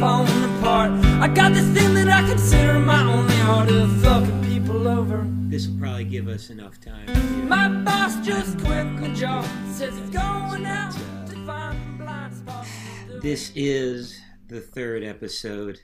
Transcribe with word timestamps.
falling 0.00 0.44
apart. 0.56 0.92
I 1.20 1.28
got 1.28 1.52
this 1.52 1.68
thing 1.78 1.92
that 1.92 2.08
I 2.08 2.26
consider 2.26 2.78
my 2.78 3.02
only 3.02 3.38
art 3.42 3.68
of 3.68 3.92
fucking 4.00 4.42
people 4.46 4.88
over. 4.88 5.26
This 5.48 5.66
will 5.68 5.78
probably 5.78 6.04
give 6.04 6.26
us 6.26 6.48
enough 6.48 6.80
time. 6.80 7.46
My 7.46 7.68
boss 7.68 8.16
just 8.24 8.58
quit 8.60 8.86
my 8.86 9.12
job. 9.12 9.44
Says 9.70 9.94
he's 9.98 10.08
going 10.08 10.64
out 10.64 10.94
to 11.28 11.36
find 11.44 11.98
blind 11.98 12.34
spots. 12.34 12.70
This 13.20 13.52
is 13.54 14.18
the 14.48 14.62
third 14.62 15.04
episode 15.04 15.78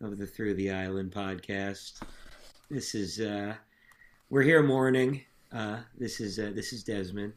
of 0.00 0.18
the 0.18 0.26
Through 0.26 0.54
the 0.54 0.72
Island 0.72 1.12
podcast. 1.12 2.00
This 2.68 2.96
is 2.96 3.20
uh 3.20 3.54
we're 4.30 4.42
here 4.42 4.64
morning. 4.64 5.22
Uh 5.52 5.78
this 5.96 6.20
is 6.20 6.40
uh 6.40 6.50
this 6.52 6.72
is 6.72 6.82
Desmond. 6.82 7.34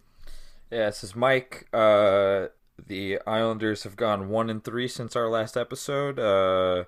Yeah, 0.72 0.88
this 0.88 1.04
is 1.04 1.16
Mike. 1.16 1.68
Uh, 1.72 2.48
the 2.78 3.20
Islanders 3.26 3.84
have 3.84 3.96
gone 3.96 4.30
one 4.30 4.50
and 4.50 4.64
three 4.64 4.88
since 4.88 5.16
our 5.16 5.30
last 5.30 5.56
episode. 5.56 6.20
Uh, 6.20 6.86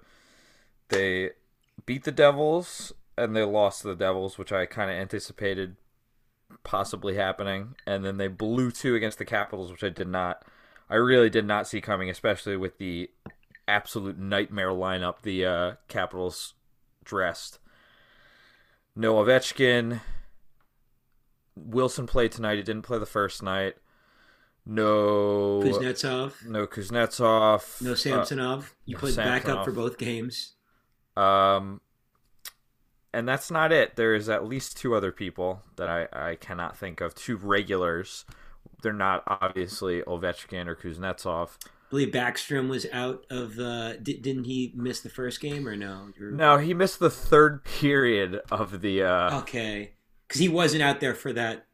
they 0.89 1.31
beat 1.85 2.03
the 2.03 2.11
Devils 2.11 2.93
and 3.17 3.35
they 3.35 3.43
lost 3.43 3.81
to 3.81 3.89
the 3.89 3.95
Devils, 3.95 4.37
which 4.37 4.51
I 4.51 4.65
kind 4.65 4.89
of 4.89 4.97
anticipated 4.97 5.75
possibly 6.63 7.15
happening. 7.15 7.75
And 7.85 8.03
then 8.03 8.17
they 8.17 8.27
blew 8.27 8.71
two 8.71 8.95
against 8.95 9.17
the 9.17 9.25
Capitals, 9.25 9.71
which 9.71 9.83
I 9.83 9.89
did 9.89 10.07
not. 10.07 10.43
I 10.89 10.95
really 10.95 11.29
did 11.29 11.45
not 11.45 11.67
see 11.67 11.81
coming, 11.81 12.09
especially 12.09 12.57
with 12.57 12.77
the 12.77 13.09
absolute 13.67 14.19
nightmare 14.19 14.69
lineup 14.69 15.21
the 15.21 15.45
uh, 15.45 15.71
Capitals 15.87 16.53
dressed. 17.03 17.59
No 18.95 19.15
Ovechkin. 19.15 20.01
Wilson 21.55 22.05
played 22.05 22.31
tonight. 22.31 22.57
He 22.57 22.63
didn't 22.63 22.83
play 22.83 22.99
the 22.99 23.05
first 23.05 23.41
night. 23.41 23.75
No 24.65 25.61
Kuznetsov, 25.63 26.45
no 26.47 26.65
Kuznetsov. 26.65 27.81
no 27.81 27.93
Samsonov. 27.93 28.73
you 28.85 28.97
played 28.97 29.15
put 29.15 29.23
backup 29.23 29.63
for 29.65 29.71
both 29.71 29.97
games. 29.97 30.53
Uh, 31.15 31.21
um, 31.21 31.81
and 33.13 33.27
that's 33.27 33.49
not 33.51 33.71
it. 33.71 33.95
There 33.95 34.13
is 34.15 34.27
at 34.27 34.45
least 34.45 34.75
two 34.77 34.95
other 34.95 35.11
people 35.11 35.61
that 35.77 35.87
I, 35.87 36.07
I 36.11 36.35
cannot 36.35 36.75
think 36.77 36.99
of. 36.99 37.15
Two 37.15 37.37
regulars. 37.37 38.25
They're 38.81 38.91
not 38.91 39.23
obviously 39.27 40.01
Ovechkin 40.01 40.67
or 40.67 40.75
Kuznetsov. 40.75 41.49
I 41.63 41.69
believe 41.91 42.09
Backstrom 42.09 42.67
was 42.67 42.85
out 42.91 43.25
of 43.29 43.55
the. 43.55 43.99
di- 44.01 44.17
didn't 44.19 44.45
he 44.45 44.73
miss 44.75 44.99
the 44.99 45.09
first 45.09 45.39
game 45.39 45.67
or 45.67 45.75
no? 45.77 46.09
No, 46.19 46.57
he 46.57 46.73
missed 46.73 46.99
the 46.99 47.09
third 47.11 47.63
period 47.63 48.41
of 48.51 48.81
the. 48.81 49.03
Uh, 49.03 49.39
Okay. 49.41 49.91
Cuz 50.27 50.41
he 50.41 50.49
wasn't 50.49 50.81
out 50.81 50.99
there 50.99 51.13
for 51.13 51.31
that 51.33 51.67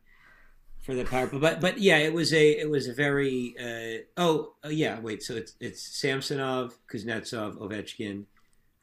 for 0.92 0.96
the 0.98 1.06
power. 1.06 1.28
But 1.28 1.62
but 1.62 1.80
yeah, 1.80 1.98
it 1.98 2.14
was 2.14 2.34
a 2.34 2.52
it 2.60 2.70
was 2.70 2.88
a 2.88 2.94
very 2.94 3.56
uh 3.60 4.04
oh, 4.18 4.54
uh, 4.66 4.70
yeah, 4.70 5.00
wait, 5.00 5.24
so 5.24 5.36
it's 5.36 5.56
it's 5.60 5.82
Samsonov, 5.82 6.78
Kuznetsov, 6.92 7.58
Ovechkin. 7.58 8.26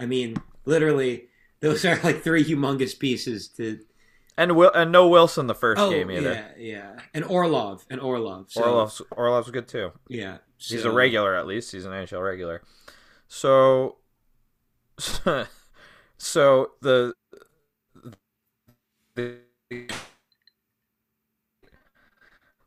I 0.00 0.06
mean, 0.06 0.36
literally 0.64 1.28
those 1.60 1.84
are 1.84 2.00
like 2.02 2.22
three 2.22 2.44
humongous 2.44 2.98
pieces 2.98 3.48
to 3.48 3.80
and 4.36 4.56
Will 4.56 4.70
and 4.72 4.92
no 4.92 5.08
Wilson 5.08 5.48
the 5.48 5.54
first 5.54 5.80
Oh, 5.80 5.90
game 5.90 6.10
either. 6.10 6.32
yeah, 6.56 6.94
yeah. 6.96 7.00
And 7.12 7.24
Orlov, 7.24 7.84
and 7.90 8.00
Orlov. 8.00 8.46
So, 8.50 8.62
Orlov's 8.62 9.02
Orlov's 9.10 9.50
good 9.50 9.68
too. 9.68 9.92
Yeah. 10.08 10.38
He's 10.56 10.84
a 10.84 10.90
regular 10.90 11.36
at 11.36 11.46
least. 11.46 11.72
He's 11.72 11.84
an 11.84 11.92
NHL 11.92 12.24
regular. 12.24 12.62
So, 13.28 13.96
so 16.18 16.70
the 16.80 17.14
the 19.14 19.38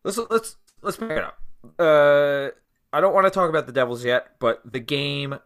let's 0.03 0.19
let's 0.29 0.57
let's 0.81 0.97
pick 0.97 1.12
it 1.12 1.23
up. 1.23 1.39
Uh, 1.78 2.50
I 2.94 3.00
don't 3.00 3.13
want 3.13 3.25
to 3.25 3.31
talk 3.31 3.50
about 3.50 3.67
the 3.67 3.72
Devils 3.72 4.03
yet, 4.03 4.39
but 4.39 4.62
the 4.66 4.79
game 4.79 5.39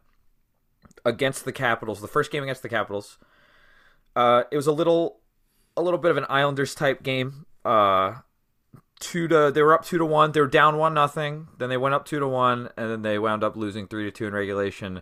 against 1.04 1.46
the 1.46 1.52
Capitals, 1.52 2.02
the 2.02 2.08
first 2.08 2.32
game 2.32 2.44
against 2.44 2.64
the 2.64 2.70
Capitals, 2.70 3.18
uh, 4.16 4.44
it 4.52 4.56
was 4.56 4.68
a 4.68 4.72
little 4.72 5.20
a 5.78 5.82
little 5.82 6.00
bit 6.00 6.12
of 6.12 6.18
an 6.18 6.26
Islanders 6.30 6.74
type 6.74 7.04
game. 7.04 7.46
Uh, 7.64 8.16
two 9.00 9.28
to 9.28 9.52
they 9.52 9.62
were 9.62 9.74
up 9.74 9.86
two 9.86 9.98
to 9.98 10.06
one. 10.06 10.32
They 10.32 10.42
were 10.42 10.48
down 10.48 10.78
one 10.78 10.94
nothing. 10.94 11.48
Then 11.58 11.70
they 11.70 11.78
went 11.78 11.96
up 11.96 12.06
two 12.06 12.20
to 12.20 12.28
one, 12.28 12.70
and 12.78 12.90
then 12.90 13.02
they 13.02 13.20
wound 13.20 13.44
up 13.44 13.56
losing 13.56 13.88
three 13.88 14.06
to 14.06 14.12
two 14.12 14.28
in 14.28 14.34
regulation 14.34 15.02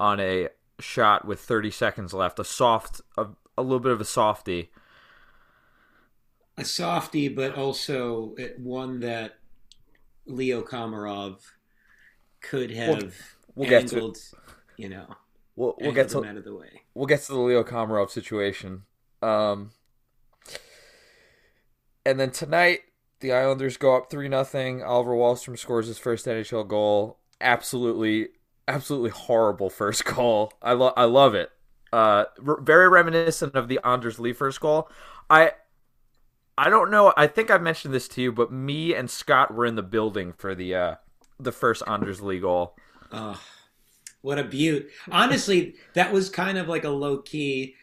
on 0.00 0.20
a 0.20 0.48
shot 0.80 1.26
with 1.26 1.40
30 1.40 1.70
seconds 1.70 2.14
left. 2.14 2.38
A 2.38 2.44
soft, 2.44 3.00
a, 3.16 3.26
a 3.56 3.62
little 3.62 3.80
bit 3.80 3.92
of 3.92 4.00
a 4.00 4.04
softie. 4.04 4.70
A 6.58 6.64
softie, 6.64 7.28
but 7.28 7.54
also 7.54 8.34
one 8.58 9.00
that 9.00 9.38
Leo 10.26 10.62
Komarov 10.62 11.38
could 12.40 12.70
have 12.70 13.14
we'll 13.54 13.68
get 13.68 13.88
to 13.88 14.08
it. 14.08 14.18
you 14.76 14.88
know, 14.88 15.06
We'll 15.56 15.74
we'll 15.80 15.92
get 15.92 16.08
to 16.10 16.24
out 16.24 16.36
of 16.36 16.44
the 16.44 16.54
way. 16.54 16.82
we'll 16.94 17.06
get 17.06 17.22
to 17.22 17.32
the 17.32 17.38
Leo 17.38 17.64
Komarov 17.64 18.10
situation. 18.10 18.82
Um, 19.22 19.70
and 22.06 22.18
then 22.20 22.30
tonight, 22.30 22.80
the 23.20 23.32
Islanders 23.32 23.76
go 23.76 23.96
up 23.96 24.10
three 24.10 24.28
nothing. 24.28 24.82
Oliver 24.82 25.12
Wahlstrom 25.12 25.58
scores 25.58 25.86
his 25.88 25.98
first 25.98 26.26
NHL 26.26 26.66
goal. 26.66 27.18
Absolutely, 27.40 28.28
absolutely 28.66 29.10
horrible 29.10 29.70
first 29.70 30.04
goal. 30.04 30.52
I 30.62 30.72
love 30.74 30.92
I 30.96 31.04
love 31.04 31.34
it. 31.34 31.50
Uh, 31.92 32.24
r- 32.46 32.60
very 32.60 32.88
reminiscent 32.88 33.54
of 33.54 33.68
the 33.68 33.80
Anders 33.84 34.18
Lee 34.20 34.32
first 34.32 34.60
goal. 34.60 34.88
I 35.30 35.52
I 36.58 36.68
don't 36.70 36.90
know. 36.90 37.12
I 37.16 37.26
think 37.28 37.50
I 37.50 37.58
mentioned 37.58 37.94
this 37.94 38.08
to 38.08 38.20
you, 38.22 38.32
but 38.32 38.50
me 38.52 38.94
and 38.94 39.08
Scott 39.08 39.54
were 39.54 39.64
in 39.64 39.76
the 39.76 39.82
building 39.82 40.32
for 40.36 40.54
the 40.54 40.74
uh 40.74 40.94
the 41.38 41.52
first 41.52 41.82
Anders 41.86 42.20
Lee 42.20 42.40
goal. 42.40 42.74
Oh, 43.12 43.40
what 44.22 44.38
a 44.38 44.44
beaut! 44.44 44.88
Honestly, 45.10 45.76
that 45.94 46.12
was 46.12 46.28
kind 46.28 46.58
of 46.58 46.68
like 46.68 46.84
a 46.84 46.90
low 46.90 47.18
key 47.18 47.76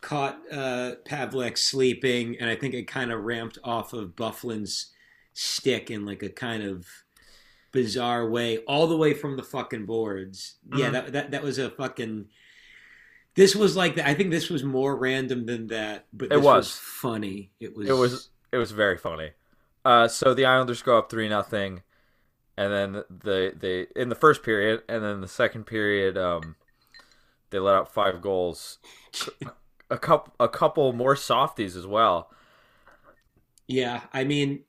caught 0.00 0.38
uh, 0.52 0.96
Pavelec 1.08 1.56
sleeping, 1.56 2.36
and 2.40 2.50
I 2.50 2.56
think 2.56 2.74
it 2.74 2.86
kind 2.88 3.12
of 3.12 3.22
ramped 3.22 3.58
off 3.64 3.92
of 3.92 4.16
Byfuglien's 4.16 4.92
stick 5.32 5.90
in 5.90 6.04
like 6.04 6.22
a 6.22 6.28
kind 6.28 6.62
of 6.62 6.86
bizarre 7.72 8.28
way, 8.28 8.58
all 8.66 8.86
the 8.86 8.96
way 8.96 9.14
from 9.14 9.36
the 9.36 9.42
fucking 9.42 9.86
boards. 9.86 10.56
Yeah, 10.74 10.88
Mhm. 10.88 10.92
that, 10.92 11.12
that 11.12 11.30
that 11.30 11.42
was 11.42 11.58
a 11.58 11.70
fucking. 11.70 12.26
This 13.36 13.54
was 13.54 13.76
like 13.76 13.98
I 13.98 14.14
think 14.14 14.30
this 14.30 14.48
was 14.48 14.64
more 14.64 14.96
random 14.96 15.46
than 15.46 15.66
that, 15.68 16.06
but 16.12 16.30
It 16.30 16.36
this 16.36 16.44
was. 16.44 16.72
funny. 16.72 17.50
It 17.60 17.76
was. 17.76 17.88
It 17.88 17.92
was 17.92 18.30
it 18.52 18.56
was 18.56 18.72
very 18.72 18.96
funny. 18.96 19.32
Uh, 19.84 20.08
so 20.08 20.34
the 20.34 20.46
Islanders 20.46 20.82
go 20.82 20.98
up 20.98 21.10
three 21.10 21.28
nothing, 21.28 21.82
and 22.56 22.72
then 22.72 22.92
the 23.10 23.52
they 23.54 23.86
in 24.00 24.08
the 24.08 24.14
first 24.14 24.42
period, 24.42 24.82
and 24.88 25.04
then 25.04 25.20
the 25.20 25.28
second 25.28 25.64
period, 25.64 26.16
um, 26.16 26.56
they 27.50 27.58
let 27.58 27.74
out 27.74 27.92
five 27.92 28.20
goals, 28.22 28.78
a 29.90 29.98
couple 29.98 30.34
a 30.40 30.48
couple 30.48 30.92
more 30.92 31.14
softies 31.14 31.76
as 31.76 31.86
well. 31.86 32.30
Yeah, 33.68 34.02
I 34.12 34.24
mean, 34.24 34.64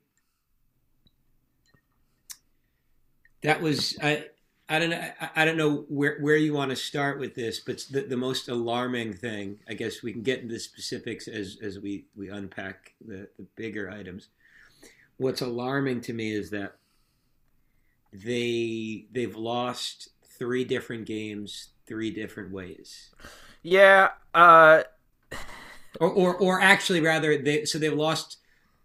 that 3.42 3.60
was 3.60 3.96
I. 4.02 4.26
I 4.68 4.78
don't 4.78 4.90
know. 4.90 5.10
I- 5.34 5.44
don't 5.44 5.56
know 5.56 5.86
where 5.88 6.18
where 6.20 6.36
you 6.36 6.52
want 6.52 6.70
to 6.70 6.76
start 6.76 7.18
with 7.18 7.34
this, 7.34 7.60
but 7.60 7.84
the, 7.90 8.02
the 8.02 8.16
most 8.16 8.48
alarming 8.48 9.14
thing, 9.14 9.60
I 9.68 9.74
guess 9.74 10.02
we 10.02 10.12
can 10.12 10.22
get 10.22 10.40
into 10.40 10.54
the 10.54 10.60
specifics 10.60 11.26
as 11.28 11.58
as 11.62 11.78
we 11.78 12.06
we 12.16 12.28
unpack 12.28 12.92
the 13.04 13.28
the 13.38 13.46
bigger 13.56 13.90
items. 13.90 14.28
What's 15.16 15.40
alarming 15.40 16.02
to 16.02 16.12
me 16.12 16.32
is 16.32 16.50
that 16.50 16.76
they 18.12 19.06
they've 19.12 19.36
lost 19.36 20.10
three 20.38 20.64
different 20.64 21.06
games 21.06 21.70
three 21.88 22.10
different 22.10 22.52
ways. 22.52 23.10
Yeah, 23.62 24.10
uh, 24.34 24.82
or 26.00 26.10
or 26.10 26.36
or 26.36 26.60
actually 26.60 27.00
rather 27.00 27.36
they 27.38 27.64
so 27.64 27.78
they've 27.78 27.92
lost 27.92 28.36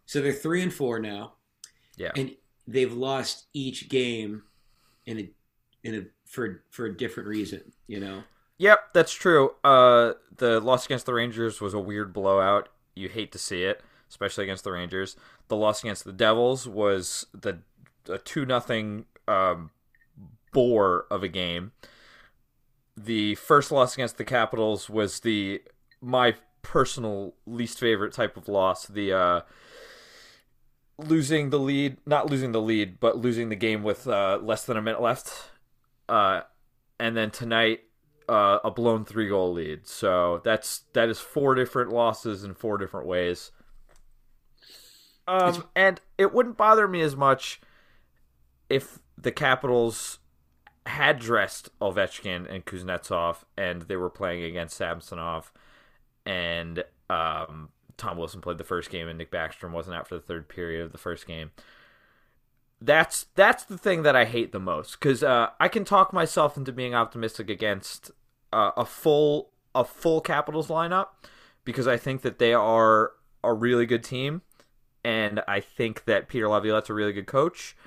so 0.05 0.21
they're 0.21 0.33
three 0.33 0.63
and 0.63 0.73
four 0.73 0.99
now 0.99 1.33
yeah, 1.97 2.11
and 2.15 2.35
they've 2.67 2.93
lost 2.93 3.45
each 3.53 3.89
game 3.89 4.43
in 5.05 5.19
a 5.19 5.29
in 5.83 5.95
a 5.95 6.01
for 6.25 6.63
for 6.69 6.85
a 6.85 6.95
different 6.95 7.27
reason 7.27 7.61
you 7.87 7.99
know 7.99 8.23
Yep, 8.57 8.93
that's 8.93 9.11
true. 9.11 9.51
Uh, 9.63 10.13
the 10.37 10.59
loss 10.59 10.85
against 10.85 11.05
the 11.05 11.13
Rangers 11.13 11.59
was 11.59 11.73
a 11.73 11.79
weird 11.79 12.13
blowout. 12.13 12.69
You 12.95 13.09
hate 13.09 13.31
to 13.31 13.37
see 13.37 13.63
it, 13.63 13.81
especially 14.09 14.43
against 14.43 14.63
the 14.63 14.71
Rangers. 14.71 15.15
The 15.47 15.55
loss 15.55 15.83
against 15.83 16.05
the 16.05 16.13
Devils 16.13 16.67
was 16.67 17.25
the 17.33 17.59
a 18.07 18.17
two 18.19 18.45
nothing 18.45 19.05
um, 19.27 19.71
bore 20.51 21.05
of 21.09 21.23
a 21.23 21.27
game. 21.27 21.71
The 22.95 23.35
first 23.35 23.71
loss 23.71 23.95
against 23.95 24.17
the 24.17 24.23
Capitals 24.23 24.89
was 24.89 25.21
the 25.21 25.61
my 25.99 26.35
personal 26.61 27.33
least 27.45 27.79
favorite 27.79 28.13
type 28.13 28.37
of 28.37 28.47
loss. 28.47 28.85
The 28.85 29.13
uh, 29.13 29.41
losing 30.99 31.49
the 31.49 31.59
lead, 31.59 31.97
not 32.05 32.29
losing 32.29 32.51
the 32.51 32.61
lead, 32.61 32.99
but 32.99 33.17
losing 33.17 33.49
the 33.49 33.55
game 33.55 33.81
with 33.83 34.07
uh, 34.07 34.39
less 34.41 34.63
than 34.63 34.77
a 34.77 34.81
minute 34.81 35.01
left. 35.01 35.49
Uh, 36.07 36.41
and 36.99 37.15
then 37.15 37.31
tonight, 37.31 37.81
uh, 38.29 38.59
a 38.63 38.71
blown 38.71 39.05
three 39.05 39.27
goal 39.27 39.53
lead. 39.53 39.87
So 39.87 40.41
that's 40.43 40.83
that 40.93 41.09
is 41.09 41.19
four 41.19 41.55
different 41.55 41.91
losses 41.91 42.43
in 42.43 42.53
four 42.53 42.77
different 42.77 43.07
ways. 43.07 43.51
Um, 45.27 45.65
and 45.75 46.01
it 46.17 46.33
wouldn't 46.33 46.57
bother 46.57 46.87
me 46.87 47.01
as 47.01 47.15
much 47.15 47.61
if 48.69 48.99
the 49.17 49.31
Capitals 49.31 50.19
had 50.85 51.19
dressed 51.19 51.69
Ovechkin 51.79 52.53
and 52.53 52.65
Kuznetsov, 52.65 53.37
and 53.57 53.83
they 53.83 53.95
were 53.95 54.09
playing 54.09 54.43
against 54.43 54.75
Samsonov, 54.75 55.53
and 56.25 56.83
um, 57.09 57.69
Tom 57.95 58.17
Wilson 58.17 58.41
played 58.41 58.57
the 58.57 58.65
first 58.65 58.89
game, 58.89 59.07
and 59.07 59.17
Nick 59.17 59.31
Backstrom 59.31 59.71
wasn't 59.71 59.95
out 59.95 60.07
for 60.07 60.15
the 60.15 60.21
third 60.21 60.49
period 60.49 60.81
of 60.81 60.91
the 60.91 60.97
first 60.97 61.25
game. 61.25 61.51
That's 62.85 63.27
that's 63.35 63.63
the 63.63 63.77
thing 63.77 64.03
that 64.03 64.13
I 64.13 64.25
hate 64.25 64.51
the 64.51 64.59
most 64.59 64.99
because 64.99 65.23
uh, 65.23 65.51
I 65.57 65.69
can 65.69 65.85
talk 65.85 66.11
myself 66.11 66.57
into 66.57 66.73
being 66.73 66.93
optimistic 66.93 67.49
against 67.49 68.11
uh, 68.51 68.71
a 68.75 68.83
full 68.83 69.51
a 69.73 69.85
full 69.85 70.19
Capitals 70.19 70.67
lineup 70.67 71.07
because 71.63 71.87
I 71.87 71.95
think 71.95 72.23
that 72.23 72.39
they 72.39 72.53
are 72.53 73.11
a 73.41 73.53
really 73.53 73.85
good 73.85 74.03
team, 74.03 74.41
and 75.01 75.41
I 75.47 75.61
think 75.61 76.03
that 76.05 76.27
Peter 76.27 76.49
Laviolette's 76.49 76.89
a 76.89 76.93
really 76.93 77.13
good 77.13 77.25
coach. 77.25 77.77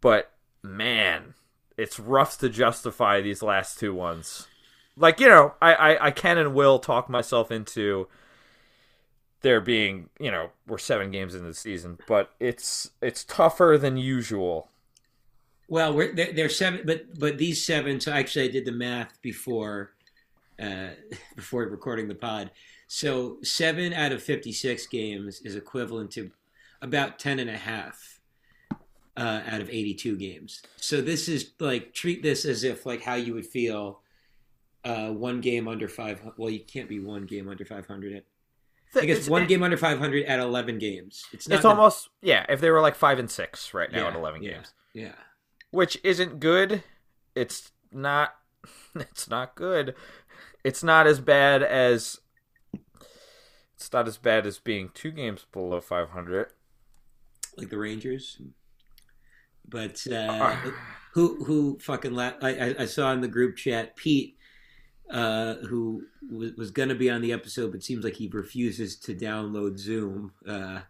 But 0.00 0.32
man, 0.62 1.34
it's 1.76 2.00
rough 2.00 2.38
to 2.38 2.48
justify 2.48 3.20
these 3.20 3.42
last 3.42 3.78
two 3.78 3.92
ones. 3.92 4.48
Like 4.96 5.20
you 5.20 5.28
know, 5.28 5.56
I 5.60 5.74
I, 5.74 6.06
I 6.06 6.10
can 6.10 6.38
and 6.38 6.54
will 6.54 6.78
talk 6.78 7.10
myself 7.10 7.50
into 7.50 8.08
there 9.42 9.60
being 9.60 10.08
you 10.18 10.30
know 10.30 10.50
we're 10.66 10.78
seven 10.78 11.10
games 11.10 11.34
into 11.34 11.48
the 11.48 11.54
season, 11.54 11.98
but 12.06 12.32
it's 12.40 12.90
it's 13.00 13.24
tougher 13.24 13.78
than 13.80 13.96
usual. 13.96 14.68
Well, 15.68 15.94
we're 15.94 16.14
they're, 16.14 16.32
they're 16.32 16.48
seven, 16.48 16.82
but 16.84 17.18
but 17.18 17.38
these 17.38 17.64
seven. 17.64 18.00
So 18.00 18.12
actually, 18.12 18.46
I 18.46 18.48
did 18.48 18.64
the 18.64 18.72
math 18.72 19.20
before 19.22 19.92
uh, 20.60 20.88
before 21.36 21.62
recording 21.64 22.08
the 22.08 22.14
pod. 22.14 22.50
So 22.88 23.38
seven 23.42 23.92
out 23.92 24.12
of 24.12 24.22
fifty-six 24.22 24.86
games 24.86 25.40
is 25.42 25.54
equivalent 25.54 26.10
to 26.12 26.30
about 26.82 27.18
ten 27.18 27.38
and 27.38 27.48
a 27.48 27.56
half 27.56 28.20
uh, 29.16 29.42
out 29.46 29.60
of 29.60 29.70
eighty-two 29.70 30.16
games. 30.16 30.62
So 30.76 31.00
this 31.00 31.28
is 31.28 31.52
like 31.60 31.94
treat 31.94 32.22
this 32.22 32.44
as 32.44 32.64
if 32.64 32.84
like 32.84 33.02
how 33.02 33.14
you 33.14 33.34
would 33.34 33.46
feel 33.46 34.00
uh, 34.84 35.10
one 35.10 35.40
game 35.40 35.68
under 35.68 35.88
five. 35.88 36.20
Well, 36.36 36.50
you 36.50 36.60
can't 36.60 36.88
be 36.88 37.00
one 37.00 37.26
game 37.26 37.48
under 37.48 37.64
five 37.64 37.86
hundred. 37.86 38.24
I 38.96 39.04
guess 39.04 39.28
one 39.28 39.46
game 39.46 39.62
under 39.62 39.76
500 39.76 40.24
at 40.26 40.40
11 40.40 40.78
games. 40.78 41.24
It's 41.32 41.48
not 41.48 41.56
It's 41.56 41.64
almost 41.64 42.08
yeah. 42.22 42.44
If 42.48 42.60
they 42.60 42.70
were 42.70 42.80
like 42.80 42.96
five 42.96 43.18
and 43.18 43.30
six 43.30 43.72
right 43.72 43.90
now 43.92 44.02
Yeah, 44.02 44.08
at 44.08 44.16
eleven 44.16 44.42
yeah, 44.42 44.50
games, 44.52 44.74
Yeah. 44.94 45.12
which 45.70 45.98
isn't 46.02 46.40
good. 46.40 46.82
It's 47.34 47.70
not. 47.92 48.34
It's 48.94 49.28
not 49.30 49.54
good. 49.54 49.94
It's 50.64 50.82
not 50.82 51.06
as 51.06 51.20
bad 51.20 51.62
as. 51.62 52.18
It's 53.76 53.92
not 53.92 54.06
as 54.08 54.18
bad 54.18 54.46
as 54.46 54.58
being 54.58 54.90
two 54.92 55.10
games 55.12 55.46
below 55.52 55.80
five 55.80 56.10
hundred. 56.10 56.48
Like 57.56 57.70
the 57.70 57.78
Rangers. 57.78 58.40
But 59.66 60.04
uh, 60.12 60.56
who 61.14 61.44
who 61.44 61.78
fucking 61.78 62.12
la- 62.14 62.32
I, 62.42 62.50
I 62.50 62.74
I 62.80 62.84
saw 62.86 63.12
in 63.12 63.20
the 63.20 63.28
group 63.28 63.56
chat 63.56 63.96
Pete 63.96 64.36
uh, 65.10 65.54
who 65.68 66.04
was, 66.30 66.52
was 66.54 66.70
going 66.70 66.88
to 66.90 66.94
be 66.94 67.10
on 67.10 67.20
the 67.20 67.32
episode, 67.32 67.72
but 67.72 67.82
seems 67.82 68.04
like 68.04 68.14
he 68.14 68.28
refuses 68.28 68.96
to 69.00 69.14
download 69.14 69.78
Zoom. 69.78 70.32
Uh, 70.46 70.80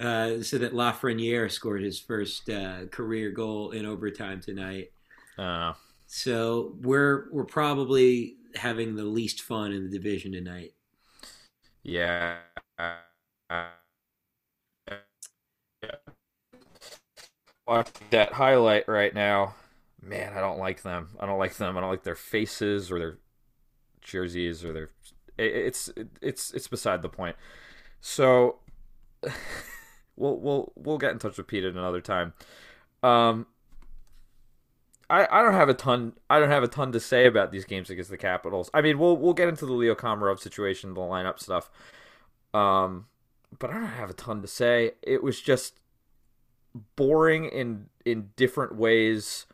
uh, 0.00 0.42
so 0.42 0.58
that 0.58 0.72
Lafreniere 0.74 1.50
scored 1.50 1.82
his 1.82 1.98
first 2.00 2.48
uh, 2.50 2.86
career 2.86 3.30
goal 3.30 3.72
in 3.72 3.86
overtime 3.86 4.40
tonight. 4.40 4.92
Uh, 5.38 5.72
So 6.06 6.76
we're 6.80 7.28
we're 7.32 7.44
probably 7.44 8.36
having 8.54 8.94
the 8.96 9.04
least 9.04 9.42
fun 9.42 9.72
in 9.72 9.84
the 9.84 9.90
division 9.90 10.32
tonight. 10.32 10.74
yeah. 11.84 12.38
Watching 17.66 18.06
that 18.10 18.32
highlight 18.32 18.88
right 18.88 19.14
now, 19.14 19.54
man, 20.00 20.32
I 20.32 20.40
don't 20.40 20.58
like 20.58 20.82
them. 20.82 21.10
I 21.20 21.26
don't 21.26 21.38
like 21.38 21.54
them. 21.56 21.76
I 21.76 21.80
don't 21.80 21.90
like 21.90 22.02
their 22.02 22.14
faces 22.16 22.90
or 22.90 22.98
their 22.98 23.18
jerseys 24.08 24.64
or 24.64 24.72
their. 24.72 24.90
It's 25.38 25.90
it's 26.20 26.52
it's 26.52 26.68
beside 26.68 27.02
the 27.02 27.08
point. 27.08 27.36
So, 28.00 28.56
we'll 30.16 30.36
we'll 30.38 30.72
we'll 30.76 30.98
get 30.98 31.12
in 31.12 31.18
touch 31.18 31.36
with 31.36 31.46
Pete 31.46 31.64
at 31.64 31.74
another 31.74 32.00
time. 32.00 32.32
Um, 33.02 33.46
I, 35.10 35.26
I 35.30 35.42
don't 35.42 35.54
have 35.54 35.68
a 35.68 35.74
ton 35.74 36.14
I 36.28 36.38
don't 36.38 36.50
have 36.50 36.62
a 36.62 36.68
ton 36.68 36.92
to 36.92 37.00
say 37.00 37.26
about 37.26 37.50
these 37.52 37.64
games 37.64 37.90
against 37.90 38.10
the 38.10 38.18
Capitals. 38.18 38.70
I 38.74 38.80
mean, 38.82 38.98
we'll 38.98 39.16
we'll 39.16 39.34
get 39.34 39.48
into 39.48 39.66
the 39.66 39.72
Leo 39.72 39.94
Komarov 39.94 40.40
situation, 40.40 40.94
the 40.94 41.00
lineup 41.00 41.38
stuff. 41.38 41.70
Um, 42.52 43.06
but 43.58 43.70
I 43.70 43.74
don't 43.74 43.86
have 43.86 44.10
a 44.10 44.14
ton 44.14 44.42
to 44.42 44.48
say. 44.48 44.92
It 45.02 45.22
was 45.22 45.40
just 45.40 45.80
boring 46.96 47.46
in 47.46 47.86
in 48.04 48.30
different 48.36 48.76
ways, 48.76 49.46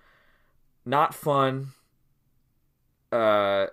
not 0.85 1.15
fun. 1.15 1.69
Uh, 3.13 3.67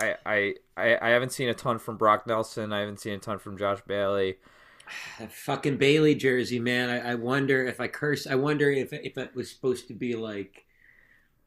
I 0.00 0.16
I 0.26 0.54
I 0.76 0.98
I 1.00 1.08
haven't 1.10 1.30
seen 1.32 1.48
a 1.48 1.54
ton 1.54 1.78
from 1.78 1.96
Brock 1.96 2.26
Nelson. 2.26 2.72
I 2.72 2.80
haven't 2.80 3.00
seen 3.00 3.14
a 3.14 3.18
ton 3.18 3.38
from 3.38 3.56
Josh 3.58 3.80
Bailey. 3.86 4.36
That 5.20 5.32
fucking 5.32 5.76
Bailey 5.76 6.16
jersey, 6.16 6.58
man. 6.58 6.88
I, 6.90 7.12
I 7.12 7.14
wonder 7.14 7.64
if 7.64 7.80
I 7.80 7.86
curse. 7.86 8.26
I 8.26 8.34
wonder 8.34 8.70
if 8.70 8.92
if 8.92 9.16
it 9.16 9.34
was 9.36 9.48
supposed 9.50 9.86
to 9.88 9.94
be 9.94 10.16
like, 10.16 10.64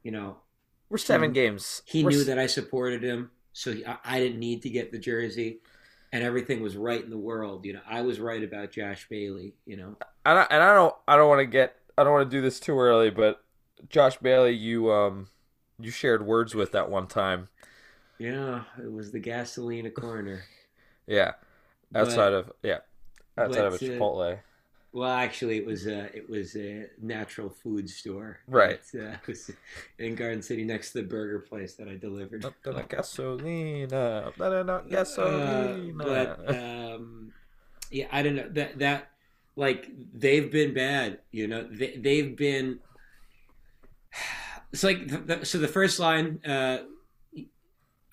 you 0.01 0.11
know, 0.11 0.38
We're 0.89 0.97
seven 0.97 1.31
He- 1.31 1.33
games. 1.33 1.81
he 1.85 2.03
We're 2.05 2.11
knew 2.11 2.21
s- 2.21 2.27
that 2.27 2.39
I 2.39 2.45
supported 2.47 3.03
him, 3.03 3.31
so 3.51 3.73
he, 3.73 3.85
I, 3.85 3.97
I 4.05 4.19
didn't 4.19 4.39
need 4.39 4.61
to 4.61 4.69
get 4.69 4.94
the 4.94 4.97
jersey, 5.00 5.59
and 6.13 6.23
everything 6.23 6.61
was 6.61 6.77
right 6.77 7.03
in 7.03 7.09
the 7.09 7.17
world. 7.17 7.65
You 7.65 7.73
know, 7.73 7.81
I 7.85 8.01
was 8.01 8.17
right 8.19 8.41
about 8.44 8.71
Josh 8.71 9.07
Bailey. 9.09 9.55
You 9.65 9.75
know, 9.75 9.97
and 10.25 10.39
I, 10.39 10.47
and 10.50 10.63
I 10.63 10.73
don't 10.73 10.95
I 11.07 11.17
don't 11.17 11.27
want 11.27 11.39
to 11.41 11.45
get 11.45 11.75
I 11.97 12.03
don't 12.05 12.13
want 12.13 12.29
to 12.31 12.38
do 12.38 12.41
this 12.41 12.61
too 12.61 12.79
early, 12.79 13.09
but 13.09 13.44
Josh 13.89 14.15
Bailey, 14.19 14.53
you 14.53 14.89
um 14.89 15.27
you 15.79 15.91
shared 15.91 16.25
words 16.25 16.55
with 16.55 16.71
that 16.71 16.89
one 16.89 17.07
time. 17.07 17.50
Yeah, 18.23 18.63
it 18.81 18.91
was 18.91 19.11
the 19.11 19.19
Gasolina 19.19 19.93
corner. 20.03 20.43
Yeah, 21.07 21.31
But- 21.91 22.01
outside 22.01 22.33
of 22.33 22.51
yeah, 22.63 22.79
outside 23.37 23.65
of 23.65 23.73
a 23.73 23.77
but, 23.77 23.83
uh, 23.85 23.91
Chipotle. 23.99 24.39
Well, 24.95 25.09
actually, 25.11 25.57
it 25.57 25.65
was 25.65 25.87
a 25.87 26.15
it 26.15 26.29
was 26.29 26.55
a 26.55 26.86
natural 27.01 27.50
food 27.50 27.89
store. 27.89 28.39
Right. 28.48 28.79
It, 28.93 29.01
uh, 29.01 29.17
was 29.27 29.50
in 29.98 30.13
Garden 30.15 30.41
City 30.43 30.63
next 30.63 30.91
to 30.91 31.01
the 31.01 31.07
burger 31.07 31.39
place 31.39 31.74
that 31.75 31.88
I 31.88 31.95
delivered. 31.95 32.45
Donna 32.63 32.83
gasolina, 32.83 34.31
Donna 34.38 34.74
Uh, 34.77 34.81
gasolina. 34.83 35.98
but 35.98 36.55
um, 36.55 37.33
yeah, 37.89 38.05
I 38.12 38.21
don't 38.21 38.36
know 38.36 38.50
that 38.50 38.77
that 38.79 39.09
like 39.55 39.89
they've 40.13 40.51
been 40.51 40.74
bad. 40.75 41.19
You 41.31 41.48
know, 41.48 41.67
they 41.69 41.98
they've 41.98 42.36
been. 42.38 42.79
It's 44.71 44.83
like 44.83 45.07
the, 45.07 45.17
the, 45.19 45.45
so 45.45 45.57
the 45.59 45.67
first 45.67 46.00
line. 46.00 46.39
Uh, 46.43 46.79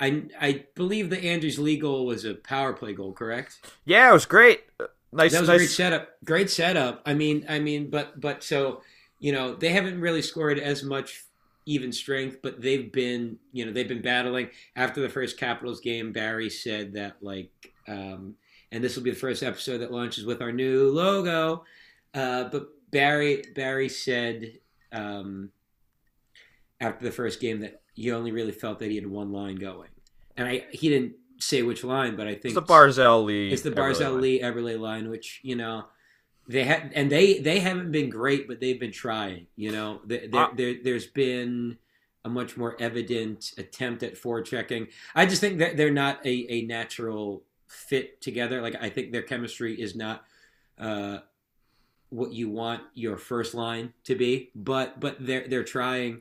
I 0.01 0.25
I 0.41 0.65
believe 0.75 1.11
the 1.11 1.23
Anders 1.23 1.59
Lee 1.59 1.77
goal 1.77 2.07
was 2.07 2.25
a 2.25 2.35
power 2.35 2.73
play 2.73 2.95
goal, 2.95 3.13
correct? 3.13 3.61
yeah, 3.85 4.11
it 4.11 4.13
was 4.13 4.27
great. 4.27 4.65
Nice, 5.13 5.33
That 5.33 5.41
was 5.41 5.49
a 5.49 5.57
great 5.57 5.71
setup. 5.71 6.09
Great 6.25 6.51
setup. 6.51 7.03
I 7.05 7.15
mean, 7.15 7.45
I 7.49 7.59
mean, 7.59 7.91
but 7.91 8.21
but 8.21 8.43
so 8.43 8.83
you 9.19 9.33
know 9.33 9.55
they 9.55 9.71
haven't 9.71 10.01
really 10.01 10.23
scored 10.23 10.59
as 10.59 10.83
much 10.83 11.25
even 11.67 11.93
strength, 11.93 12.39
but 12.43 12.61
they've 12.61 12.91
been 12.91 13.39
you 13.53 13.67
know 13.67 13.73
they've 13.73 13.89
been 13.89 14.03
battling. 14.03 14.51
After 14.77 15.01
the 15.01 15.09
first 15.09 15.39
Capitals 15.39 15.81
game, 15.81 16.13
Barry 16.13 16.49
said 16.49 16.95
that 16.95 17.17
like, 17.21 17.51
um, 17.89 18.37
and 18.73 18.83
this 18.83 18.97
will 18.97 19.03
be 19.03 19.11
the 19.11 19.17
first 19.17 19.43
episode 19.43 19.79
that 19.79 19.93
launches 19.93 20.25
with 20.25 20.41
our 20.41 20.53
new 20.53 20.91
logo. 20.91 21.65
Uh, 22.15 22.45
but 22.45 22.69
Barry 22.91 23.45
Barry 23.55 23.89
said 23.89 24.59
um, 24.93 25.51
after 26.81 27.05
the 27.05 27.13
first 27.13 27.41
game 27.41 27.61
that 27.61 27.83
he 27.95 28.11
only 28.13 28.33
really 28.33 28.53
felt 28.53 28.79
that 28.81 28.91
he 28.91 28.97
had 28.97 29.07
one 29.07 29.33
line 29.33 29.57
going, 29.57 29.91
and 30.37 30.47
I 30.49 30.67
he 30.71 30.89
didn't 30.89 31.15
say 31.39 31.63
which 31.63 31.83
line, 31.85 32.17
but 32.17 32.27
I 32.27 32.33
think 32.35 32.47
It's 32.47 32.55
the 32.55 32.63
Barzal 32.63 33.25
Lee. 33.25 33.51
it's 33.51 33.63
the 33.63 33.71
Barzal. 33.71 34.21
Lee 34.21 34.41
Eberle 34.41 34.79
line, 34.79 35.09
which 35.09 35.41
you 35.43 35.57
know 35.57 35.87
they 36.49 36.65
had, 36.65 36.93
and 36.95 37.11
they 37.11 37.39
they 37.39 37.61
haven't 37.61 37.93
been 37.93 38.11
great, 38.11 38.47
but 38.49 38.61
they've 38.61 38.79
been 38.81 38.93
trying. 38.93 39.47
You 39.57 39.73
know, 39.73 40.01
there, 40.05 40.29
there, 40.29 40.41
Uh, 40.41 40.51
there 40.55 40.75
there's 40.83 41.07
been 41.07 41.79
a 42.25 42.29
much 42.29 42.57
more 42.59 42.77
evident 42.81 43.53
attempt 43.57 44.03
at 44.03 44.15
forechecking. 44.15 44.89
I 45.15 45.25
just 45.25 45.41
think 45.41 45.59
that 45.59 45.79
they're 45.79 45.91
not 45.91 46.25
a, 46.27 46.47
a 46.53 46.63
natural 46.63 47.43
fit 47.67 48.21
together. 48.21 48.61
Like 48.61 48.77
I 48.81 48.91
think 48.91 49.13
their 49.13 49.23
chemistry 49.23 49.81
is 49.81 49.95
not 49.97 50.25
uh, 50.79 51.21
what 52.11 52.33
you 52.33 52.51
want 52.51 52.83
your 52.95 53.17
first 53.17 53.55
line 53.55 53.95
to 54.05 54.15
be, 54.15 54.51
but 54.55 55.01
but 55.01 55.17
they're 55.25 55.47
they're 55.49 55.65
trying, 55.65 56.21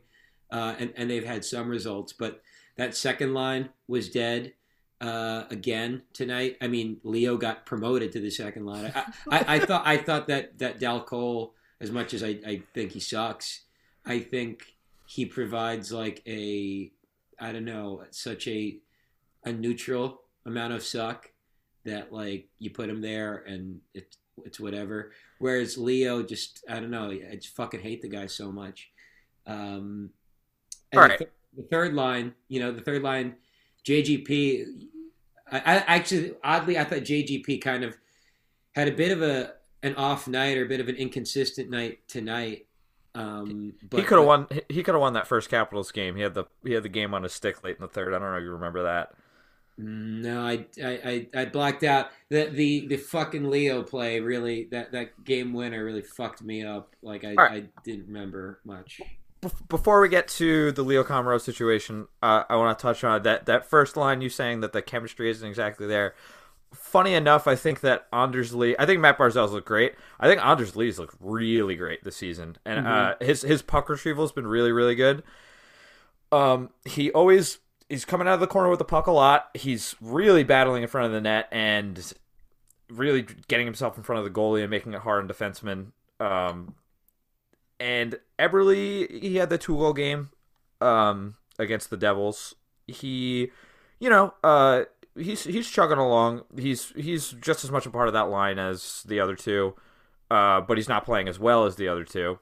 uh, 0.52 0.76
and 0.80 0.94
and 0.96 1.10
they've 1.10 1.26
had 1.26 1.46
some 1.46 1.70
results. 1.70 2.14
But 2.14 2.42
that 2.76 2.96
second 2.96 3.34
line 3.34 3.70
was 3.88 4.10
dead 4.10 4.54
uh, 5.02 5.44
again 5.50 6.04
tonight. 6.14 6.58
I 6.62 6.68
mean, 6.68 6.98
Leo 7.04 7.38
got 7.38 7.66
promoted 7.66 8.12
to 8.14 8.20
the 8.20 8.32
second 8.32 8.66
line. 8.66 8.92
I, 8.96 9.04
I, 9.30 9.56
I 9.56 9.60
thought 9.66 9.84
I 9.86 9.98
thought 9.98 10.28
that 10.28 10.58
that 10.60 10.80
Dal 10.80 11.02
Colle, 11.02 11.54
as 11.80 11.92
much 11.92 12.14
as 12.14 12.24
I, 12.24 12.40
I 12.46 12.62
think 12.74 12.92
he 12.92 13.00
sucks, 13.00 13.62
I 14.06 14.20
think 14.20 14.64
he 15.08 15.26
provides 15.26 15.92
like 15.92 16.22
a 16.28 16.92
I 17.40 17.52
don't 17.52 17.66
know 17.66 18.04
such 18.12 18.48
a 18.48 18.78
a 19.44 19.52
neutral 19.52 20.22
amount 20.46 20.74
of 20.74 20.84
suck 20.84 21.32
that 21.86 22.12
like 22.12 22.48
you 22.60 22.70
put 22.70 22.90
him 22.90 23.02
there 23.02 23.44
and 23.48 23.80
it's 23.94 24.18
it's 24.46 24.60
whatever. 24.60 25.12
Whereas 25.40 25.78
Leo 25.78 26.24
just 26.24 26.64
I 26.70 26.76
don't 26.76 26.92
know 26.92 27.10
I 27.10 27.36
just 27.36 27.56
fucking 27.56 27.82
hate 27.82 28.02
the 28.02 28.10
guy 28.10 28.28
so 28.28 28.52
much. 28.52 28.92
Um, 29.48 30.12
All 30.96 31.04
the, 31.04 31.18
th- 31.18 31.30
the 31.56 31.64
third 31.64 31.94
line, 31.94 32.34
you 32.48 32.60
know, 32.60 32.72
the 32.72 32.82
third 32.82 33.04
line, 33.04 33.36
JGP. 33.86 34.66
I, 35.52 35.58
I 35.58 35.76
actually, 35.88 36.34
oddly, 36.44 36.78
I 36.78 36.84
thought 36.84 37.00
JGP 37.00 37.62
kind 37.62 37.84
of 37.84 37.98
had 38.76 38.88
a 38.88 38.92
bit 38.92 39.12
of 39.12 39.22
a 39.22 39.54
an 39.82 39.96
off 39.96 40.28
night 40.28 40.58
or 40.58 40.66
a 40.66 40.68
bit 40.68 40.80
of 40.80 40.90
an 40.90 40.96
inconsistent 40.96 41.70
night 41.70 42.00
tonight. 42.08 42.66
Um, 43.16 43.74
but, 43.90 44.00
he 44.00 44.06
could 44.06 44.18
have 44.20 44.28
won. 44.28 44.48
He 44.70 44.84
could 44.84 44.94
have 44.94 45.02
won 45.02 45.14
that 45.14 45.28
first 45.28 45.50
Capitals 45.50 45.92
game. 45.92 46.16
He 46.16 46.22
had 46.22 46.34
the 46.34 46.46
he 46.64 46.74
had 46.74 46.84
the 46.84 46.90
game 46.90 47.14
on 47.14 47.24
his 47.24 47.34
stick 47.34 47.64
late 47.64 47.78
in 47.78 47.82
the 47.82 47.88
third. 47.88 48.14
I 48.14 48.20
don't 48.20 48.32
know 48.32 48.38
if 48.38 48.44
you 48.44 48.52
remember 48.52 48.84
that. 48.84 49.14
No, 49.82 50.42
I, 50.42 50.66
I, 50.84 51.28
I, 51.34 51.42
I 51.42 51.46
blacked 51.46 51.84
out. 51.84 52.10
The, 52.28 52.50
the 52.52 52.88
the 52.88 52.98
fucking 52.98 53.50
Leo 53.50 53.82
play 53.82 54.20
really 54.20 54.66
that, 54.72 54.92
that 54.92 55.24
game 55.24 55.54
winner 55.54 55.86
really 55.86 56.02
fucked 56.02 56.44
me 56.44 56.66
up. 56.66 56.96
Like 57.02 57.24
I, 57.24 57.34
right. 57.34 57.52
I 57.52 57.82
didn't 57.84 58.08
remember 58.08 58.60
much. 58.66 59.02
Bef- 59.42 59.68
Before 59.68 60.02
we 60.02 60.10
get 60.10 60.28
to 60.30 60.72
the 60.72 60.84
Leo 60.84 61.04
Komarov's 61.04 61.44
situation, 61.44 62.08
uh, 62.22 62.44
I 62.50 62.56
want 62.58 62.78
to 62.78 62.82
touch 62.82 63.04
on 63.04 63.24
that 63.24 63.46
that 63.46 63.66
first 63.66 63.96
line 63.96 64.22
you 64.22 64.30
saying 64.30 64.62
that 64.62 64.74
the 64.74 64.82
chemistry 64.82 65.30
isn't 65.30 65.48
exactly 65.48 65.88
there. 65.88 66.14
Funny 66.74 67.14
enough, 67.14 67.48
I 67.48 67.56
think 67.56 67.80
that 67.80 68.08
Anders 68.14 68.54
Lee. 68.54 68.76
I 68.78 68.86
think 68.86 69.00
Matt 69.02 69.18
Barzal's 69.18 69.54
look 69.54 69.66
great. 69.66 69.96
I 70.20 70.28
think 70.28 70.46
Anders 70.46 70.76
Lee's 70.76 71.00
looked 71.00 71.16
really 71.20 71.76
great 71.76 72.04
this 72.04 72.16
season, 72.16 72.58
and 72.66 72.86
uh, 72.86 73.16
his 73.22 73.42
his 73.42 73.62
puck 73.62 73.90
retrieval 73.90 74.24
has 74.24 74.32
been 74.32 74.46
really 74.46 74.72
really 74.72 74.96
good. 74.96 75.24
Um, 76.32 76.70
he 76.86 77.12
always 77.12 77.58
he's 77.90 78.06
coming 78.06 78.28
out 78.28 78.36
of 78.36 78.40
the 78.40 78.48
corner 78.48 78.70
with 78.70 78.80
the 78.80 78.86
puck 78.86 79.08
a 79.08 79.12
lot. 79.12 79.50
He's 79.56 79.96
really 80.00 80.44
battling 80.44 80.84
in 80.84 80.90
front 80.90 81.08
of 81.08 81.12
the 81.12 81.22
net 81.22 81.48
and 81.52 82.14
really 82.90 83.26
getting 83.48 83.66
himself 83.66 83.98
in 83.98 84.04
front 84.04 84.20
of 84.20 84.26
the 84.26 84.40
goalie 84.40 84.62
and 84.62 84.70
making 84.70 84.94
it 84.94 85.00
hard 85.00 85.24
on 85.24 85.28
defensemen. 85.28 85.92
Um, 86.20 86.76
and 87.80 88.20
Eberle, 88.38 89.10
he 89.22 89.36
had 89.38 89.50
the 89.50 89.58
two 89.58 89.78
goal 89.78 89.94
game 89.94 90.30
um, 90.82 91.36
against 91.58 91.90
the 91.90 91.98
Devils. 91.98 92.56
He, 92.88 93.52
you 94.00 94.10
know, 94.10 94.34
uh, 94.44 94.84
he's 95.16 95.44
he's 95.44 95.70
chugging 95.70 95.98
along. 95.98 96.44
He's 96.58 96.90
he's 96.96 97.32
just 97.32 97.64
as 97.64 97.72
much 97.72 97.86
a 97.86 97.92
part 97.92 98.08
of 98.08 98.14
that 98.14 98.30
line 98.30 98.60
as 98.60 99.04
the 99.08 99.20
other 99.20 99.36
two, 99.36 99.76
uh, 100.30 100.62
but 100.62 100.78
he's 100.78 100.90
not 100.90 101.06
playing 101.06 101.28
as 101.28 101.40
well 101.40 101.66
as 101.66 101.76
the 101.76 101.88
other 101.88 102.04
two. 102.04 102.40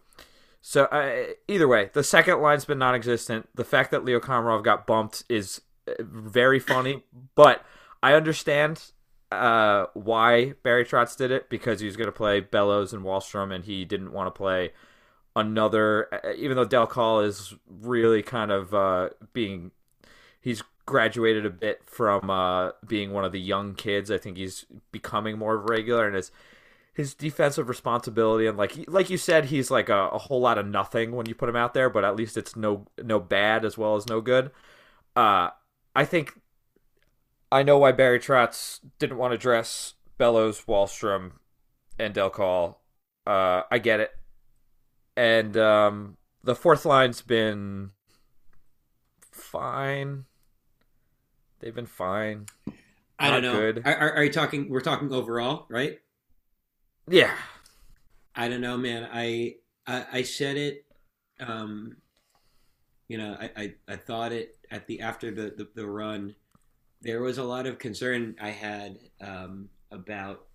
So 0.62 0.86
uh, 0.86 1.34
either 1.48 1.68
way, 1.68 1.92
the 1.94 2.04
second 2.04 2.42
line's 2.42 2.66
been 2.66 2.80
non-existent. 2.80 3.48
The 3.56 3.64
fact 3.64 3.92
that 3.92 4.04
Leo 4.04 4.20
Komarov 4.20 4.64
got 4.64 4.88
bumped 4.88 5.24
is 5.30 5.62
uh, 5.88 5.94
very 6.02 6.60
funny, 6.60 7.04
but 7.36 7.64
I 8.02 8.14
understand 8.14 8.92
uh, 9.32 9.86
why 9.94 10.54
Barry 10.64 10.84
Trotz 10.84 11.16
did 11.16 11.32
it 11.32 11.50
because 11.50 11.80
he 11.80 11.86
was 11.86 11.96
going 11.96 12.08
to 12.08 12.12
play 12.14 12.40
Bellows 12.40 12.94
and 12.94 13.04
Wahlstrom, 13.04 13.54
and 13.54 13.66
he 13.66 13.86
didn't 13.86 14.12
want 14.12 14.28
to 14.28 14.38
play 14.38 14.72
another. 15.38 16.10
Even 16.38 16.58
though 16.58 16.66
Dal 16.66 16.88
Colle 16.88 17.22
is 17.22 17.54
really 17.68 18.22
kind 18.22 18.52
of 18.52 18.74
uh, 18.74 19.10
being, 19.32 19.72
he's 20.42 20.64
graduated 20.86 21.46
a 21.46 21.50
bit 21.50 21.82
from 21.86 22.30
uh, 22.30 22.72
being 22.86 23.12
one 23.12 23.24
of 23.24 23.32
the 23.32 23.40
young 23.40 23.76
kids. 23.76 24.12
I 24.12 24.18
think 24.18 24.38
he's 24.38 24.66
becoming 24.92 25.38
more 25.38 25.56
of 25.56 25.62
a 25.62 25.68
regular, 25.68 26.06
and 26.08 26.16
his 26.16 26.32
his 26.94 27.14
defensive 27.14 27.70
responsibility 27.70 28.48
and 28.48 28.58
like 28.58 28.76
like 28.88 29.10
you 29.12 29.18
said, 29.18 29.46
he's 29.46 29.70
like 29.70 29.88
a, 29.88 30.08
a 30.08 30.18
whole 30.18 30.42
lot 30.42 30.58
of 30.58 30.66
nothing 30.66 31.12
when 31.12 31.28
you 31.28 31.36
put 31.36 31.48
him 31.48 31.56
out 31.56 31.76
there, 31.76 31.92
but 31.92 32.04
at 32.04 32.16
least 32.16 32.36
it's 32.38 32.56
no 32.56 32.88
no 33.02 33.20
bad 33.20 33.64
as 33.64 33.78
well 33.78 33.96
as 33.96 34.08
no 34.08 34.20
good. 34.20 34.50
Uh, 35.16 35.50
I 35.96 36.06
think 36.06 36.42
I 37.52 37.62
know 37.64 37.78
why 37.78 37.92
Barry 37.92 38.20
Trotz 38.20 38.80
didn't 38.98 39.18
want 39.18 39.32
to 39.32 39.38
dress 39.38 39.94
Bellows, 40.18 40.62
Wahlstrom, 40.66 41.34
and 42.00 42.14
Dal 42.16 42.32
Colle. 42.32 42.80
Uh, 43.28 43.62
I 43.70 43.78
get 43.78 44.00
it. 44.00 44.12
And 45.18 45.58
um, 45.58 46.18
the 46.44 46.56
fourth 46.56 46.86
line's 46.86 47.22
been 47.22 47.90
fine. 49.32 50.26
They've 51.60 51.74
been 51.74 51.88
fine. 51.88 52.46
I 53.18 53.32
don't 53.32 53.42
know. 53.42 53.82
Are, 53.84 53.96
are, 53.96 54.14
are 54.18 54.24
you 54.24 54.32
talking? 54.32 54.70
We're 54.70 54.80
talking 54.80 55.12
overall, 55.12 55.66
right? 55.70 55.98
Yeah. 57.10 57.34
I 58.36 58.48
don't 58.48 58.62
know, 58.62 58.78
man. 58.78 59.10
I 59.12 59.56
I, 59.88 60.06
I 60.14 60.22
said 60.22 60.56
it. 60.56 60.86
Um, 61.40 61.98
you 63.08 63.18
know, 63.18 63.36
I, 63.40 63.50
I, 63.58 63.74
I 63.88 63.96
thought 63.96 64.32
it 64.32 64.58
at 64.70 64.86
the 64.86 65.02
after 65.02 65.32
the, 65.32 65.54
the, 65.58 65.68
the 65.74 65.88
run. 65.88 66.36
There 67.02 67.22
was 67.22 67.40
a 67.40 67.44
lot 67.44 67.66
of 67.66 67.80
concern 67.80 68.36
I 68.40 68.50
had 68.50 69.00
um, 69.20 69.70
about 69.92 70.46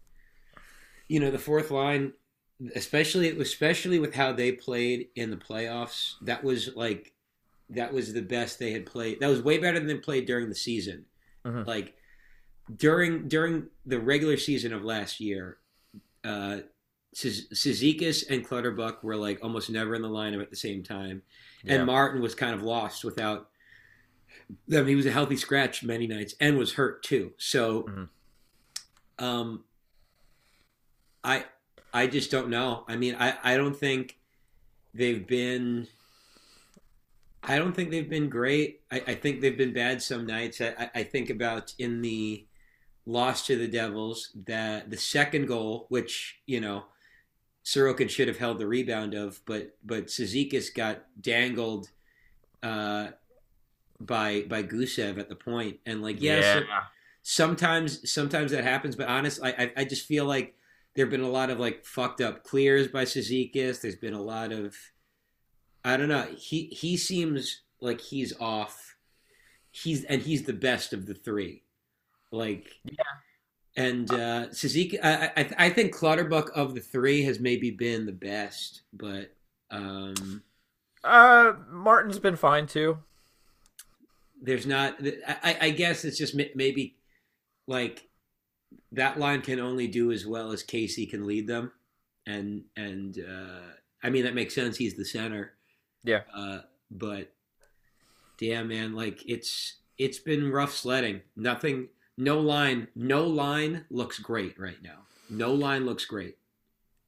you 1.09 1.19
know 1.19 1.33
the 1.33 1.39
fourth 1.39 1.73
line, 1.73 2.13
especially 2.75 3.29
especially 3.41 3.99
with 3.99 4.15
how 4.15 4.33
they 4.33 4.53
played 4.53 5.09
in 5.17 5.31
the 5.31 5.37
playoffs. 5.37 6.15
That 6.23 6.43
was 6.45 6.75
like 6.77 7.13
that 7.71 7.93
was 7.93 8.13
the 8.13 8.23
best 8.23 8.59
they 8.59 8.73
had 8.73 8.85
played. 8.87 9.21
That 9.21 9.29
was 9.31 9.43
way 9.43 9.59
better 9.59 9.79
than 9.79 9.89
they 9.89 9.97
played 9.97 10.27
during 10.27 10.49
the 10.49 10.55
season. 10.55 11.07
Mhm. 11.45 11.67
Like 11.67 11.95
during 12.77 13.29
during 13.29 13.69
the 13.87 13.99
regular 14.01 14.37
season 14.37 14.73
of 14.73 14.85
last 14.85 15.21
year, 15.21 15.59
uh, 16.25 16.61
Cizikas 17.15 18.25
and 18.31 18.47
Clutterbuck 18.47 19.03
were 19.03 19.17
like 19.17 19.39
almost 19.43 19.69
never 19.71 19.95
in 19.95 20.03
the 20.03 20.09
lineup 20.09 20.41
at 20.43 20.51
the 20.51 20.57
same 20.57 20.83
time, 20.83 21.23
Yeah. 21.63 21.75
and 21.77 21.87
Martin 21.87 22.23
was 22.23 22.35
kind 22.35 22.55
of 22.55 22.63
lost 22.63 23.05
without 23.05 23.51
them. 24.67 24.87
He 24.87 24.95
was 24.95 25.05
a 25.07 25.11
healthy 25.13 25.37
scratch 25.37 25.83
many 25.83 26.07
nights 26.07 26.35
and 26.41 26.57
was 26.57 26.75
hurt 26.75 27.03
too. 27.03 27.35
So, 27.37 27.83
Mhm. 27.83 28.09
um, 29.19 29.65
I 31.25 31.45
I 31.93 32.07
just 32.07 32.31
don't 32.31 32.49
know. 32.49 32.85
I 32.89 32.97
mean, 32.97 33.17
I 33.19 33.37
I 33.43 33.57
don't 33.57 33.77
think 33.77 34.19
they've 34.95 35.27
been. 35.27 35.89
I 37.43 37.59
don't 37.59 37.75
think 37.75 37.91
they've 37.91 38.09
been 38.09 38.29
great. 38.29 38.83
I, 38.91 39.03
I 39.09 39.15
think 39.15 39.41
they've 39.41 39.57
been 39.57 39.73
bad 39.73 40.01
some 40.01 40.27
nights. 40.27 40.61
I, 40.61 40.91
I- 40.95 41.03
think 41.03 41.29
about 41.29 41.75
in 41.79 42.01
the 42.01 42.47
loss 43.05 43.45
to 43.47 43.57
the 43.57 43.67
Devils 43.67 44.31
that 44.47 44.91
the 44.91 44.97
second 44.97 45.47
goal, 45.49 45.87
which 45.89 46.41
you 46.47 46.61
know 46.61 46.85
Sorokin 47.65 48.09
should 48.09 48.29
have 48.29 48.39
held 48.39 48.59
the 48.59 48.67
rebound 48.67 49.15
of, 49.15 49.41
but 49.45 49.77
but 49.85 50.07
Cizikas 50.07 50.73
got 50.75 51.05
dangled 51.21 51.91
uh, 52.63 53.09
by 54.01 54.43
by 54.43 54.63
Gusev 54.63 55.19
at 55.19 55.29
the 55.29 55.37
point, 55.37 55.81
and 55.85 56.03
like 56.03 56.21
yes, 56.23 56.63
yeah. 56.69 56.81
sometimes 57.23 58.11
sometimes 58.11 58.53
that 58.53 58.65
happens, 58.65 58.97
but 58.97 59.09
honestly, 59.09 59.53
I 59.57 59.73
I 59.77 59.85
just 59.85 60.07
feel 60.07 60.25
like 60.25 60.55
there 60.95 61.05
have 61.07 61.11
been 61.11 61.21
a 61.23 61.29
lot 61.29 61.51
of 61.51 61.59
like 61.59 61.85
fucked 61.85 62.21
up 62.21 62.45
clears 62.45 62.89
by 62.89 63.05
Cizikas. 63.05 63.81
There's 63.81 63.97
been 63.97 64.15
a 64.15 64.23
lot 64.23 64.53
of 64.53 64.77
I 65.85 65.97
don't 65.97 66.09
know. 66.09 66.27
He 66.37 66.67
he 66.67 66.97
seems 66.97 67.63
like 67.81 68.01
he's 68.01 68.33
off. 68.41 68.97
He's 69.71 70.05
and 70.05 70.23
he's 70.23 70.45
the 70.45 70.53
best 70.53 70.93
of 70.93 71.07
the 71.07 71.15
three. 71.15 71.63
Like 72.31 72.67
Yeah. 72.85 73.05
And 73.77 74.11
uh 74.13 74.47
Cizikas, 74.51 75.01
I, 75.03 75.33
I 75.37 75.51
I 75.67 75.71
think 75.71 75.95
Clutterbuck 75.95 76.51
of 76.55 76.75
the 76.75 76.81
three 76.81 77.23
has 77.25 77.41
maybe 77.41 77.71
been 77.71 78.07
the 78.07 78.13
best, 78.13 78.83
but 78.93 79.35
um 79.71 80.43
Uh, 81.03 81.55
Martin's 81.69 82.19
been 82.19 82.37
fine 82.37 82.67
too. 82.67 82.99
there's 84.41 84.67
not. 84.67 84.97
I, 85.27 85.57
I 85.63 85.71
guess 85.71 86.05
it's 86.05 86.19
just 86.19 86.35
maybe 86.55 86.97
like 87.67 88.09
that 88.93 89.19
line 89.19 89.41
can 89.41 89.59
only 89.59 89.89
do 89.89 90.13
as 90.13 90.27
well 90.27 90.53
as 90.53 90.63
Casey 90.63 91.07
can 91.07 91.27
lead 91.27 91.47
them, 91.47 91.73
and 92.27 92.65
and 92.77 93.19
uh, 93.19 93.73
I 94.03 94.11
mean 94.11 94.25
that 94.25 94.35
makes 94.35 94.55
sense. 94.55 94.77
He's 94.77 94.95
the 94.95 95.05
center. 95.05 95.55
Yeah. 96.05 96.23
Uh, 96.35 96.61
but 96.91 97.33
damn, 98.39 98.69
man, 98.69 98.95
like 98.95 99.23
it's 99.27 99.77
it's 99.99 100.19
been 100.19 100.51
rough 100.51 100.75
sledding. 100.75 101.23
Nothing, 101.37 101.89
no 102.17 102.39
line, 102.39 102.89
no 102.95 103.25
line 103.25 103.85
looks 103.91 104.19
great 104.19 104.59
right 104.59 104.83
now. 104.83 105.07
No 105.31 105.55
line 105.55 105.87
looks 105.87 106.05
great. 106.05 106.37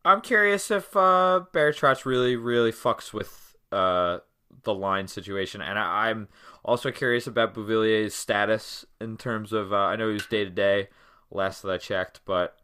I'm 0.05 0.21
curious 0.21 0.71
if 0.71 0.97
uh, 0.97 1.45
Barry 1.53 1.73
Trotz 1.73 2.05
really, 2.05 2.37
really 2.37 2.73
fucks 2.73 3.13
with 3.13 3.57
uh, 3.73 4.19
the 4.63 4.75
line 4.75 5.09
situation, 5.09 5.61
and 5.61 5.79
I, 5.79 6.09
I'm 6.09 6.29
also 6.65 6.91
curious 6.91 7.27
about 7.27 7.55
Beauvillier's 7.55 8.15
status 8.15 8.85
in 9.01 9.17
terms 9.17 9.53
of. 9.53 9.73
Uh, 9.73 9.77
I 9.77 9.97
know 9.97 10.09
he 10.09 10.15
was 10.15 10.27
day 10.27 10.45
to 10.45 10.51
day, 10.51 10.89
last 11.35 11.63
that 11.63 11.71
I 11.73 11.79
checked, 11.79 12.21
but 12.25 12.59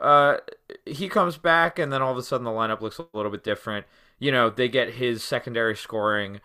uh, 0.00 0.38
he 0.84 1.08
comes 1.08 1.36
back, 1.36 1.78
and 1.78 1.92
then 1.92 2.02
all 2.02 2.12
of 2.12 2.18
a 2.18 2.22
sudden 2.22 2.44
the 2.44 2.50
lineup 2.50 2.80
looks 2.80 2.98
a 2.98 3.06
little 3.12 3.32
bit 3.32 3.44
different. 3.44 3.86
You 4.18 4.32
know, 4.32 4.50
they 4.50 4.68
get 4.68 4.94
his 4.94 5.22
secondary 5.22 5.76
scoring, 5.76 6.40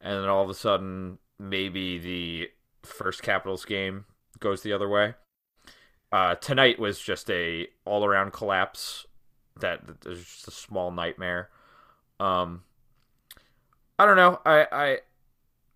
and 0.00 0.22
then 0.22 0.28
all 0.28 0.42
of 0.42 0.50
a 0.50 0.54
sudden 0.54 1.18
maybe 1.38 1.98
the 1.98 2.50
first 2.82 3.22
Capitals 3.22 3.64
game 3.64 4.04
goes 4.38 4.62
the 4.62 4.72
other 4.72 4.88
way. 4.88 5.14
Uh, 6.12 6.36
tonight 6.36 6.78
was 6.78 7.00
just 7.00 7.28
a 7.30 7.66
all 7.84 8.04
around 8.04 8.32
collapse 8.32 9.06
that 9.60 9.80
is 10.06 10.20
just 10.20 10.48
a 10.48 10.50
small 10.50 10.90
nightmare. 10.90 11.50
Um, 12.20 12.62
I 13.98 14.06
don't 14.06 14.16
know. 14.16 14.40
I 14.44 14.66
I 14.70 14.98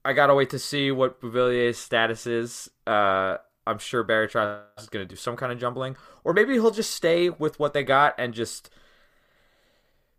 I 0.04 0.12
gotta 0.12 0.35
wait 0.35 0.50
to 0.50 0.59
see 0.59 0.90
what 0.90 1.21
Beauvillier's 1.21 1.78
status 1.78 2.26
is. 2.26 2.71
Uh, 2.87 3.38
I'm 3.70 3.78
sure 3.78 4.02
Barry 4.02 4.28
Trotz 4.28 4.62
is 4.78 4.88
gonna 4.88 5.04
do 5.04 5.16
some 5.16 5.36
kind 5.36 5.52
of 5.52 5.58
jumbling, 5.58 5.96
or 6.24 6.32
maybe 6.32 6.54
he'll 6.54 6.70
just 6.70 6.92
stay 6.92 7.30
with 7.30 7.58
what 7.58 7.72
they 7.72 7.84
got 7.84 8.14
and 8.18 8.34
just 8.34 8.70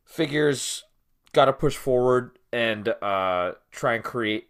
figures 0.05 0.84
got 1.34 1.46
to 1.46 1.53
push 1.53 1.77
forward 1.77 2.38
and 2.51 2.89
uh, 3.01 3.53
try 3.72 3.93
and 3.93 4.03
create 4.03 4.48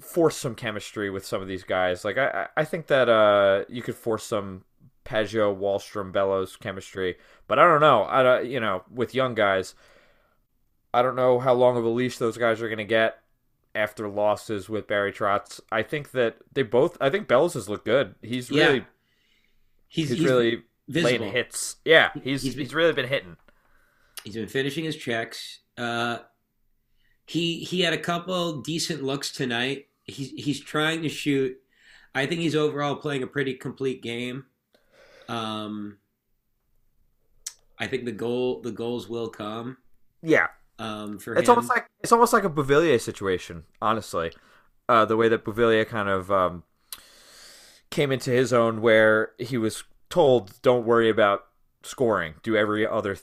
force 0.00 0.36
some 0.36 0.54
chemistry 0.54 1.10
with 1.10 1.24
some 1.24 1.42
of 1.42 1.48
these 1.48 1.64
guys. 1.64 2.04
Like 2.04 2.18
I, 2.18 2.48
I 2.56 2.64
think 2.64 2.86
that 2.86 3.08
uh, 3.08 3.64
you 3.68 3.82
could 3.82 3.94
force 3.94 4.24
some 4.24 4.64
Pageau, 5.04 5.56
Wahlstrom, 5.56 6.12
Bellows 6.12 6.56
chemistry, 6.56 7.16
but 7.46 7.58
I 7.58 7.66
don't 7.66 7.80
know. 7.80 8.04
I 8.04 8.22
don't, 8.22 8.46
you 8.46 8.60
know, 8.60 8.82
with 8.92 9.14
young 9.14 9.34
guys, 9.34 9.74
I 10.92 11.02
don't 11.02 11.16
know 11.16 11.38
how 11.38 11.54
long 11.54 11.76
of 11.76 11.84
a 11.84 11.88
leash 11.88 12.18
those 12.18 12.38
guys 12.38 12.60
are 12.60 12.68
going 12.68 12.78
to 12.78 12.84
get 12.84 13.18
after 13.76 14.08
losses 14.08 14.68
with 14.68 14.86
Barry 14.88 15.12
Trotz. 15.12 15.60
I 15.70 15.82
think 15.82 16.10
that 16.12 16.36
they 16.52 16.62
both. 16.62 16.96
I 17.00 17.10
think 17.10 17.28
Bells 17.28 17.54
has 17.54 17.68
looked 17.68 17.84
good. 17.84 18.14
He's 18.22 18.50
Yeah. 18.50 18.66
really, 18.66 18.84
He's, 19.88 20.08
he's, 20.08 20.18
he's 20.18 20.26
really 20.26 20.62
visible. 20.88 21.18
laying 21.20 21.32
hits. 21.32 21.76
Yeah, 21.84 22.10
he's 22.14 22.42
He's 22.42 22.54
he's, 22.54 22.74
really 22.74 22.92
been 22.92 23.06
hitting. 23.08 23.36
He's 24.24 24.34
been 24.34 24.48
finishing 24.48 24.84
his 24.84 24.96
checks. 24.96 25.60
Uh, 25.78 26.18
he 27.26 27.60
he 27.60 27.80
had 27.82 27.92
a 27.92 27.98
couple 27.98 28.60
decent 28.62 29.02
looks 29.04 29.30
tonight. 29.30 29.86
He's 30.04 30.30
he's 30.30 30.60
trying 30.60 31.02
to 31.02 31.08
shoot. 31.08 31.56
I 32.14 32.26
think 32.26 32.40
he's 32.40 32.56
overall 32.56 32.96
playing 32.96 33.22
a 33.22 33.26
pretty 33.26 33.54
complete 33.54 34.02
game. 34.02 34.46
Um, 35.28 35.98
I 37.78 37.86
think 37.86 38.04
the 38.04 38.12
goal 38.12 38.60
the 38.62 38.70
goals 38.72 39.08
will 39.08 39.28
come. 39.28 39.76
Yeah, 40.22 40.48
Um, 40.78 41.18
for 41.18 41.34
it's 41.34 41.48
him. 41.48 41.50
almost 41.50 41.68
like 41.68 41.86
it's 42.02 42.12
almost 42.12 42.32
like 42.32 42.44
a 42.44 42.50
Beauvillier 42.50 43.00
situation, 43.00 43.64
honestly. 43.80 44.32
Uh, 44.88 45.04
the 45.04 45.16
way 45.16 45.28
that 45.28 45.44
Beauvillier 45.44 45.86
kind 45.86 46.08
of 46.08 46.30
um, 46.30 46.62
came 47.90 48.12
into 48.12 48.30
his 48.30 48.52
own, 48.52 48.80
where 48.80 49.32
he 49.38 49.56
was 49.58 49.84
told, 50.10 50.60
"Don't 50.62 50.86
worry 50.86 51.08
about 51.08 51.46
scoring. 51.82 52.34
Do 52.42 52.56
every 52.56 52.86
other, 52.86 53.16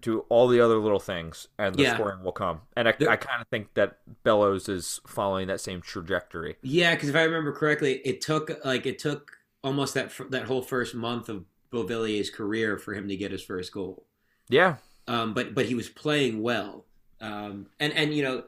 do 0.00 0.20
all 0.28 0.48
the 0.48 0.60
other 0.60 0.76
little 0.78 1.00
things, 1.00 1.48
and 1.58 1.78
the 1.78 1.82
Yeah. 1.82 1.94
scoring 1.94 2.22
will 2.22 2.32
come." 2.32 2.62
And 2.76 2.88
I, 2.88 2.92
I 3.08 3.16
kind 3.16 3.40
of 3.40 3.48
think 3.48 3.74
that 3.74 3.98
Bellows 4.22 4.68
is 4.68 5.00
following 5.06 5.46
that 5.48 5.60
same 5.60 5.80
trajectory. 5.80 6.56
Yeah, 6.62 6.94
because 6.94 7.08
if 7.08 7.16
I 7.16 7.22
remember 7.24 7.52
correctly, 7.52 8.00
it 8.04 8.20
took 8.20 8.64
like 8.64 8.86
it 8.86 8.98
took 8.98 9.38
almost 9.62 9.94
that 9.94 10.12
that 10.30 10.44
whole 10.44 10.62
first 10.62 10.94
month 10.94 11.28
of 11.28 11.44
Beauvillier's 11.70 12.30
career 12.30 12.78
for 12.78 12.94
him 12.94 13.08
to 13.08 13.16
get 13.16 13.32
his 13.32 13.42
first 13.42 13.72
goal. 13.72 14.06
Yeah, 14.48 14.76
Um, 15.06 15.34
but 15.34 15.54
but 15.54 15.66
he 15.66 15.74
was 15.74 15.88
playing 15.88 16.40
well, 16.42 16.86
um, 17.24 17.66
and 17.80 17.92
and 17.94 18.14
you 18.14 18.22
know, 18.22 18.44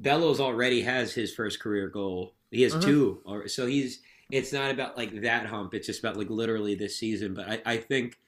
Bellows 0.00 0.40
already 0.40 0.82
has 0.82 1.14
his 1.14 1.34
first 1.34 1.60
career 1.60 1.88
goal. 1.88 2.34
He 2.50 2.62
has 2.62 2.76
Mhm. 2.76 2.78
two, 2.78 3.22
or 3.24 3.48
so 3.48 3.66
he's. 3.66 4.00
It's 4.30 4.52
not 4.52 4.70
about 4.72 4.96
like 4.96 5.22
that 5.22 5.46
hump. 5.46 5.74
It's 5.74 5.86
just 5.86 6.00
about 6.00 6.16
like 6.16 6.30
literally 6.30 6.74
this 6.74 6.98
season. 6.98 7.34
But 7.34 7.48
I, 7.50 7.62
I 7.66 7.76
think, 7.78 8.18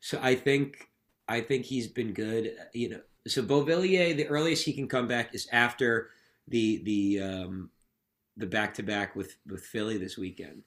so 0.00 0.18
I 0.22 0.34
think 0.34 0.88
I 1.28 1.40
think 1.40 1.64
he's 1.64 1.88
been 1.88 2.12
good. 2.12 2.52
You 2.74 2.90
know, 2.90 3.00
so 3.26 3.42
Beauvillier, 3.42 4.16
the 4.16 4.28
earliest 4.28 4.64
he 4.64 4.72
can 4.72 4.88
come 4.88 5.08
back 5.08 5.34
is 5.34 5.48
after 5.52 6.10
the 6.48 6.82
the 6.84 7.20
um, 7.22 7.70
the 8.36 8.46
back 8.46 8.74
to 8.74 8.82
back 8.82 9.16
with 9.16 9.36
with 9.48 9.64
Philly 9.64 9.98
this 9.98 10.18
weekend. 10.18 10.62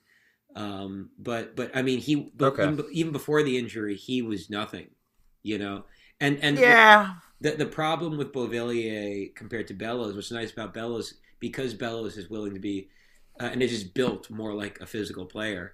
Um, 0.55 1.11
but 1.19 1.55
but 1.55 1.71
I 1.75 1.81
mean 1.83 1.99
he 1.99 2.31
but 2.35 2.53
Okay. 2.53 2.63
even, 2.63 2.85
even 2.91 3.13
before 3.13 3.43
the 3.43 3.57
injury 3.57 3.95
he 3.95 4.21
was 4.21 4.49
nothing, 4.49 4.89
you 5.43 5.59
know. 5.59 5.85
And 6.19 6.39
and 6.41 6.65
yeah, 6.65 7.15
the 7.41 7.51
the 7.51 7.65
problem 7.65 8.17
with 8.17 8.33
Beauvillier 8.33 9.33
compared 9.35 9.67
to 9.67 9.73
Bellows, 9.73 10.15
what's 10.15 10.31
nice 10.31 10.51
about 10.51 10.73
Bellows, 10.73 11.15
because 11.39 11.73
Bellows 11.73 12.17
is 12.17 12.29
willing 12.29 12.53
to 12.53 12.59
be, 12.59 12.89
uh, 13.39 13.49
and 13.51 13.61
is 13.61 13.71
just 13.71 13.93
built 13.93 14.29
more 14.29 14.53
like 14.53 14.79
a 14.79 14.85
physical 14.85 15.25
player, 15.25 15.73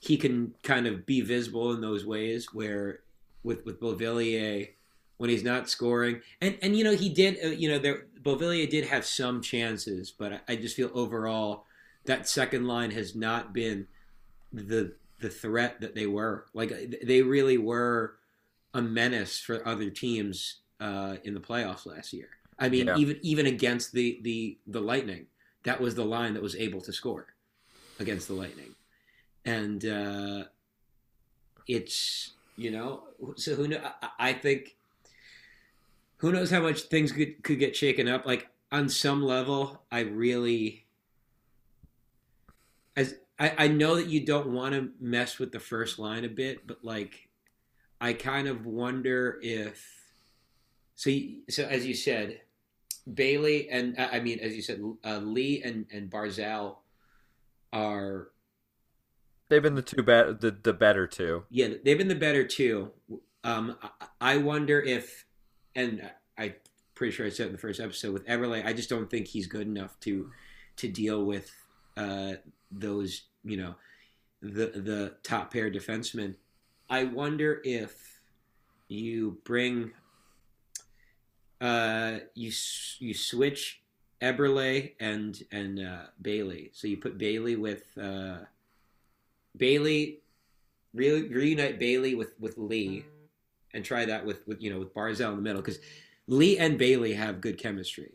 he 0.00 0.16
can 0.16 0.54
kind 0.62 0.86
of 0.86 1.06
be 1.06 1.20
visible 1.20 1.72
in 1.72 1.80
those 1.80 2.06
ways 2.06 2.52
where 2.52 3.00
with 3.42 3.64
with 3.64 3.80
Beauvillier 3.80 4.70
when 5.18 5.28
he's 5.28 5.44
not 5.44 5.68
scoring, 5.68 6.22
and 6.40 6.56
and 6.62 6.76
you 6.76 6.84
know 6.84 6.94
he 6.94 7.10
did, 7.10 7.38
uh, 7.44 7.48
you 7.48 7.68
know 7.68 7.78
there 7.78 8.06
Beauvillier 8.22 8.68
did 8.68 8.86
have 8.86 9.04
some 9.04 9.42
chances, 9.42 10.10
but 10.10 10.32
I, 10.32 10.40
I 10.48 10.56
just 10.56 10.76
feel 10.76 10.90
overall 10.94 11.66
that 12.06 12.28
second 12.28 12.66
line 12.66 12.90
has 12.92 13.14
not 13.14 13.52
been 13.52 13.86
the 14.52 14.94
the 15.20 15.28
threat 15.28 15.82
that 15.82 15.94
they 15.94 16.06
were. 16.06 16.46
Like 16.54 17.00
they 17.02 17.20
really 17.20 17.58
were 17.58 18.16
a 18.72 18.80
menace 18.80 19.38
for 19.38 19.66
other 19.68 19.90
teams 19.90 20.60
uh, 20.80 21.16
in 21.24 21.34
the 21.34 21.40
playoffs 21.40 21.86
last 21.86 22.12
year. 22.12 22.28
I 22.58 22.68
mean, 22.68 22.86
Yeah. 22.88 22.96
even 22.96 23.18
even 23.22 23.46
against 23.46 23.92
the 23.92 24.20
the 24.22 24.58
the 24.66 24.80
Lightning, 24.80 25.26
that 25.64 25.80
was 25.80 25.94
the 25.94 26.04
line 26.04 26.34
that 26.34 26.42
was 26.42 26.56
able 26.56 26.80
to 26.82 26.92
score 26.92 27.26
against 27.98 28.28
the 28.28 28.34
Lightning, 28.34 28.74
and 29.44 29.84
uh, 29.84 30.44
it's 31.66 32.32
you 32.56 32.70
know 32.70 33.04
so 33.36 33.54
who 33.54 33.68
know 33.68 33.80
I, 34.02 34.30
I 34.30 34.32
think 34.32 34.76
who 36.18 36.32
knows 36.32 36.50
how 36.50 36.60
much 36.60 36.82
things 36.82 37.12
could 37.12 37.42
could 37.42 37.58
get 37.58 37.76
shaken 37.76 38.08
up. 38.08 38.26
Like 38.26 38.48
on 38.72 38.88
some 38.88 39.22
level, 39.22 39.82
I 39.90 40.00
really 40.00 40.84
as 42.96 43.14
I, 43.38 43.54
I 43.56 43.68
know 43.68 43.94
that 43.96 44.08
you 44.08 44.26
don't 44.26 44.52
want 44.52 44.74
to 44.74 44.90
mess 45.00 45.38
with 45.38 45.52
the 45.52 45.60
first 45.60 45.98
line 45.98 46.24
a 46.24 46.28
bit, 46.28 46.66
but 46.66 46.84
like 46.84 47.28
I 48.00 48.12
kind 48.12 48.48
of 48.48 48.66
wonder 48.66 49.38
if 49.42 49.99
so. 51.00 51.10
So 51.48 51.64
as 51.64 51.86
you 51.86 51.94
said, 51.94 52.40
Bailey 53.12 53.68
and 53.70 53.98
uh, 53.98 54.08
I 54.12 54.20
mean 54.20 54.38
as 54.40 54.54
you 54.54 54.62
said, 54.62 54.80
uh, 55.04 55.18
Lee 55.18 55.62
and 55.62 55.86
and 55.92 56.10
Barzal 56.10 56.76
are 57.72 58.28
they've 59.48 59.62
been 59.62 59.74
the 59.74 59.82
two 59.82 60.02
bet 60.02 60.40
the, 60.40 60.50
the 60.50 60.72
better 60.72 61.06
two. 61.06 61.44
yeah 61.50 61.68
they've 61.84 61.98
been 61.98 62.08
the 62.08 62.14
better 62.14 62.46
two. 62.46 62.90
Um, 63.42 63.76
I, 63.82 64.34
I 64.34 64.36
wonder 64.36 64.80
if 64.80 65.24
and 65.74 66.10
I 66.36 66.54
pretty 66.94 67.12
sure 67.12 67.26
I 67.26 67.30
said 67.30 67.46
in 67.46 67.52
the 67.52 67.58
first 67.58 67.80
episode 67.80 68.12
with 68.12 68.26
Eberle, 68.26 68.64
I 68.64 68.74
just 68.74 68.90
don't 68.90 69.08
think 69.08 69.26
he's 69.26 69.46
good 69.46 69.66
enough 69.66 69.98
to 70.00 70.30
to 70.76 70.88
deal 70.88 71.24
with 71.24 71.50
uh, 71.96 72.34
those 72.70 73.22
you 73.44 73.56
know 73.56 73.74
the 74.42 74.66
the 74.66 75.14
top 75.22 75.52
pair 75.52 75.70
defensemen. 75.70 76.34
I 76.88 77.04
wonder 77.04 77.60
if 77.64 78.20
you 78.88 79.38
bring 79.44 79.92
uh, 81.60 82.18
you 82.34 82.52
you 82.98 83.14
switch 83.14 83.82
Eberle 84.22 84.92
and 85.00 85.42
and 85.50 85.80
uh, 85.80 86.02
Bailey. 86.20 86.70
So 86.72 86.88
you 86.88 86.96
put 86.96 87.18
Bailey 87.18 87.56
with 87.56 87.84
uh, 87.98 88.38
Bailey, 89.56 90.20
re- 90.94 91.28
reunite 91.28 91.78
Bailey 91.78 92.14
with 92.14 92.32
with 92.38 92.56
Lee, 92.58 93.04
and 93.74 93.84
try 93.84 94.04
that 94.04 94.24
with 94.24 94.46
with 94.46 94.62
you 94.62 94.72
know 94.72 94.78
with 94.78 94.94
Barzal 94.94 95.30
in 95.30 95.36
the 95.36 95.42
middle 95.42 95.62
because 95.62 95.80
Lee 96.26 96.58
and 96.58 96.78
Bailey 96.78 97.14
have 97.14 97.40
good 97.40 97.58
chemistry. 97.58 98.12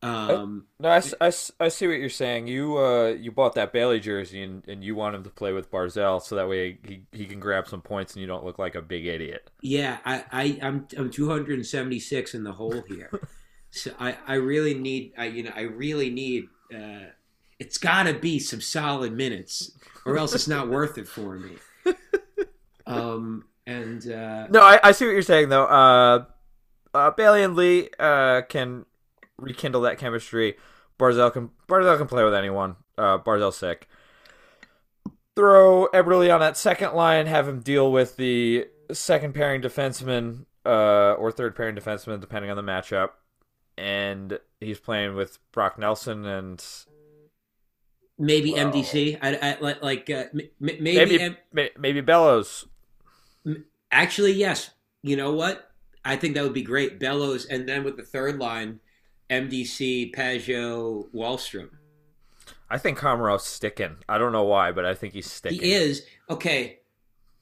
Um, 0.00 0.66
No, 0.78 0.90
I, 0.90 0.96
s- 0.98 1.14
I 1.20 1.26
s- 1.26 1.50
I 1.58 1.68
see 1.68 1.88
what 1.88 1.94
you're 1.98 2.08
saying. 2.08 2.46
You 2.46 2.78
uh 2.78 3.08
you 3.18 3.32
bought 3.32 3.54
that 3.56 3.72
Bailey 3.72 3.98
jersey 3.98 4.42
and, 4.42 4.62
and 4.68 4.84
you 4.84 4.94
want 4.94 5.16
him 5.16 5.24
to 5.24 5.30
play 5.30 5.52
with 5.52 5.70
Barzal 5.72 6.22
so 6.22 6.36
that 6.36 6.48
way 6.48 6.78
he, 6.86 7.02
he 7.10 7.26
can 7.26 7.40
grab 7.40 7.66
some 7.66 7.80
points 7.82 8.14
and 8.14 8.20
you 8.20 8.26
don't 8.28 8.44
look 8.44 8.58
like 8.60 8.76
a 8.76 8.82
big 8.82 9.06
idiot. 9.06 9.50
yeah, 9.60 9.98
I, 10.04 10.24
I 10.30 10.58
I'm 10.62 10.86
I'm 10.96 11.10
276 11.10 12.34
in 12.34 12.44
the 12.44 12.52
hole 12.52 12.82
here, 12.86 13.10
so 13.72 13.90
I 13.98 14.16
I 14.26 14.34
really 14.34 14.74
need 14.74 15.14
I 15.18 15.26
you 15.26 15.42
know 15.42 15.52
I 15.56 15.62
really 15.62 16.10
need 16.10 16.48
uh, 16.72 17.10
it's 17.58 17.78
got 17.78 18.04
to 18.04 18.14
be 18.14 18.38
some 18.38 18.60
solid 18.60 19.12
minutes 19.12 19.72
or 20.06 20.16
else 20.16 20.32
it's 20.32 20.46
not 20.48 20.68
worth 20.68 20.96
it 20.98 21.08
for 21.08 21.38
me. 21.38 21.56
Um 22.86 23.44
and 23.66 24.10
uh, 24.10 24.46
No, 24.48 24.62
I, 24.62 24.80
I 24.82 24.92
see 24.92 25.04
what 25.04 25.12
you're 25.12 25.22
saying 25.22 25.48
though. 25.50 25.64
Uh, 25.66 26.24
uh 26.94 27.10
Bailey 27.10 27.42
and 27.42 27.54
Lee 27.54 27.90
uh 27.98 28.42
can 28.48 28.86
rekindle 29.38 29.82
that 29.82 29.98
chemistry. 29.98 30.56
Barzal 30.98 31.32
can 31.32 31.50
Barzal 31.68 31.96
can 31.98 32.06
play 32.08 32.24
with 32.24 32.34
anyone. 32.34 32.76
Uh, 32.96 33.18
Barzal's 33.18 33.56
sick. 33.56 33.88
Throw 35.36 35.88
Eberle 35.94 36.32
on 36.34 36.40
that 36.40 36.56
second 36.56 36.94
line. 36.94 37.26
Have 37.26 37.46
him 37.46 37.60
deal 37.60 37.92
with 37.92 38.16
the 38.16 38.66
second 38.92 39.34
pairing 39.34 39.62
defenseman 39.62 40.46
uh, 40.66 41.12
or 41.14 41.30
third 41.30 41.54
pairing 41.54 41.76
defenseman, 41.76 42.20
depending 42.20 42.50
on 42.50 42.56
the 42.56 42.62
matchup. 42.62 43.10
And 43.76 44.40
he's 44.60 44.80
playing 44.80 45.14
with 45.14 45.38
Brock 45.52 45.78
Nelson 45.78 46.26
and 46.26 46.64
maybe 48.18 48.52
Wow. 48.52 48.72
MDC. 48.72 49.18
I, 49.22 49.56
I 49.62 49.74
like 49.80 50.10
uh, 50.10 50.24
m- 50.34 50.40
maybe, 50.58 50.80
maybe 50.80 51.20
M- 51.22 51.36
maybe, 51.52 51.70
maybe 51.78 52.00
Bellows. 52.00 52.66
actually 53.92 54.32
yes. 54.32 54.70
You 55.04 55.14
know 55.16 55.32
what? 55.32 55.70
I 56.04 56.16
think 56.16 56.34
that 56.34 56.42
would 56.42 56.54
be 56.54 56.62
great. 56.62 56.98
Bellows, 56.98 57.44
and 57.46 57.68
then 57.68 57.84
with 57.84 57.96
the 57.96 58.02
third 58.02 58.40
line, 58.40 58.80
MDC, 59.30 60.14
Pageau, 60.14 61.08
Wahlstrom. 61.14 61.70
I 62.70 62.78
think 62.78 62.98
Komarov's 62.98 63.44
sticking. 63.44 63.96
I 64.08 64.18
don't 64.18 64.32
know 64.32 64.44
why, 64.44 64.72
but 64.72 64.84
I 64.84 64.94
think 64.94 65.14
he's 65.14 65.30
sticking. 65.30 65.60
He 65.60 65.72
is 65.72 66.04
okay. 66.28 66.80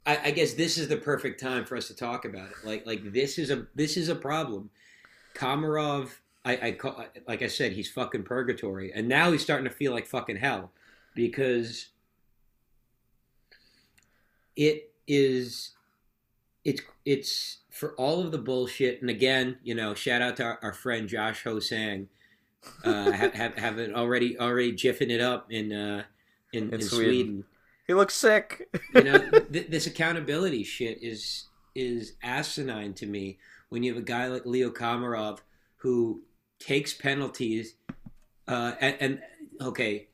I, 0.04 0.18
I 0.26 0.30
guess 0.30 0.54
this 0.54 0.78
is 0.78 0.88
the 0.88 0.96
perfect 0.96 1.40
time 1.40 1.64
for 1.64 1.76
us 1.76 1.88
to 1.88 1.96
talk 1.96 2.24
about 2.24 2.50
it. 2.50 2.56
Like 2.64 2.86
like 2.86 3.12
this 3.12 3.38
is 3.38 3.50
a 3.50 3.66
this 3.74 3.96
is 3.96 4.08
a 4.08 4.14
problem. 4.14 4.70
Komarov, 5.34 6.10
I, 6.44 6.68
I 6.68 6.72
call, 6.72 7.04
like 7.26 7.42
I 7.42 7.48
said, 7.48 7.72
he's 7.72 7.90
fucking 7.90 8.22
purgatory, 8.22 8.92
and 8.92 9.08
now 9.08 9.32
he's 9.32 9.42
starting 9.42 9.68
to 9.68 9.74
feel 9.74 9.92
like 9.92 10.06
fucking 10.06 10.36
hell 10.36 10.70
because 11.14 11.88
it 14.54 14.92
is 15.06 15.72
it's 16.64 16.82
it's 17.04 17.58
for 17.76 17.94
all 17.96 18.22
of 18.22 18.32
the 18.32 18.38
bullshit, 18.38 19.02
and 19.02 19.10
again, 19.10 19.58
you 19.62 19.74
know, 19.74 19.92
shout 19.92 20.22
out 20.22 20.36
to 20.38 20.44
our, 20.44 20.58
our 20.62 20.72
friend 20.72 21.08
Josh 21.08 21.44
Ho-Sang, 21.44 22.08
uh, 22.84 23.10
have, 23.12 23.34
have 23.34 23.58
having 23.58 23.94
already 23.94 24.38
already 24.38 24.72
jiffing 24.72 25.10
it 25.10 25.20
up 25.20 25.52
in 25.52 25.72
uh, 25.72 26.04
in, 26.52 26.68
In 26.68 26.74
in, 26.74 26.80
Sweden. 26.80 26.88
Sweden. 26.88 27.44
He 27.86 27.94
looks 27.94 28.14
sick. 28.14 28.68
You 28.94 29.04
know, 29.04 29.18
th- 29.52 29.68
this 29.68 29.86
accountability 29.86 30.64
shit 30.64 31.02
is 31.02 31.48
is 31.74 32.14
asinine 32.22 32.94
to 32.94 33.06
me. 33.06 33.38
When 33.68 33.82
you 33.82 33.92
have 33.92 34.02
a 34.02 34.06
guy 34.06 34.28
like 34.28 34.46
Leo 34.46 34.70
Komarov 34.70 35.40
who 35.76 36.22
takes 36.58 36.94
penalties, 36.94 37.74
uh, 38.48 38.72
and, 38.80 38.96
and 39.00 39.22
okay, 39.60 40.08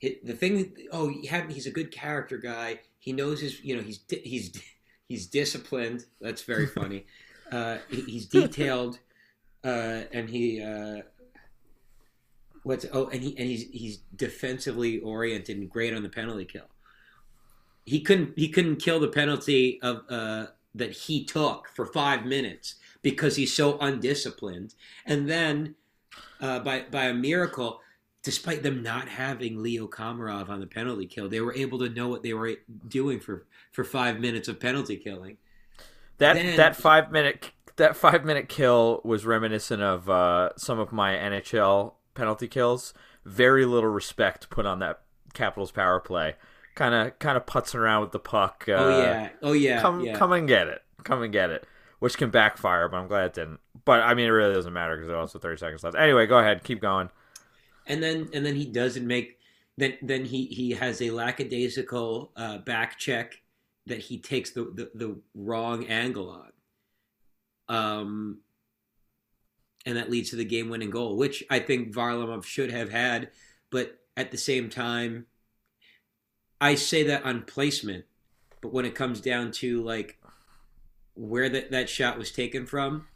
it, 0.00 0.24
the 0.24 0.34
thing. 0.34 0.76
Oh, 0.92 1.08
he 1.08 1.26
had, 1.26 1.50
he's 1.50 1.66
a 1.66 1.70
good 1.70 1.90
character 1.90 2.36
guy. 2.36 2.80
He 2.98 3.12
knows 3.12 3.40
his. 3.40 3.64
You 3.64 3.76
know, 3.76 3.82
he's 3.82 4.00
he's 4.08 4.52
he's 5.08 5.26
disciplined. 5.26 6.04
That's 6.20 6.42
very 6.42 6.66
funny. 6.66 7.06
uh, 7.52 7.78
he, 7.90 8.00
he's 8.02 8.26
detailed, 8.26 8.98
uh, 9.64 10.02
and 10.12 10.28
he. 10.28 10.62
Uh, 10.62 11.02
What's 12.62 12.84
oh 12.92 13.06
and 13.06 13.22
he 13.22 13.28
and 13.38 13.46
he's 13.46 13.62
he's 13.70 13.98
defensively 14.16 14.98
oriented 14.98 15.56
and 15.56 15.70
great 15.70 15.94
on 15.94 16.02
the 16.02 16.08
penalty 16.08 16.44
kill. 16.44 16.66
He 17.84 18.00
couldn't 18.00 18.32
he 18.34 18.48
couldn't 18.48 18.78
kill 18.78 18.98
the 18.98 19.06
penalty 19.06 19.78
of 19.82 20.02
uh, 20.10 20.46
that 20.74 20.90
he 20.90 21.24
took 21.24 21.68
for 21.68 21.86
five 21.86 22.26
minutes 22.26 22.74
because 23.02 23.36
he's 23.36 23.52
so 23.52 23.78
undisciplined. 23.78 24.74
And 25.06 25.28
then 25.28 25.76
uh, 26.40 26.58
by 26.58 26.86
by 26.90 27.04
a 27.04 27.14
miracle, 27.14 27.82
despite 28.26 28.64
them 28.64 28.82
not 28.82 29.06
having 29.06 29.62
Leo 29.62 29.86
Komarov 29.86 30.48
on 30.48 30.58
the 30.58 30.66
penalty 30.66 31.06
kill, 31.06 31.28
they 31.28 31.40
were 31.40 31.54
able 31.54 31.78
to 31.78 31.88
know 31.88 32.08
what 32.08 32.24
they 32.24 32.34
were 32.34 32.54
doing 32.88 33.20
for 33.20 33.46
for 33.70 33.84
five 33.84 34.18
minutes 34.18 34.48
of 34.48 34.58
penalty 34.58 34.96
killing. 34.96 35.36
That 36.18 36.34
Then- 36.34 36.56
that 36.56 36.74
five 36.74 37.12
minute 37.12 37.52
that 37.76 37.94
five 37.94 38.24
minute 38.24 38.48
kill 38.48 39.00
was 39.04 39.24
reminiscent 39.24 39.80
of 39.80 40.10
uh, 40.10 40.50
some 40.56 40.80
of 40.80 40.90
my 40.92 41.12
NHL 41.12 41.94
penalty 42.14 42.48
kills. 42.48 42.92
Very 43.24 43.64
little 43.64 43.90
respect 43.90 44.50
put 44.50 44.66
on 44.66 44.80
that 44.80 45.02
Capitals 45.32 45.70
power 45.70 46.00
play. 46.00 46.34
Kind 46.74 46.94
of 46.96 47.16
kind 47.20 47.36
of 47.36 47.46
putzing 47.46 47.76
around 47.76 48.00
with 48.00 48.10
the 48.10 48.18
puck. 48.18 48.64
Uh, 48.66 48.72
oh 48.72 49.02
yeah, 49.02 49.28
oh 49.40 49.52
yeah, 49.52 49.80
come 49.80 50.00
yeah. 50.00 50.18
come 50.18 50.32
and 50.32 50.48
get 50.48 50.66
it. 50.66 50.82
Come 51.04 51.22
and 51.22 51.32
get 51.32 51.50
it. 51.50 51.64
Which 52.00 52.18
can 52.18 52.30
backfire, 52.30 52.88
but 52.88 52.96
I'm 52.96 53.06
glad 53.06 53.26
it 53.26 53.34
didn't. 53.34 53.60
But 53.84 54.00
I 54.00 54.14
mean, 54.14 54.26
it 54.26 54.30
really 54.30 54.54
doesn't 54.54 54.72
matter 54.72 54.96
because 54.96 55.06
there's 55.06 55.16
also 55.18 55.38
30 55.38 55.58
seconds 55.58 55.84
left. 55.84 55.96
Anyway, 55.96 56.26
go 56.26 56.38
ahead, 56.38 56.64
keep 56.64 56.80
going. 56.80 57.10
And 57.86 58.02
then 58.02 58.28
and 58.32 58.44
then 58.44 58.56
he 58.56 58.66
doesn't 58.66 59.06
make 59.06 59.38
then 59.76 59.94
then 60.02 60.24
he 60.24 60.46
he 60.46 60.72
has 60.72 61.00
a 61.00 61.10
lackadaisical 61.10 62.32
uh, 62.36 62.58
back 62.58 62.98
check 62.98 63.42
that 63.86 63.98
he 63.98 64.18
takes 64.18 64.50
the, 64.50 64.64
the 64.64 64.90
the 64.94 65.16
wrong 65.34 65.86
angle 65.86 66.30
on. 66.30 67.74
Um 67.74 68.38
and 69.84 69.96
that 69.96 70.10
leads 70.10 70.30
to 70.30 70.36
the 70.36 70.44
game 70.44 70.68
winning 70.68 70.90
goal 70.90 71.16
which 71.16 71.44
i 71.48 71.58
think 71.58 71.94
varlamov 71.94 72.44
should 72.44 72.70
have 72.70 72.90
had. 72.90 73.30
But 73.70 73.98
at 74.16 74.30
the 74.30 74.38
same 74.38 74.70
time 74.70 75.26
i 76.60 76.74
say 76.74 77.02
that 77.04 77.24
on 77.24 77.42
placement 77.42 78.04
but 78.60 78.72
when 78.72 78.84
it 78.84 78.94
comes 78.94 79.20
down 79.20 79.52
to 79.52 79.82
like 79.82 80.18
where 81.14 81.48
that 81.48 81.70
that 81.70 81.88
shot 81.88 82.18
was 82.18 82.30
taken 82.30 82.66
from 82.66 83.06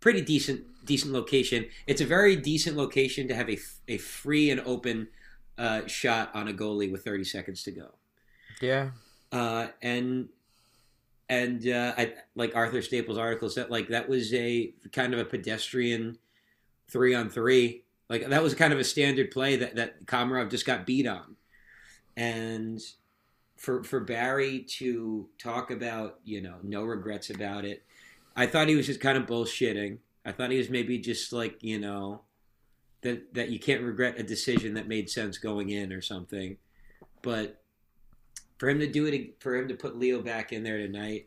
pretty 0.00 0.20
decent 0.20 0.64
decent 0.84 1.12
location. 1.12 1.66
It's 1.86 2.00
a 2.00 2.06
very 2.06 2.36
decent 2.36 2.76
location 2.76 3.28
to 3.28 3.34
have 3.34 3.48
a, 3.48 3.58
a 3.88 3.98
free 3.98 4.50
and 4.50 4.60
open 4.60 5.08
uh, 5.58 5.86
shot 5.86 6.30
on 6.34 6.48
a 6.48 6.52
goalie 6.52 6.90
with 6.90 7.04
30 7.04 7.24
seconds 7.24 7.62
to 7.64 7.70
go. 7.70 7.90
Yeah. 8.60 8.90
Uh, 9.30 9.68
and 9.80 10.28
and 11.28 11.66
uh, 11.66 11.94
I 11.96 12.14
like 12.34 12.54
Arthur 12.54 12.82
Staples' 12.82 13.16
article 13.16 13.48
said 13.48 13.70
like 13.70 13.88
that 13.88 14.08
was 14.08 14.34
a 14.34 14.74
kind 14.92 15.14
of 15.14 15.20
a 15.20 15.24
pedestrian 15.24 16.18
three 16.88 17.14
on 17.14 17.30
three. 17.30 17.84
Like 18.10 18.28
that 18.28 18.42
was 18.42 18.54
kind 18.54 18.72
of 18.72 18.78
a 18.78 18.84
standard 18.84 19.30
play 19.30 19.56
that 19.56 19.76
that 19.76 20.04
Komarov 20.04 20.50
just 20.50 20.66
got 20.66 20.84
beat 20.84 21.06
on, 21.06 21.36
and 22.16 22.82
for 23.56 23.82
for 23.82 24.00
Barry 24.00 24.60
to 24.60 25.28
talk 25.38 25.70
about 25.70 26.18
you 26.24 26.42
know 26.42 26.56
no 26.62 26.84
regrets 26.84 27.30
about 27.30 27.64
it, 27.64 27.82
I 28.36 28.46
thought 28.46 28.68
he 28.68 28.76
was 28.76 28.86
just 28.86 29.00
kind 29.00 29.16
of 29.16 29.24
bullshitting. 29.24 29.98
I 30.24 30.32
thought 30.32 30.50
he 30.50 30.58
was 30.58 30.70
maybe 30.70 30.98
just 30.98 31.32
like 31.32 31.62
you 31.62 31.78
know 31.78 32.22
that 33.02 33.34
that 33.34 33.50
you 33.50 33.58
can't 33.58 33.82
regret 33.82 34.18
a 34.18 34.22
decision 34.22 34.74
that 34.74 34.88
made 34.88 35.10
sense 35.10 35.38
going 35.38 35.70
in 35.70 35.92
or 35.92 36.00
something, 36.00 36.56
but 37.22 37.62
for 38.58 38.68
him 38.68 38.78
to 38.78 38.86
do 38.86 39.06
it 39.06 39.40
for 39.40 39.56
him 39.56 39.68
to 39.68 39.74
put 39.74 39.98
Leo 39.98 40.20
back 40.22 40.52
in 40.52 40.62
there 40.62 40.78
tonight. 40.78 41.26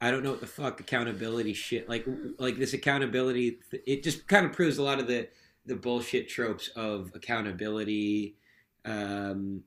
I 0.00 0.12
don't 0.12 0.22
know 0.22 0.30
what 0.30 0.40
the 0.40 0.46
fuck 0.46 0.78
accountability 0.78 1.54
shit 1.54 1.88
like 1.88 2.06
like 2.38 2.56
this 2.56 2.72
accountability 2.72 3.58
it 3.84 4.04
just 4.04 4.28
kind 4.28 4.46
of 4.46 4.52
proves 4.52 4.78
a 4.78 4.82
lot 4.84 5.00
of 5.00 5.08
the 5.08 5.26
the 5.66 5.74
bullshit 5.74 6.28
tropes 6.28 6.68
of 6.68 7.12
accountability 7.14 8.36
um, 8.84 9.62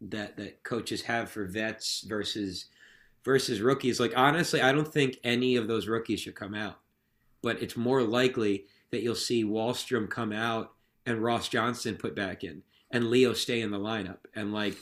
that 0.00 0.36
that 0.36 0.62
coaches 0.64 1.02
have 1.02 1.30
for 1.30 1.44
vets 1.46 2.02
versus 2.02 2.66
versus 3.24 3.60
rookies. 3.60 4.00
Like 4.00 4.12
honestly, 4.16 4.60
I 4.60 4.72
don't 4.72 4.92
think 4.92 5.18
any 5.24 5.56
of 5.56 5.68
those 5.68 5.86
rookies 5.86 6.20
should 6.20 6.34
come 6.34 6.54
out, 6.54 6.80
but 7.44 7.62
it's 7.62 7.76
more 7.76 8.02
likely 8.02 8.64
that 8.90 9.02
you'll 9.02 9.14
see 9.14 9.44
Wahlstrom 9.44 10.08
come 10.08 10.32
out 10.32 10.72
and 11.04 11.22
Ross 11.22 11.50
Johnston 11.50 11.96
put 11.96 12.16
back 12.16 12.42
in 12.42 12.62
and 12.90 13.10
Leo 13.10 13.34
stay 13.34 13.60
in 13.60 13.70
the 13.70 13.78
lineup. 13.78 14.20
And 14.34 14.52
like 14.54 14.76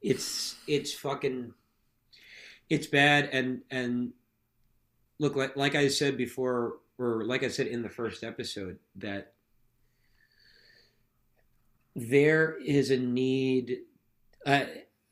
it's 0.00 0.54
it's 0.68 0.94
fucking 0.94 1.52
it's 2.70 2.86
bad. 2.86 3.30
And 3.32 3.62
and 3.68 4.12
look 5.18 5.34
like 5.34 5.56
like 5.56 5.74
I 5.74 5.88
said 5.88 6.16
before 6.16 6.76
or 6.98 7.24
like 7.24 7.42
I 7.42 7.48
said 7.48 7.66
in 7.66 7.82
the 7.82 7.90
first 7.90 8.22
episode 8.22 8.78
that 8.94 9.32
there 11.96 12.58
is 12.64 12.92
a 12.92 12.96
need 12.96 13.78
uh, 14.46 14.66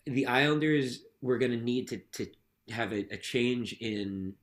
the 0.07 0.27
Islanders 0.27 1.01
were 1.21 1.39
going 1.39 1.51
to 1.51 1.65
need 1.65 1.89
to 1.89 1.99
to 2.13 2.27
have 2.71 2.93
a, 2.93 3.13
a 3.13 3.17
change 3.17 3.73
in 3.81 4.35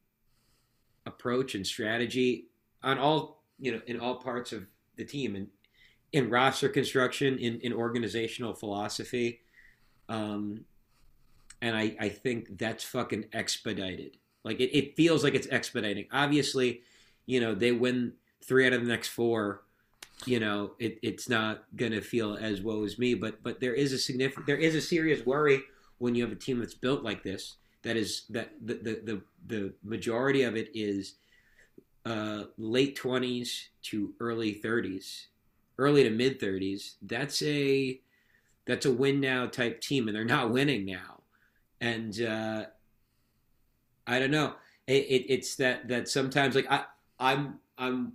approach 1.10 1.56
and 1.56 1.68
strategy 1.68 2.46
on 2.84 2.98
all 2.98 3.44
you 3.60 3.72
know 3.72 3.82
in 3.88 4.00
all 4.00 4.16
parts 4.16 4.54
of 4.54 4.66
the 4.96 5.04
team 5.04 5.36
and 5.36 5.48
in 6.12 6.30
roster 6.30 6.70
construction 6.70 7.38
in, 7.38 7.60
in 7.60 7.74
organizational 7.74 8.54
philosophy 8.54 9.42
um, 10.10 10.66
and 11.62 11.76
I, 11.76 11.96
I 12.00 12.10
think 12.10 12.58
that's 12.58 12.84
fucking 12.84 13.26
expedited. 13.34 14.18
Like 14.44 14.60
it, 14.60 14.76
it 14.76 14.96
feels 14.96 15.24
like 15.24 15.36
it's 15.36 15.48
expediting. 15.52 16.08
Obviously, 16.12 16.82
you 17.26 17.40
know, 17.40 17.54
they 17.54 17.72
win 17.72 18.14
three 18.44 18.66
out 18.66 18.74
of 18.74 18.82
the 18.82 18.88
next 18.88 19.10
four. 19.10 19.64
You 20.26 20.40
know, 20.40 20.72
it, 20.80 21.00
it's 21.02 21.30
not 21.30 21.64
gonna 21.76 22.02
feel 22.02 22.38
as 22.40 22.62
woe 22.62 22.84
as 22.84 22.98
me, 22.98 23.14
but 23.14 23.44
but 23.44 23.60
there 23.60 23.74
is 23.74 23.94
a 23.94 23.98
significant 23.98 24.48
there 24.48 24.58
is 24.58 24.76
a 24.76 24.82
serious 24.82 25.26
worry 25.26 25.62
when 25.98 26.16
you 26.16 26.24
have 26.24 26.32
a 26.32 26.36
team 26.36 26.60
that's 26.60 26.74
built 26.74 27.04
like 27.04 27.24
this. 27.24 27.56
That 27.84 27.98
is 27.98 28.24
that 28.30 28.52
the 28.64 28.76
the 28.76 29.02
the, 29.04 29.22
the 29.48 29.74
majority 29.84 30.44
of 30.44 30.56
it 30.56 30.70
is 30.74 31.16
uh, 32.06 32.44
late 32.58 32.96
twenties 32.96 33.70
to 33.84 34.14
early 34.20 34.54
thirties, 34.54 35.28
early 35.78 36.04
to 36.04 36.10
mid 36.10 36.40
thirties. 36.40 36.96
That's 37.02 37.42
a 37.42 38.00
that's 38.66 38.86
a 38.86 38.92
win 38.92 39.20
now 39.20 39.48
type 39.48 39.82
team, 39.82 40.08
and 40.08 40.16
they're 40.16 40.26
not 40.26 40.52
winning 40.52 40.86
now. 40.86 41.24
And 41.82 42.22
uh, 42.22 42.66
I 44.06 44.20
don't 44.20 44.32
know. 44.32 44.56
It, 44.88 45.06
it, 45.06 45.34
it's 45.34 45.56
that 45.58 45.88
that 45.88 46.10
sometimes 46.10 46.56
like 46.56 46.70
I 46.70 46.84
I'm 47.20 47.60
I'm 47.78 48.14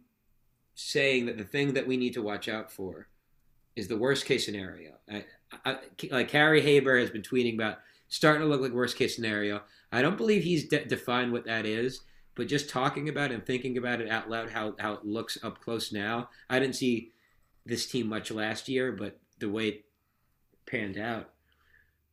saying 0.75 1.27
that 1.27 1.39
the 1.39 1.45
thing 1.45 1.75
that 1.75 1.87
we 1.87 1.97
need 1.97 2.15
to 2.15 2.23
watch 2.23 2.49
out 2.49 2.71
for 2.71 3.09
is 3.77 3.89
the 3.89 3.97
worst 3.97 4.25
case 4.25 4.45
scenario. 4.45 4.93
I, 5.11 5.25
I, 5.65 5.79
like 6.11 6.31
Harry 6.31 6.61
Haber 6.61 6.99
has 6.99 7.11
been 7.11 7.23
tweeting 7.23 7.55
about 7.55 7.79
starting 8.15 8.43
to 8.43 8.49
look 8.49 8.61
like 8.61 8.71
worst 8.71 8.97
case 8.97 9.17
scenario. 9.17 9.61
I 9.91 10.01
don't 10.01 10.17
believe 10.17 10.45
he's 10.45 10.69
de- 10.69 10.85
defined 10.85 11.33
what 11.33 11.47
that 11.47 11.67
is, 11.67 12.03
but 12.37 12.47
just 12.47 12.71
talking 12.71 13.09
about 13.09 13.33
it 13.33 13.35
and 13.35 13.45
thinking 13.45 13.77
about 13.77 14.01
it 14.01 14.09
out 14.09 14.31
loud, 14.31 14.51
how 14.51 14.77
how 14.79 14.93
it 14.93 15.05
looks 15.05 15.37
up 15.43 15.61
close 15.61 15.93
now. 15.93 16.29
I 16.49 16.61
didn't 16.61 16.77
see 16.77 17.11
this 17.67 17.87
team 17.87 18.07
much 18.07 18.31
last 18.31 18.69
year, 18.69 18.93
but 18.93 19.19
the 19.41 19.49
way 19.49 19.69
it 19.69 19.85
panned 20.65 20.97
out, 20.97 21.31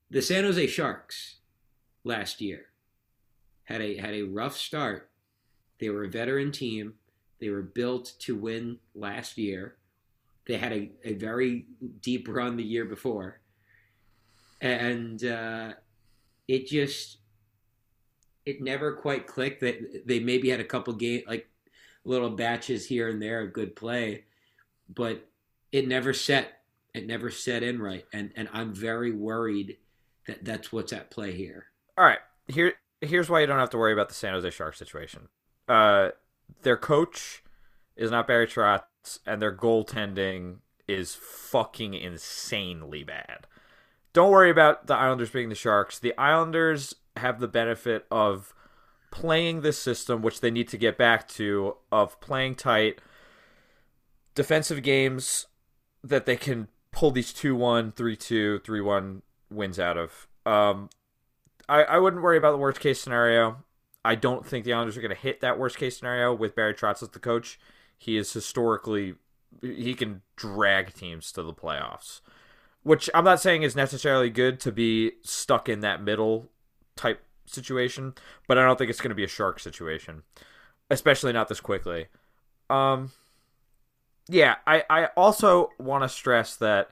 the 0.10 0.24
San 0.24 0.44
Jose 0.44 0.66
Sharks 0.68 1.36
last 2.04 2.42
year 2.42 2.66
had 3.66 3.82
a 3.82 3.98
had 3.98 4.16
a 4.16 4.24
rough 4.24 4.58
start. 4.58 5.12
They 5.80 5.90
were 5.90 6.06
a 6.06 6.10
veteran 6.10 6.52
team. 6.52 6.96
They 7.40 7.50
were 7.50 7.62
built 7.62 8.14
to 8.22 8.36
win 8.36 8.80
last 8.96 9.38
year. 9.38 9.76
They 10.48 10.58
had 10.58 10.74
a, 10.74 10.92
a 11.04 11.14
very 11.14 11.68
deep 12.02 12.28
run 12.28 12.58
the 12.58 12.64
year 12.64 12.86
before. 12.86 13.40
And 14.60 15.24
uh, 15.24 15.74
it 16.52 16.68
just 16.68 17.20
it 18.46 18.62
never 18.62 18.94
quite 18.94 19.26
clicked 19.26 19.62
that 19.62 20.06
they 20.06 20.20
maybe 20.20 20.50
had 20.50 20.60
a 20.60 20.66
couple 20.66 20.92
game 20.94 21.22
like 21.26 21.48
little 22.04 22.30
batches 22.30 22.86
here 22.86 23.08
and 23.08 23.22
there 23.22 23.42
of 23.42 23.54
good 23.54 23.74
play, 23.74 24.26
but 24.94 25.30
it 25.72 25.88
never 25.88 26.12
set 26.12 26.60
it 26.94 27.08
never 27.08 27.32
set 27.32 27.64
in 27.64 27.82
right. 27.82 28.06
And 28.12 28.34
and 28.36 28.50
I'm 28.52 28.74
very 28.74 29.14
worried 29.14 29.78
that 30.28 30.44
that's 30.44 30.74
what's 30.74 30.92
at 30.92 31.10
play 31.10 31.32
here. 31.32 31.68
All 31.98 32.04
right. 32.04 32.20
Here 32.48 32.74
here's 33.00 33.30
why 33.30 33.40
you 33.40 33.48
don't 33.48 33.58
have 33.58 33.70
to 33.70 33.78
worry 33.78 33.94
about 33.94 34.10
the 34.10 34.16
San 34.16 34.34
Jose 34.34 34.50
Sharks 34.50 34.78
situation. 34.78 35.30
Uh, 35.70 36.10
their 36.64 36.76
coach 36.76 37.44
is 37.96 38.12
not 38.12 38.28
Barry 38.28 38.46
Trotz, 38.46 39.20
and 39.26 39.42
their 39.42 39.56
goaltending 39.56 40.58
is 40.86 41.16
fucking 41.16 41.94
insanely 41.94 43.06
bad. 43.06 43.48
Don't 44.14 44.32
worry 44.32 44.50
about 44.50 44.88
the 44.88 44.96
Islanders 44.96 45.30
being 45.30 45.50
the 45.50 45.56
Sharks. 45.56 46.00
The 46.00 46.18
Islanders 46.18 46.96
have 47.18 47.40
the 47.40 47.48
benefit 47.48 48.06
of 48.12 48.54
playing 49.12 49.62
this 49.62 49.78
system, 49.78 50.22
which 50.22 50.42
they 50.42 50.52
need 50.52 50.68
to 50.70 50.78
get 50.78 50.98
back 50.98 51.28
to, 51.30 51.78
of 51.92 52.20
playing 52.20 52.56
tight 52.56 53.00
defensive 54.36 54.82
games 54.82 55.48
that 56.04 56.26
they 56.26 56.36
can 56.36 56.68
pull 56.92 57.12
these 57.12 57.34
2 57.34 57.56
1, 57.56 57.92
3 57.94 58.16
2, 58.16 58.60
3 58.60 58.82
1 58.82 59.22
wins 59.50 59.80
out 59.80 59.98
of. 59.98 60.28
Um, 60.46 60.90
I, 61.70 61.84
I 61.84 61.98
wouldn't 62.00 62.24
worry 62.24 62.38
about 62.38 62.52
the 62.52 62.58
worst 62.58 62.80
case 62.80 63.00
scenario. 63.00 63.64
I 64.04 64.16
don't 64.16 64.46
think 64.46 64.66
the 64.66 64.74
Islanders 64.74 64.98
are 64.98 65.02
going 65.02 65.16
to 65.16 65.22
hit 65.22 65.42
that 65.42 65.60
worst 65.60 65.78
case 65.78 65.98
scenario 65.98 66.34
with 66.34 66.56
Barry 66.56 66.74
Trotz 66.74 67.04
as 67.04 67.10
the 67.10 67.20
coach. 67.20 67.60
He 67.98 68.18
is 68.18 68.34
historically 68.34 69.16
he 69.62 69.94
can 69.94 70.22
drag 70.36 70.94
teams 70.94 71.32
to 71.34 71.44
the 71.44 71.54
playoffs, 71.54 72.22
which 72.84 73.10
I'm 73.14 73.24
not 73.24 73.42
saying 73.42 73.64
is 73.64 73.76
necessarily 73.76 74.30
good 74.30 74.60
to 74.62 74.72
be 74.72 75.14
stuck 75.24 75.70
in 75.70 75.82
that 75.82 76.02
middle 76.02 76.50
type 76.96 77.24
situation, 77.46 78.14
but 78.48 78.58
I 78.58 78.66
don't 78.66 78.78
think 78.78 78.90
it's 78.90 79.02
going 79.02 79.10
to 79.10 79.16
be 79.16 79.24
a 79.24 79.30
shark 79.30 79.60
situation, 79.60 80.24
especially 80.90 81.34
not 81.34 81.48
this 81.48 81.62
quickly. 81.62 82.08
Um, 82.70 83.12
yeah, 84.28 84.56
I 84.66 84.84
I 84.90 85.06
also 85.18 85.72
want 85.78 86.04
to 86.04 86.10
stress 86.10 86.56
that 86.58 86.92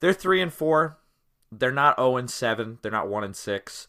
they're 0.00 0.12
three 0.12 0.40
and 0.40 0.52
four. 0.52 0.98
They're 1.50 1.70
not 1.70 1.98
zero 1.98 2.16
and 2.16 2.30
seven. 2.30 2.78
They're 2.82 2.90
not 2.90 3.08
one 3.08 3.24
and 3.24 3.36
six 3.36 3.88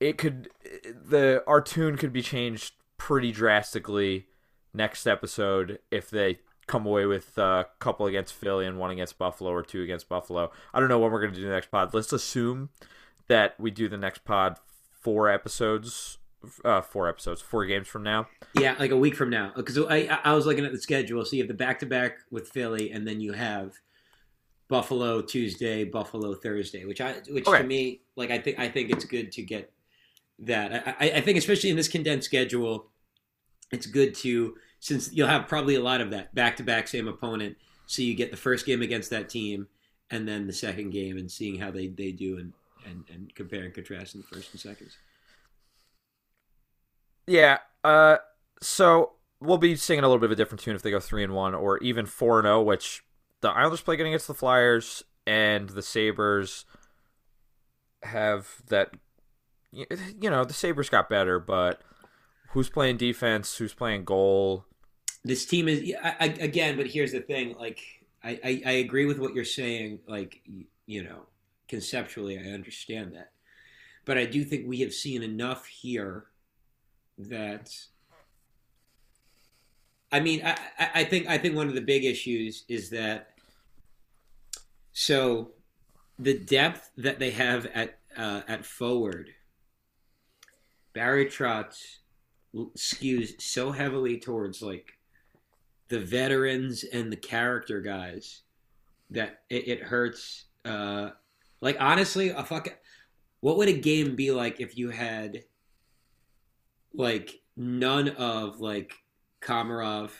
it 0.00 0.16
could 0.16 0.48
the 0.84 1.44
our 1.46 1.60
tune 1.60 1.96
could 1.96 2.12
be 2.12 2.22
changed 2.22 2.74
pretty 2.96 3.30
drastically 3.30 4.26
next 4.72 5.06
episode 5.06 5.78
if 5.90 6.10
they 6.10 6.38
come 6.70 6.86
away 6.86 7.04
with 7.04 7.36
a 7.36 7.66
couple 7.80 8.06
against 8.06 8.32
Philly 8.32 8.64
and 8.64 8.78
one 8.78 8.92
against 8.92 9.18
Buffalo 9.18 9.50
or 9.50 9.62
two 9.62 9.82
against 9.82 10.08
Buffalo. 10.08 10.52
I 10.72 10.78
don't 10.78 10.88
know 10.88 11.00
what 11.00 11.10
we're 11.10 11.20
going 11.20 11.32
to 11.34 11.38
do 11.40 11.44
the 11.44 11.52
next 11.52 11.70
pod. 11.70 11.92
Let's 11.92 12.12
assume 12.12 12.68
that 13.26 13.58
we 13.58 13.72
do 13.72 13.88
the 13.88 13.96
next 13.96 14.24
pod 14.24 14.56
four 14.92 15.28
episodes, 15.28 16.18
uh, 16.64 16.80
four 16.80 17.08
episodes, 17.08 17.40
four 17.40 17.66
games 17.66 17.88
from 17.88 18.04
now. 18.04 18.28
Yeah, 18.54 18.76
like 18.78 18.92
a 18.92 18.96
week 18.96 19.16
from 19.16 19.30
now. 19.30 19.52
Because 19.56 19.78
I, 19.78 20.20
I 20.22 20.32
was 20.34 20.46
looking 20.46 20.64
at 20.64 20.70
the 20.70 20.80
schedule. 20.80 21.24
So 21.24 21.34
you 21.34 21.42
have 21.42 21.48
the 21.48 21.54
back 21.54 21.80
to 21.80 21.86
back 21.86 22.18
with 22.30 22.48
Philly, 22.48 22.92
and 22.92 23.04
then 23.04 23.20
you 23.20 23.32
have 23.32 23.72
Buffalo 24.68 25.22
Tuesday, 25.22 25.82
Buffalo 25.82 26.34
Thursday. 26.34 26.84
Which 26.84 27.00
I, 27.00 27.14
which 27.30 27.48
Okay. 27.48 27.62
to 27.62 27.64
me, 27.64 28.02
like 28.14 28.30
I 28.30 28.38
think, 28.38 28.60
I 28.60 28.68
think 28.68 28.90
it's 28.90 29.04
good 29.04 29.32
to 29.32 29.42
get 29.42 29.72
that. 30.38 30.96
I, 31.00 31.10
I 31.16 31.20
think 31.20 31.36
especially 31.36 31.70
in 31.70 31.76
this 31.76 31.88
condensed 31.88 32.26
schedule, 32.26 32.90
it's 33.72 33.86
good 33.86 34.14
to 34.16 34.54
since 34.80 35.12
you'll 35.12 35.28
have 35.28 35.46
probably 35.46 35.76
a 35.76 35.82
lot 35.82 36.00
of 36.00 36.10
that 36.10 36.34
back 36.34 36.56
to 36.56 36.62
back 36.62 36.88
same 36.88 37.06
opponent. 37.06 37.56
So 37.86 38.02
you 38.02 38.14
get 38.14 38.30
the 38.30 38.36
first 38.36 38.66
game 38.66 38.82
against 38.82 39.10
that 39.10 39.28
team, 39.28 39.68
and 40.10 40.26
then 40.26 40.46
the 40.46 40.52
second 40.52 40.90
game, 40.90 41.16
and 41.16 41.30
seeing 41.30 41.58
how 41.60 41.70
they 41.70 41.86
they 41.86 42.12
do, 42.12 42.38
and 42.38 42.52
and 42.84 43.04
and 43.12 43.34
compare 43.34 43.62
and 43.62 43.74
contrast 43.74 44.14
in 44.14 44.22
the 44.22 44.26
first 44.26 44.52
and 44.52 44.60
seconds. 44.60 44.96
Yeah. 47.26 47.58
Uh. 47.84 48.16
So 48.62 49.12
we'll 49.40 49.58
be 49.58 49.76
singing 49.76 50.04
a 50.04 50.08
little 50.08 50.20
bit 50.20 50.26
of 50.26 50.32
a 50.32 50.36
different 50.36 50.60
tune 50.60 50.74
if 50.74 50.82
they 50.82 50.90
go 50.90 51.00
three 51.00 51.24
and 51.24 51.34
one 51.34 51.54
or 51.54 51.78
even 51.78 52.06
four 52.06 52.38
and 52.38 52.46
zero, 52.46 52.62
which 52.62 53.02
the 53.40 53.50
Islanders 53.50 53.82
play 53.82 53.94
against 53.94 54.26
the 54.26 54.34
Flyers 54.34 55.02
and 55.26 55.68
the 55.70 55.82
Sabres 55.82 56.64
have 58.02 58.62
that. 58.68 58.92
You 59.72 60.30
know, 60.30 60.44
the 60.44 60.52
Sabres 60.52 60.88
got 60.88 61.08
better, 61.08 61.38
but 61.38 61.80
who's 62.50 62.68
playing 62.68 62.96
defense? 62.96 63.56
Who's 63.56 63.74
playing 63.74 64.04
goal? 64.04 64.66
This 65.24 65.44
team 65.44 65.68
is 65.68 65.92
I, 66.02 66.14
I, 66.20 66.24
again 66.40 66.76
but 66.76 66.86
here's 66.86 67.12
the 67.12 67.20
thing 67.20 67.54
like 67.58 67.80
I, 68.22 68.62
I 68.66 68.70
agree 68.72 69.06
with 69.06 69.18
what 69.18 69.34
you're 69.34 69.44
saying 69.44 70.00
like 70.06 70.42
you 70.86 71.02
know 71.02 71.22
conceptually 71.68 72.38
i 72.38 72.52
understand 72.52 73.14
that. 73.14 73.32
But 74.04 74.18
i 74.18 74.24
do 74.24 74.44
think 74.44 74.66
we 74.66 74.80
have 74.80 74.92
seen 74.92 75.22
enough 75.22 75.66
here 75.66 76.26
that 77.18 77.70
i 80.10 80.20
mean 80.20 80.42
i 80.44 80.56
i 80.78 80.90
I 80.94 81.04
think 81.04 81.28
i 81.28 81.38
think 81.38 81.54
one 81.54 81.68
of 81.68 81.74
the 81.74 81.80
big 81.80 82.04
issues 82.04 82.64
is 82.68 82.90
that 82.90 83.30
so 84.92 85.52
the 86.18 86.38
depth 86.38 86.90
that 86.96 87.18
they 87.18 87.30
have 87.30 87.66
at 87.66 87.98
uh, 88.16 88.40
at 88.48 88.66
forward 88.66 89.30
barry 90.92 91.26
trotz 91.26 91.98
skews 92.76 93.40
so 93.40 93.70
heavily 93.70 94.18
towards 94.18 94.60
like 94.60 94.98
the 95.90 96.00
veterans 96.00 96.84
and 96.84 97.12
the 97.12 97.16
character 97.16 97.80
guys 97.80 98.42
that 99.10 99.42
it, 99.50 99.68
it 99.68 99.82
hurts. 99.82 100.44
Uh, 100.64 101.10
like 101.60 101.76
honestly, 101.78 102.30
a 102.30 102.42
fuck. 102.44 102.68
What 103.40 103.56
would 103.58 103.68
a 103.68 103.78
game 103.78 104.16
be 104.16 104.30
like 104.30 104.60
if 104.60 104.78
you 104.78 104.90
had 104.90 105.44
like 106.94 107.40
none 107.56 108.08
of 108.10 108.60
like 108.60 108.94
Komarov, 109.42 110.10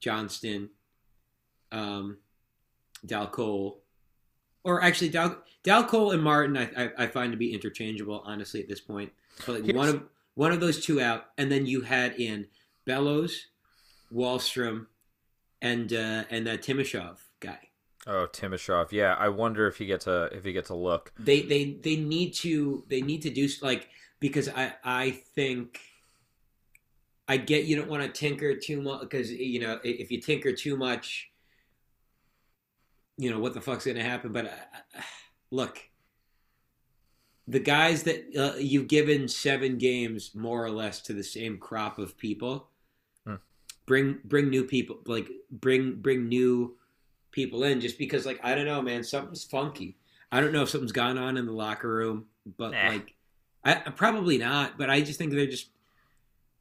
Johnston, 0.00 0.70
um, 1.70 2.18
Dal 3.06 3.28
Colle, 3.28 3.78
or 4.64 4.82
actually 4.82 5.10
Dal 5.10 5.36
Dal 5.62 5.84
Colle 5.84 6.12
and 6.12 6.22
Martin? 6.22 6.56
I, 6.56 6.84
I 6.84 6.90
I 6.98 7.06
find 7.06 7.32
to 7.32 7.38
be 7.38 7.54
interchangeable, 7.54 8.22
honestly, 8.26 8.60
at 8.60 8.68
this 8.68 8.80
point. 8.80 9.12
But 9.46 9.48
like 9.56 9.66
Yes. 9.66 9.76
one 9.76 9.88
of 9.88 10.02
one 10.34 10.52
of 10.52 10.60
those 10.60 10.84
two 10.84 11.00
out, 11.00 11.26
and 11.38 11.52
then 11.52 11.66
you 11.66 11.82
had 11.82 12.18
in 12.18 12.46
Bellows, 12.84 13.46
Wahlstrom, 14.14 14.86
and 15.60 15.92
uh, 15.92 16.24
and 16.30 16.46
that 16.46 16.62
Timashov 16.62 17.18
guy. 17.40 17.58
Oh, 18.06 18.26
Timashov. 18.32 18.90
Yeah, 18.90 19.14
I 19.18 19.28
wonder 19.28 19.66
if 19.66 19.78
he 19.78 19.86
gets 19.86 20.06
a 20.06 20.24
if 20.32 20.44
he 20.44 20.52
gets 20.52 20.70
a 20.70 20.74
look. 20.74 21.12
They 21.18 21.42
they 21.42 21.72
they 21.82 21.96
need 21.96 22.34
to 22.34 22.84
they 22.88 23.00
need 23.00 23.22
to 23.22 23.30
do 23.30 23.48
like 23.60 23.88
because 24.20 24.48
I 24.48 24.74
I 24.82 25.10
think 25.34 25.80
I 27.28 27.36
get 27.36 27.64
you 27.64 27.76
don't 27.76 27.88
want 27.88 28.02
to 28.02 28.08
tinker 28.08 28.56
too 28.56 28.82
much 28.82 29.02
because 29.02 29.30
you 29.30 29.60
know 29.60 29.78
if 29.84 30.10
you 30.10 30.20
tinker 30.20 30.52
too 30.52 30.76
much, 30.76 31.30
you 33.16 33.30
know 33.30 33.38
what 33.38 33.54
the 33.54 33.60
fuck's 33.60 33.86
gonna 33.86 34.02
happen. 34.02 34.32
But 34.32 34.46
uh, 34.46 35.00
look, 35.52 35.78
the 37.46 37.60
guys 37.60 38.02
that 38.02 38.36
uh, 38.36 38.58
you've 38.58 38.88
given 38.88 39.28
seven 39.28 39.78
games 39.78 40.34
more 40.34 40.64
or 40.64 40.70
less 40.70 41.00
to 41.02 41.12
the 41.12 41.24
same 41.24 41.58
crop 41.58 41.98
of 41.98 42.18
people. 42.18 42.68
Bring 43.86 44.18
bring 44.24 44.50
new 44.50 44.64
people 44.64 44.98
like 45.06 45.28
bring 45.50 45.96
bring 45.96 46.28
new 46.28 46.76
people 47.30 47.64
in. 47.64 47.80
Just 47.80 47.98
because 47.98 48.26
like 48.26 48.40
I 48.42 48.54
don't 48.54 48.66
know, 48.66 48.82
man, 48.82 49.04
something's 49.04 49.44
funky. 49.44 49.96
I 50.30 50.40
don't 50.40 50.52
know 50.52 50.62
if 50.62 50.70
something's 50.70 50.92
gone 50.92 51.18
on 51.18 51.36
in 51.36 51.46
the 51.46 51.52
locker 51.52 51.88
room, 51.88 52.26
but 52.56 52.70
Nah. 52.70 52.88
like 52.88 53.14
I 53.64 53.74
probably 53.90 54.38
not. 54.38 54.78
But 54.78 54.90
I 54.90 55.00
just 55.00 55.18
think 55.18 55.32
they're 55.32 55.46
just 55.46 55.68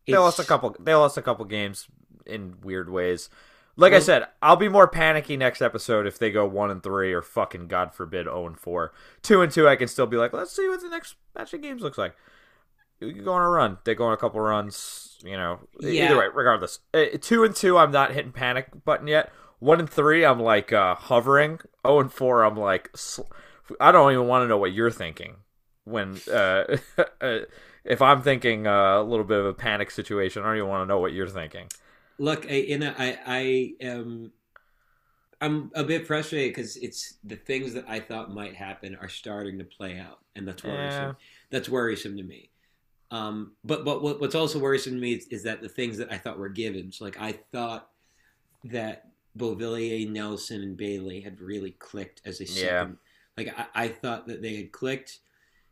They 0.07 0.17
lost 0.17 0.39
a 0.39 0.43
couple. 0.43 0.75
They 0.79 0.93
lost 0.93 1.17
a 1.17 1.21
couple 1.21 1.45
games 1.45 1.88
in 2.25 2.55
weird 2.62 2.89
ways. 2.89 3.29
Like 3.77 3.93
I 3.93 3.99
said, 3.99 4.27
I'll 4.41 4.57
be 4.57 4.67
more 4.67 4.88
panicky 4.88 5.38
next 5.38 5.62
episode 5.62 6.05
if 6.05 6.19
they 6.19 6.29
go 6.29 6.45
one 6.45 6.69
and 6.69 6.84
three 6.84 7.13
or 7.13 7.21
fucking 7.21 7.67
God 7.67 7.93
forbid 7.95 8.25
zero 8.25 8.45
and 8.45 8.60
four. 8.60 8.91
Two 9.23 9.41
and 9.41 9.51
two, 9.51 9.67
I 9.67 9.77
can 9.77 9.88
still 9.88 10.05
be 10.05 10.17
like, 10.17 10.34
let's 10.34 10.51
see 10.51 10.67
what 10.67 10.81
the 10.81 10.89
next 10.89 11.15
batch 11.34 11.53
of 11.53 11.62
games 11.62 11.81
looks 11.81 11.97
like. 11.97 12.15
You 13.01 13.23
go 13.23 13.33
on 13.33 13.41
a 13.41 13.49
run. 13.49 13.79
They 13.83 13.95
go 13.95 14.05
on 14.05 14.13
a 14.13 14.17
couple 14.17 14.39
runs. 14.39 15.17
You 15.23 15.37
know, 15.37 15.59
Yeah. 15.79 16.05
either 16.05 16.17
way, 16.17 16.25
regardless. 16.33 16.79
Two 17.21 17.43
and 17.43 17.55
two, 17.55 17.77
I'm 17.77 17.91
not 17.91 18.13
hitting 18.13 18.31
panic 18.31 18.83
button 18.85 19.07
yet. 19.07 19.31
One 19.59 19.79
and 19.79 19.89
three, 19.89 20.25
I'm 20.25 20.39
like 20.39 20.73
uh, 20.73 20.95
hovering. 20.95 21.59
Oh 21.85 21.99
and 21.99 22.11
four, 22.11 22.43
I'm 22.43 22.55
like, 22.55 22.89
sl- 22.95 23.31
I 23.79 23.91
don't 23.91 24.11
even 24.11 24.27
want 24.27 24.43
to 24.43 24.47
know 24.47 24.57
what 24.57 24.73
you're 24.73 24.89
thinking 24.91 25.35
when 25.83 26.19
uh, 26.31 26.77
uh, 27.21 27.39
if 27.83 28.01
I'm 28.01 28.21
thinking 28.21 28.65
uh, 28.67 28.99
a 28.99 29.03
little 29.03 29.25
bit 29.25 29.39
of 29.39 29.45
a 29.45 29.53
panic 29.53 29.91
situation. 29.91 30.43
I 30.43 30.47
don't 30.47 30.57
even 30.57 30.69
want 30.69 30.83
to 30.83 30.87
know 30.87 30.99
what 30.99 31.13
you're 31.13 31.27
thinking. 31.27 31.67
Look, 32.17 32.45
I, 32.45 32.55
in 32.55 32.83
a, 32.83 32.95
I, 32.97 33.17
I 33.25 33.73
am, 33.81 34.31
I'm 35.39 35.71
a 35.73 35.83
bit 35.83 36.05
frustrated 36.05 36.53
because 36.53 36.77
it's 36.77 37.15
the 37.23 37.35
things 37.35 37.73
that 37.73 37.85
I 37.87 37.99
thought 37.99 38.31
might 38.31 38.55
happen 38.55 38.95
are 39.01 39.09
starting 39.09 39.57
to 39.57 39.63
play 39.65 39.97
out, 39.97 40.19
and 40.35 40.47
that's 40.47 40.63
worrisome. 40.63 41.01
Yeah. 41.09 41.13
That's 41.49 41.67
worrisome 41.69 42.17
to 42.17 42.23
me. 42.23 42.50
Um, 43.12 43.52
but 43.65 43.84
but 43.84 44.02
what, 44.02 44.21
what's 44.21 44.36
also 44.36 44.58
worrisome 44.58 44.93
to 44.93 45.00
me 45.00 45.13
is, 45.13 45.28
is 45.28 45.43
that 45.43 45.62
the 45.62 45.69
things 45.69 45.97
that 45.97 46.12
I 46.12 46.17
thought 46.17 46.39
were 46.39 46.50
givens, 46.50 47.02
like 47.02 47.19
I 47.19 47.34
thought 47.52 47.89
that 48.63 49.10
Beauvillier, 49.38 50.10
Nelson, 50.10 50.62
and 50.62 50.78
Bailey 50.78 51.19
had 51.21 51.41
really 51.41 51.71
clicked 51.71 52.21
as 52.26 52.39
a 52.39 52.45
Yeah. 52.45 52.54
second. 52.82 52.97
Like 53.38 53.54
I, 53.58 53.84
I 53.86 53.88
thought 53.89 54.28
that 54.28 54.41
they 54.41 54.56
had 54.56 54.71
clicked. 54.71 55.19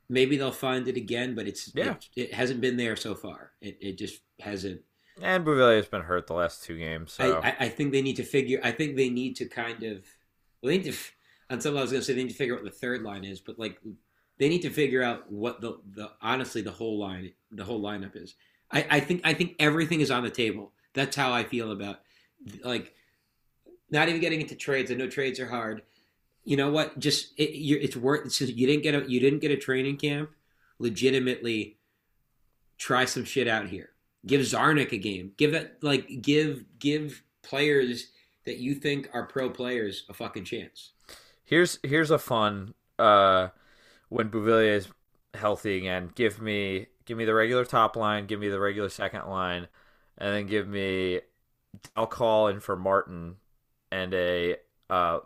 Maybe 0.09 0.37
they'll 0.37 0.51
find 0.51 0.87
it 0.87 0.97
again, 0.97 1.33
but 1.35 1.47
it's 1.47 1.71
Yeah. 1.73 1.91
it, 1.91 2.09
it 2.15 2.33
hasn't 2.33 2.61
been 2.61 2.77
there 2.77 2.95
so 2.95 3.15
far. 3.15 3.51
It, 3.61 3.77
it 3.79 3.97
just 3.97 4.21
hasn't. 4.39 4.81
And 5.21 5.43
Beauvillier's 5.45 5.87
been 5.87 6.01
hurt 6.01 6.27
the 6.27 6.33
last 6.33 6.63
two 6.63 6.77
games, 6.77 7.13
so 7.13 7.39
I, 7.41 7.49
I, 7.49 7.55
I 7.65 7.69
think 7.69 7.91
they 7.91 8.01
need 8.01 8.15
to 8.15 8.23
figure. 8.23 8.59
I 8.63 8.71
think 8.71 8.95
they 8.95 9.09
need 9.09 9.35
to 9.37 9.45
kind 9.45 9.83
of. 9.83 10.03
Well, 10.61 10.71
they 10.71 10.77
need 10.77 10.91
to. 10.91 10.97
On 11.49 11.59
some 11.59 11.73
level, 11.73 11.79
I 11.79 11.83
was 11.83 11.91
going 11.91 12.01
to 12.01 12.05
say 12.05 12.13
they 12.13 12.23
need 12.23 12.29
to 12.31 12.35
figure 12.35 12.55
out 12.55 12.63
what 12.63 12.71
the 12.71 12.77
third 12.79 13.01
line 13.01 13.25
is, 13.25 13.39
but 13.41 13.59
like 13.59 13.79
they 14.39 14.49
need 14.49 14.61
to 14.61 14.69
figure 14.69 15.03
out 15.03 15.31
what 15.31 15.61
the 15.61 15.79
the 15.91 16.09
honestly 16.21 16.61
the 16.61 16.71
whole 16.71 16.97
line 16.97 17.31
the 17.51 17.63
whole 17.63 17.81
lineup 17.81 18.15
is. 18.15 18.35
I, 18.71 18.85
I 18.89 18.99
think 18.99 19.21
I 19.23 19.33
think 19.33 19.55
everything 19.59 20.01
is 20.01 20.09
on 20.09 20.23
the 20.23 20.29
table. 20.29 20.71
That's 20.93 21.15
how 21.15 21.31
I 21.31 21.43
feel 21.43 21.71
about 21.71 21.99
like 22.63 22.95
not 23.91 24.09
even 24.09 24.21
getting 24.21 24.41
into 24.41 24.55
trades. 24.55 24.91
I 24.91 24.95
know 24.95 25.07
trades 25.07 25.39
are 25.39 25.47
hard. 25.47 25.83
You 26.45 26.57
know 26.57 26.71
what? 26.71 26.97
Just 26.97 27.33
it, 27.37 27.51
it's 27.51 27.97
worth. 27.97 28.31
Since 28.31 28.51
you 28.51 28.65
didn't 28.65 28.83
get 28.83 28.95
a 28.95 29.09
you 29.09 29.19
didn't 29.19 29.39
get 29.39 29.51
a 29.51 29.57
training 29.57 29.97
camp, 29.97 30.31
legitimately 30.79 31.77
try 32.77 33.05
some 33.05 33.25
shit 33.25 33.47
out 33.47 33.67
here. 33.67 33.89
Give 34.25 34.41
Czarnik 34.41 34.91
a 34.93 34.97
game. 34.97 35.33
Give 35.37 35.51
that 35.51 35.77
like 35.81 36.21
give 36.21 36.63
give 36.79 37.23
players 37.41 38.07
that 38.45 38.57
you 38.57 38.75
think 38.75 39.09
are 39.13 39.25
pro 39.25 39.49
players 39.49 40.05
a 40.09 40.13
fucking 40.13 40.45
chance. 40.45 40.91
Here's 41.43 41.79
here's 41.83 42.11
a 42.11 42.19
fun 42.19 42.73
uh 42.97 43.49
when 44.09 44.29
Beauvillier 44.29 44.75
is 44.75 44.87
healthy 45.33 45.77
again. 45.77 46.11
Give 46.15 46.41
me 46.41 46.87
give 47.05 47.17
me 47.17 47.25
the 47.25 47.33
regular 47.33 47.65
top 47.65 47.95
line, 47.95 48.25
give 48.25 48.39
me 48.39 48.49
the 48.49 48.59
regular 48.59 48.89
second 48.89 49.27
line, 49.27 49.67
and 50.17 50.33
then 50.33 50.47
give 50.47 50.67
me 50.67 51.21
I'll 51.95 52.07
call 52.07 52.47
in 52.47 52.59
for 52.59 52.75
Martin 52.75 53.37
and 53.91 54.13
a 54.13 54.57
uh 54.89 55.19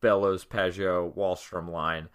Bellows 0.00 0.44
Pageau 0.44 1.14
Wahlstrom 1.14 1.70
line. 1.70 2.08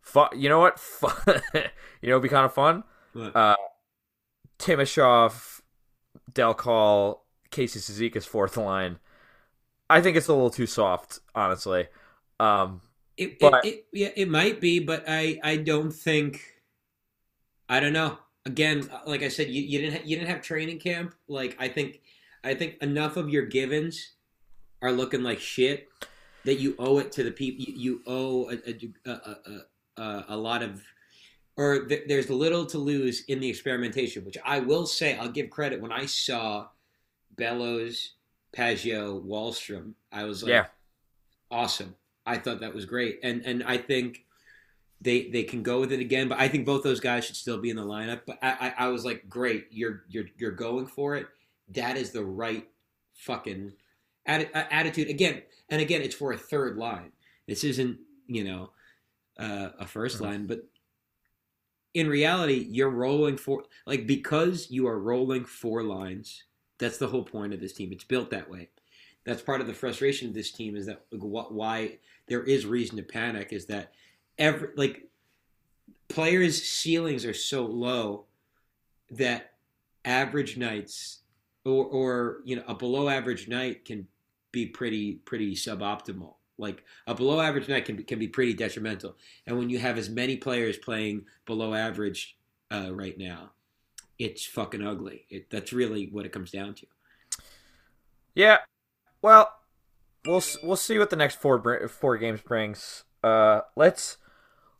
Fun, 0.00 0.28
you 0.34 0.48
know 0.48 0.58
what? 0.58 0.78
Fun, 0.80 1.14
you 1.54 2.08
know, 2.08 2.14
it'd 2.14 2.22
be 2.22 2.28
kind 2.28 2.44
of 2.44 2.52
fun. 2.52 2.82
What? 3.12 3.36
Uh, 3.36 3.56
Timashov, 4.58 5.60
Dal 6.32 6.54
Colle, 6.54 7.22
Casey 7.50 7.78
Cizikas 7.78 8.26
fourth 8.26 8.56
line. 8.56 8.98
I 9.88 10.00
think 10.00 10.16
it's 10.16 10.28
a 10.28 10.32
little 10.32 10.50
too 10.50 10.66
soft, 10.66 11.20
honestly. 11.34 11.86
Um, 12.40 12.80
It, 13.22 13.38
But- 13.38 13.64
it, 13.64 13.68
it, 13.68 13.86
yeah, 13.92 14.08
it 14.16 14.28
might 14.28 14.60
be, 14.60 14.78
but 14.80 15.04
I, 15.06 15.38
I 15.42 15.56
don't 15.56 15.92
think. 15.92 16.40
I 17.68 17.80
don't 17.80 17.92
know. 17.92 18.18
Again, 18.44 18.90
like 19.06 19.22
I 19.22 19.28
said, 19.28 19.48
you, 19.48 19.62
you 19.62 19.78
didn't 19.78 19.94
ha- 19.94 20.02
you 20.04 20.16
didn't 20.16 20.28
have 20.28 20.42
training 20.42 20.78
camp. 20.78 21.14
Like 21.28 21.56
I 21.60 21.68
think, 21.68 22.00
I 22.42 22.54
think 22.54 22.82
enough 22.82 23.16
of 23.16 23.30
your 23.30 23.46
givens 23.46 24.12
are 24.82 24.90
looking 24.92 25.22
like 25.22 25.38
shit 25.38 25.88
that 26.44 26.58
you 26.58 26.74
owe 26.78 26.98
it 26.98 27.12
to 27.12 27.22
the 27.22 27.30
people. 27.30 27.64
You, 27.64 27.74
you 27.76 28.02
owe 28.06 28.50
a, 28.50 28.58
a, 28.66 29.10
a, 29.12 30.02
a, 30.02 30.24
a, 30.30 30.36
lot 30.36 30.62
of, 30.64 30.82
or 31.56 31.84
th- 31.86 32.02
there's 32.08 32.28
little 32.30 32.66
to 32.66 32.78
lose 32.78 33.22
in 33.26 33.38
the 33.38 33.48
experimentation. 33.48 34.24
Which 34.24 34.36
I 34.44 34.58
will 34.58 34.86
say, 34.86 35.16
I'll 35.16 35.28
give 35.28 35.48
credit 35.48 35.80
when 35.80 35.92
I 35.92 36.06
saw 36.06 36.66
Bellows, 37.36 38.14
Pageau, 38.52 39.24
Wahlstrom. 39.24 39.92
I 40.10 40.24
was 40.24 40.42
like, 40.42 40.50
yeah, 40.50 40.64
awesome. 41.48 41.94
I 42.26 42.38
thought 42.38 42.60
that 42.60 42.74
was 42.74 42.84
great, 42.84 43.20
and 43.22 43.42
and 43.44 43.62
I 43.64 43.76
think 43.78 44.24
they 45.00 45.28
they 45.30 45.42
can 45.42 45.62
go 45.62 45.80
with 45.80 45.92
it 45.92 46.00
again. 46.00 46.28
But 46.28 46.38
I 46.38 46.48
think 46.48 46.64
both 46.66 46.82
those 46.82 47.00
guys 47.00 47.24
should 47.24 47.36
still 47.36 47.58
be 47.58 47.70
in 47.70 47.76
the 47.76 47.84
lineup. 47.84 48.22
But 48.26 48.38
I 48.42 48.74
I, 48.78 48.84
I 48.86 48.88
was 48.88 49.04
like, 49.04 49.28
great, 49.28 49.66
you're 49.70 50.04
you're 50.08 50.26
you're 50.38 50.52
going 50.52 50.86
for 50.86 51.16
it. 51.16 51.26
That 51.70 51.96
is 51.96 52.10
the 52.10 52.24
right 52.24 52.68
fucking 53.14 53.72
atti- 54.28 54.54
uh, 54.54 54.64
attitude 54.70 55.08
again. 55.08 55.42
And 55.68 55.80
again, 55.80 56.02
it's 56.02 56.14
for 56.14 56.32
a 56.32 56.38
third 56.38 56.76
line. 56.76 57.12
This 57.48 57.64
isn't 57.64 57.98
you 58.26 58.44
know 58.44 58.70
uh, 59.38 59.70
a 59.78 59.84
1st 59.84 60.18
Mhm. 60.18 60.20
line, 60.20 60.46
but 60.46 60.60
in 61.94 62.08
reality, 62.08 62.66
you're 62.70 62.90
rolling 62.90 63.36
for 63.36 63.64
like 63.86 64.06
because 64.06 64.70
you 64.70 64.86
are 64.86 64.98
rolling 64.98 65.44
four 65.44 65.82
lines. 65.82 66.44
That's 66.78 66.98
the 66.98 67.08
whole 67.08 67.24
point 67.24 67.52
of 67.52 67.60
this 67.60 67.72
team. 67.74 67.92
It's 67.92 68.04
built 68.04 68.30
that 68.30 68.48
way. 68.50 68.70
That's 69.24 69.42
part 69.42 69.60
of 69.60 69.66
the 69.66 69.74
frustration 69.74 70.28
of 70.28 70.34
this 70.34 70.50
team 70.50 70.74
is 70.74 70.86
that 70.86 71.04
like, 71.12 71.20
why 71.50 71.98
there 72.32 72.42
is 72.42 72.64
reason 72.64 72.96
to 72.96 73.02
panic 73.02 73.52
is 73.52 73.66
that 73.66 73.92
every 74.38 74.70
like 74.74 75.06
players' 76.08 76.62
ceilings 76.62 77.26
are 77.26 77.34
so 77.34 77.66
low 77.66 78.24
that 79.10 79.52
average 80.06 80.56
nights 80.56 81.18
or 81.66 81.84
or 81.84 82.38
you 82.44 82.56
know 82.56 82.62
a 82.68 82.74
below 82.74 83.10
average 83.10 83.48
night 83.48 83.84
can 83.84 84.06
be 84.50 84.64
pretty 84.64 85.16
pretty 85.26 85.54
suboptimal. 85.54 86.36
Like 86.56 86.84
a 87.06 87.14
below 87.14 87.38
average 87.38 87.68
night 87.68 87.84
can 87.84 87.96
be, 87.96 88.02
can 88.02 88.18
be 88.18 88.28
pretty 88.28 88.54
detrimental. 88.54 89.14
And 89.46 89.58
when 89.58 89.68
you 89.68 89.78
have 89.78 89.98
as 89.98 90.08
many 90.08 90.38
players 90.38 90.78
playing 90.78 91.26
below 91.44 91.74
average 91.74 92.38
uh, 92.70 92.94
right 92.94 93.18
now, 93.18 93.50
it's 94.18 94.46
fucking 94.46 94.86
ugly. 94.86 95.26
It, 95.28 95.50
that's 95.50 95.74
really 95.74 96.06
what 96.06 96.24
it 96.24 96.32
comes 96.32 96.50
down 96.50 96.72
to. 96.76 96.86
yeah. 98.34 98.58
Well, 99.20 99.52
we'll 100.26 100.42
we'll 100.62 100.76
see 100.76 100.98
what 100.98 101.10
the 101.10 101.16
next 101.16 101.40
four 101.40 101.88
four 101.88 102.16
games 102.16 102.40
brings. 102.40 103.04
Uh, 103.22 103.62
let's 103.76 104.18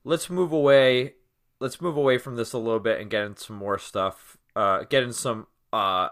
let's 0.05 0.31
move 0.31 0.52
away. 0.52 1.14
Let's 1.61 1.81
move 1.81 1.96
away 1.96 2.18
from 2.18 2.37
this 2.37 2.52
a 2.52 2.59
little 2.59 2.81
bit 2.81 3.00
and 3.00 3.11
get 3.11 3.24
into 3.24 3.42
some 3.42 3.57
more 3.57 3.78
stuff. 3.78 4.37
Uh, 4.55 4.85
get 4.85 5.02
in 5.02 5.12
some 5.12 5.46
uh 5.72 6.09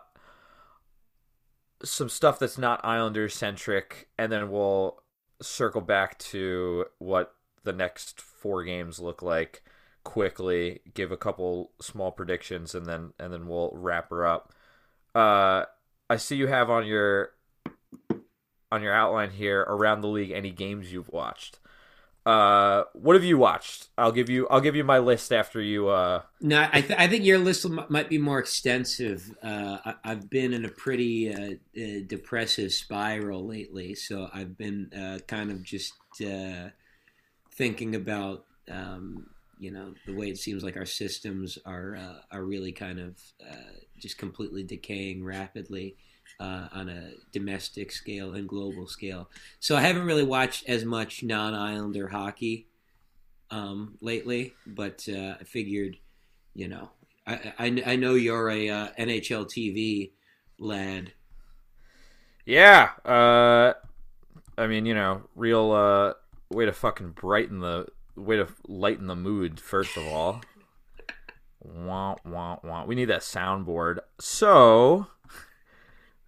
some 1.82 2.08
stuff 2.08 2.38
that's 2.38 2.58
not 2.58 2.84
Islanders 2.84 3.34
centric, 3.34 4.08
and 4.18 4.30
then 4.30 4.50
we'll 4.50 5.02
circle 5.40 5.80
back 5.80 6.18
to 6.18 6.86
what 6.98 7.34
the 7.64 7.72
next 7.72 8.20
four 8.20 8.64
games 8.64 8.98
look 8.98 9.22
like 9.22 9.62
quickly. 10.04 10.80
Give 10.92 11.10
a 11.10 11.16
couple 11.16 11.72
small 11.80 12.12
predictions, 12.12 12.74
and 12.74 12.86
then 12.86 13.12
and 13.18 13.32
then 13.32 13.46
we'll 13.46 13.72
wrap 13.74 14.10
her 14.10 14.26
up. 14.26 14.52
Uh, 15.14 15.64
I 16.08 16.16
see 16.16 16.36
you 16.36 16.46
have 16.46 16.70
on 16.70 16.86
your 16.86 17.30
on 18.72 18.82
your 18.82 18.92
outline 18.94 19.30
here 19.30 19.60
around 19.62 20.00
the 20.00 20.08
league 20.08 20.30
any 20.30 20.50
games 20.50 20.92
you've 20.92 21.08
watched. 21.10 21.58
Uh, 22.26 22.84
what 22.94 23.16
have 23.16 23.24
you 23.24 23.38
watched? 23.38 23.88
I'll 23.98 24.12
give 24.12 24.30
you 24.30 24.48
I'll 24.48 24.60
give 24.60 24.76
you 24.76 24.84
my 24.84 24.98
list 24.98 25.32
after 25.32 25.60
you. 25.60 25.88
Uh, 25.88 26.22
No, 26.42 26.68
I, 26.72 26.80
th- 26.80 26.98
I 26.98 27.06
think 27.06 27.24
your 27.24 27.38
list 27.38 27.66
m- 27.66 27.84
might 27.90 28.08
be 28.08 28.16
more 28.16 28.38
extensive. 28.38 29.30
Uh, 29.42 29.78
I- 29.84 29.94
I've 30.04 30.30
been 30.30 30.54
in 30.54 30.64
a 30.64 30.70
pretty 30.70 31.32
uh, 31.34 31.50
uh, 31.78 32.00
depressive 32.06 32.72
spiral 32.72 33.46
lately, 33.46 33.94
so 33.94 34.28
I've 34.32 34.56
been 34.56 34.90
uh, 34.94 35.18
kind 35.28 35.50
of 35.50 35.62
just 35.62 36.00
uh, 36.24 36.70
thinking 37.52 37.94
about 37.96 38.46
um, 38.70 39.28
you 39.58 39.70
know 39.72 39.94
the 40.06 40.14
way 40.14 40.30
it 40.30 40.38
seems 40.38 40.64
like 40.64 40.76
our 40.76 40.86
systems 40.86 41.58
are 41.66 41.96
uh, 41.96 42.20
are 42.32 42.44
really 42.44 42.72
kind 42.72 43.00
of 43.00 43.18
uh, 43.48 43.72
just 43.98 44.18
completely 44.18 44.64
decaying 44.64 45.24
rapidly. 45.24 45.96
Uh, 46.40 46.68
on 46.72 46.88
a 46.88 47.10
domestic 47.32 47.92
scale 47.92 48.32
and 48.32 48.48
global 48.48 48.86
scale, 48.86 49.28
so 49.58 49.76
I 49.76 49.82
haven't 49.82 50.06
really 50.06 50.24
watched 50.24 50.66
as 50.70 50.86
much 50.86 51.22
non-Islander 51.22 52.08
hockey 52.08 52.66
um, 53.50 53.98
lately, 54.00 54.54
but 54.66 55.06
uh, 55.08 55.34
I 55.40 55.44
figured, 55.44 55.98
you 56.54 56.68
know, 56.68 56.90
I, 57.26 57.52
I, 57.58 57.82
I 57.86 57.96
know 57.96 58.14
you're 58.14 58.48
a 58.48 58.68
uh, 58.68 58.88
NHL 58.98 59.46
TV 59.46 60.12
lad. 60.58 61.12
yeah. 62.46 62.90
Uh, 63.04 63.74
I 64.56 64.66
mean, 64.66 64.86
you 64.86 64.94
know, 64.94 65.22
real 65.34 65.72
uh, 65.72 66.14
way 66.54 66.64
to 66.66 66.72
fucking 66.72 67.10
brighten 67.10 67.60
the 67.60 67.86
way 68.16 68.36
to 68.36 68.48
lighten 68.66 69.06
the 69.06 69.16
mood. 69.16 69.60
First 69.60 69.96
of 69.96 70.06
all, 70.06 70.42
wah 71.60 72.16
wah 72.24 72.58
wah. 72.62 72.84
We 72.84 72.94
need 72.94 73.06
that 73.06 73.22
soundboard. 73.22 74.00
So 74.18 75.06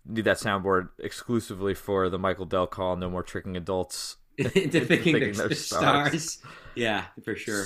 need 0.06 0.24
that 0.24 0.38
soundboard 0.38 0.88
exclusively 0.98 1.74
for 1.74 2.08
the 2.08 2.18
Michael 2.18 2.46
Dal 2.46 2.66
Colle. 2.66 2.96
No 2.96 3.10
more 3.10 3.22
tricking 3.22 3.56
adults. 3.56 4.16
to 4.38 4.48
thinking, 4.48 4.86
Thinking 4.86 5.32
they're, 5.32 5.48
they're 5.48 5.56
stars. 5.56 6.32
stars. 6.32 6.38
Yeah, 6.74 7.04
for 7.24 7.36
sure. 7.36 7.64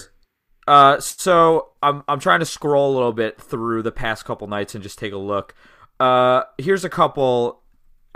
Uh, 0.66 0.99
so 0.99 1.68
I'm 1.82 2.03
I'm 2.09 2.18
trying 2.18 2.41
to 2.41 2.47
scroll 2.47 2.93
a 2.93 2.95
little 2.95 3.12
bit 3.12 3.41
through 3.41 3.82
the 3.82 3.93
past 3.93 4.24
couple 4.24 4.49
nights 4.49 4.74
and 4.74 4.82
just 4.82 4.99
take 4.99 5.12
a 5.12 5.18
look. 5.18 5.55
Uh, 6.01 6.43
here's 6.59 6.84
a 6.84 6.89
couple 6.89 7.62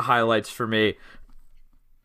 highlights 0.01 0.51
for 0.51 0.67
me. 0.67 0.95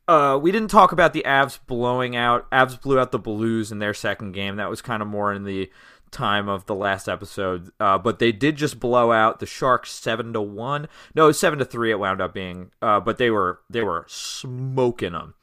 Uh, 0.08 0.38
we 0.40 0.52
didn't 0.52 0.68
talk 0.70 0.92
about 0.92 1.14
the 1.14 1.24
Avs 1.26 1.58
blowing 1.66 2.16
out. 2.16 2.50
Avs 2.52 2.80
blew 2.80 3.00
out 3.00 3.12
the 3.12 3.18
Blues 3.18 3.72
in 3.72 3.80
their 3.80 3.94
second 3.96 4.34
game. 4.34 4.58
That 4.58 4.70
was 4.70 4.82
kind 4.82 5.02
of 5.02 5.08
more 5.08 5.34
in 5.34 5.46
the 5.46 5.72
time 6.12 6.48
of 6.48 6.66
the 6.66 6.76
last 6.76 7.08
episode. 7.08 7.72
Uh, 7.80 7.98
but 7.98 8.20
they 8.20 8.32
did 8.32 8.56
just 8.56 8.80
blow 8.80 9.12
out 9.12 9.40
the 9.40 9.46
Sharks 9.46 9.92
seven 9.92 10.34
to 10.34 10.42
one. 10.42 10.88
No, 11.14 11.32
seven 11.32 11.60
to 11.60 11.66
three. 11.66 11.92
It 11.92 12.00
wound 12.00 12.22
up 12.22 12.34
being. 12.34 12.72
Uh, 12.82 13.00
but 13.00 13.18
they 13.18 13.30
were 13.30 13.60
they 13.70 13.82
were 13.82 14.06
smoking 14.08 15.14
them. 15.14 15.34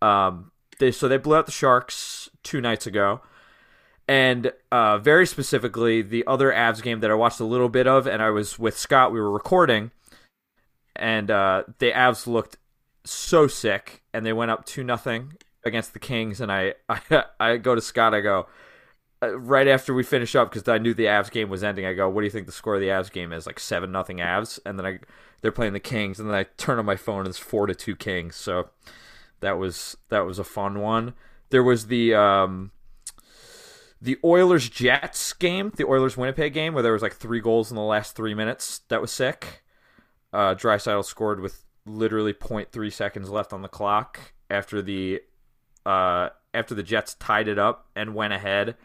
Um, 0.00 0.52
they 0.78 0.90
so 0.90 1.08
they 1.08 1.16
blew 1.16 1.36
out 1.36 1.46
the 1.46 1.52
Sharks 1.52 2.28
two 2.42 2.60
nights 2.60 2.86
ago. 2.86 3.20
And 4.08 4.52
uh, 4.70 4.98
very 4.98 5.26
specifically, 5.26 6.02
the 6.02 6.24
other 6.26 6.52
Avs 6.52 6.82
game 6.82 7.00
that 7.00 7.10
I 7.10 7.14
watched 7.14 7.40
a 7.40 7.44
little 7.44 7.68
bit 7.68 7.86
of, 7.86 8.06
and 8.06 8.20
I 8.20 8.30
was 8.30 8.58
with 8.58 8.76
Scott, 8.76 9.12
we 9.12 9.20
were 9.20 9.30
recording, 9.30 9.92
and 10.96 11.30
uh, 11.30 11.62
the 11.78 11.92
Avs 11.92 12.26
looked 12.26 12.56
so 13.04 13.46
sick, 13.46 14.02
and 14.12 14.26
they 14.26 14.32
went 14.32 14.50
up 14.50 14.66
two 14.66 14.82
nothing 14.82 15.34
against 15.64 15.92
the 15.92 16.00
Kings. 16.00 16.40
And 16.40 16.50
I, 16.50 16.74
I, 16.88 17.24
I 17.38 17.56
go 17.58 17.76
to 17.76 17.80
Scott, 17.80 18.12
I 18.12 18.20
go 18.20 18.48
right 19.30 19.68
after 19.68 19.94
we 19.94 20.02
finish 20.02 20.34
up 20.34 20.50
because 20.50 20.66
I 20.68 20.78
knew 20.78 20.94
the 20.94 21.04
Avs 21.04 21.30
game 21.30 21.48
was 21.48 21.62
ending. 21.62 21.86
I 21.86 21.94
go, 21.94 22.08
"What 22.08 22.22
do 22.22 22.24
you 22.24 22.30
think 22.30 22.46
the 22.46 22.52
score 22.52 22.74
of 22.74 22.80
the 22.80 22.88
Avs 22.88 23.10
game 23.10 23.32
is? 23.32 23.46
Like 23.46 23.60
seven 23.60 23.92
nothing 23.92 24.18
Avs?" 24.18 24.58
And 24.66 24.78
then 24.78 24.86
I, 24.86 24.98
they're 25.40 25.52
playing 25.52 25.72
the 25.72 25.80
Kings, 25.80 26.18
and 26.18 26.28
then 26.28 26.36
I 26.36 26.44
turn 26.56 26.78
on 26.78 26.84
my 26.84 26.96
phone 26.96 27.20
and 27.20 27.28
it's 27.28 27.38
four 27.38 27.66
to 27.66 27.74
two 27.74 27.96
Kings. 27.96 28.36
So 28.36 28.70
that 29.40 29.58
was 29.58 29.96
that 30.08 30.26
was 30.26 30.38
a 30.38 30.44
fun 30.44 30.80
one. 30.80 31.14
There 31.50 31.62
was 31.62 31.86
the 31.86 32.14
um, 32.14 32.72
the 34.00 34.18
Oilers 34.24 34.68
Jets 34.68 35.32
game, 35.32 35.72
the 35.76 35.86
Oilers 35.86 36.16
Winnipeg 36.16 36.52
game, 36.52 36.74
where 36.74 36.82
there 36.82 36.92
was 36.92 37.02
like 37.02 37.14
three 37.14 37.40
goals 37.40 37.70
in 37.70 37.76
the 37.76 37.82
last 37.82 38.16
three 38.16 38.34
minutes. 38.34 38.80
That 38.88 39.00
was 39.00 39.12
sick. 39.12 39.62
Uh, 40.32 40.54
Draisaitl 40.54 41.04
scored 41.04 41.40
with 41.40 41.64
literally 41.84 42.32
0.3 42.32 42.92
seconds 42.92 43.28
left 43.28 43.52
on 43.52 43.62
the 43.62 43.68
clock 43.68 44.32
after 44.50 44.82
the 44.82 45.20
uh, 45.84 46.30
after 46.54 46.74
the 46.74 46.82
Jets 46.82 47.14
tied 47.14 47.48
it 47.48 47.58
up 47.58 47.86
and 47.94 48.14
went 48.14 48.32
ahead, 48.32 48.76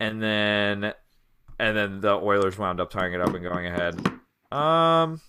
and 0.00 0.22
then 0.22 0.92
and 1.58 1.76
then 1.76 2.00
the 2.00 2.14
Oilers 2.14 2.58
wound 2.58 2.80
up 2.80 2.90
tying 2.90 3.14
it 3.14 3.20
up 3.20 3.34
and 3.34 3.42
going 3.42 3.66
ahead. 3.66 3.98
Um, 4.50 5.20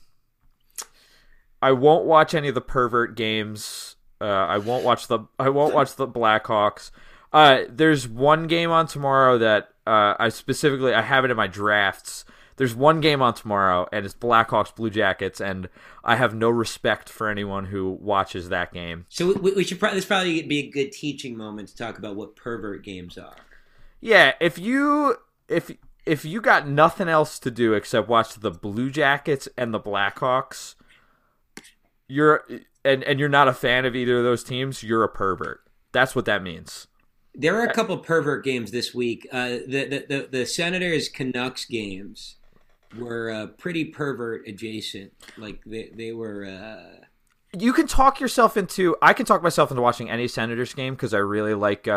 I 1.62 1.72
won't 1.72 2.06
watch 2.06 2.34
any 2.34 2.50
of 2.50 2.56
the 2.56 2.62
pervert 2.62 3.16
games. 3.16 3.96
Uh, 4.22 4.26
I 4.26 4.58
won't 4.58 4.84
watch 4.84 5.08
the 5.08 5.20
I 5.38 5.50
won't 5.50 5.74
watch 5.74 5.96
the 5.96 6.08
Blackhawks. 6.08 6.92
Uh, 7.32 7.62
there's 7.70 8.08
one 8.08 8.48
game 8.48 8.72
on 8.72 8.88
tomorrow 8.88 9.38
that 9.38 9.70
uh, 9.86 10.16
I 10.20 10.30
specifically 10.30 10.94
I 10.94 11.02
have 11.02 11.26
it 11.26 11.32
in 11.32 11.38
my 11.38 11.48
drafts. 11.48 12.26
There's 12.58 12.76
one 12.76 13.00
game 13.00 13.22
on 13.22 13.34
tomorrow, 13.36 13.88
and 13.94 14.06
it's 14.06 14.14
Blackhawks 14.14 14.76
Blue 14.76 14.90
Jackets, 14.90 15.40
and 15.40 15.70
I 16.04 16.18
have 16.18 16.36
no 16.36 16.50
respect 16.50 17.08
for 17.08 17.30
anyone 17.30 17.66
who 17.66 17.98
watches 18.02 18.50
that 18.50 18.74
game. 18.74 19.06
So 19.08 19.34
we, 19.34 19.54
we 19.54 19.64
should 19.64 19.80
probably 19.80 20.00
this 20.00 20.06
probably 20.06 20.42
be 20.42 20.60
a 20.60 20.70
good 20.70 20.92
teaching 20.92 21.38
moment 21.38 21.70
to 21.70 21.78
talk 21.78 21.98
about 21.98 22.18
what 22.18 22.36
pervert 22.36 22.84
games 22.84 23.18
are. 23.18 23.38
Yeah, 24.02 24.34
if 24.40 24.58
you 24.58 25.18
if 25.48 25.72
if 26.06 26.26
you 26.26 26.42
got 26.42 26.68
nothing 26.68 27.08
else 27.08 27.40
to 27.40 27.52
do 27.52 27.74
except 27.74 28.08
watch 28.08 28.36
the 28.36 28.52
Blue 28.52 28.90
Jackets 28.90 29.48
and 29.58 29.74
the 29.74 29.80
Blackhawks, 29.80 30.76
you're 32.08 32.46
and 32.84 33.04
and 33.04 33.20
you're 33.20 33.30
not 33.30 33.48
a 33.48 33.54
fan 33.54 33.86
of 33.86 33.96
either 33.96 34.20
of 34.20 34.24
those 34.24 34.44
teams, 34.44 34.84
you're 34.84 35.04
a 35.04 35.10
pervert. 35.10 35.62
That's 35.92 36.16
what 36.16 36.26
that 36.26 36.44
means. 36.44 36.88
There 37.36 37.56
are 37.60 37.66
a 37.66 37.74
couple 37.74 37.98
pervert 37.98 38.44
games 38.44 38.72
this 38.72 38.94
week. 38.94 39.28
Uh, 39.32 39.50
the, 39.68 39.86
the 39.90 40.06
the 40.10 40.28
the 40.32 40.46
Senators 40.46 41.10
Canucks 41.10 41.66
games 41.66 42.38
were 42.98 43.30
uh, 43.32 43.48
pretty 43.48 43.86
pervert 43.86 44.48
adjacent. 44.48 45.14
Like 45.38 45.62
they 45.66 45.92
they 45.94 46.12
were. 46.12 46.46
Uh... 46.46 47.06
You 47.58 47.74
can 47.74 47.88
talk 47.88 48.20
yourself 48.20 48.58
into. 48.58 48.96
I 49.02 49.14
can 49.14 49.26
talk 49.26 49.44
myself 49.44 49.72
into 49.72 49.82
watching 49.82 50.10
any 50.10 50.28
Senators 50.28 50.74
game 50.74 50.96
because 50.96 51.14
I 51.14 51.20
really 51.20 51.54
like. 51.54 51.88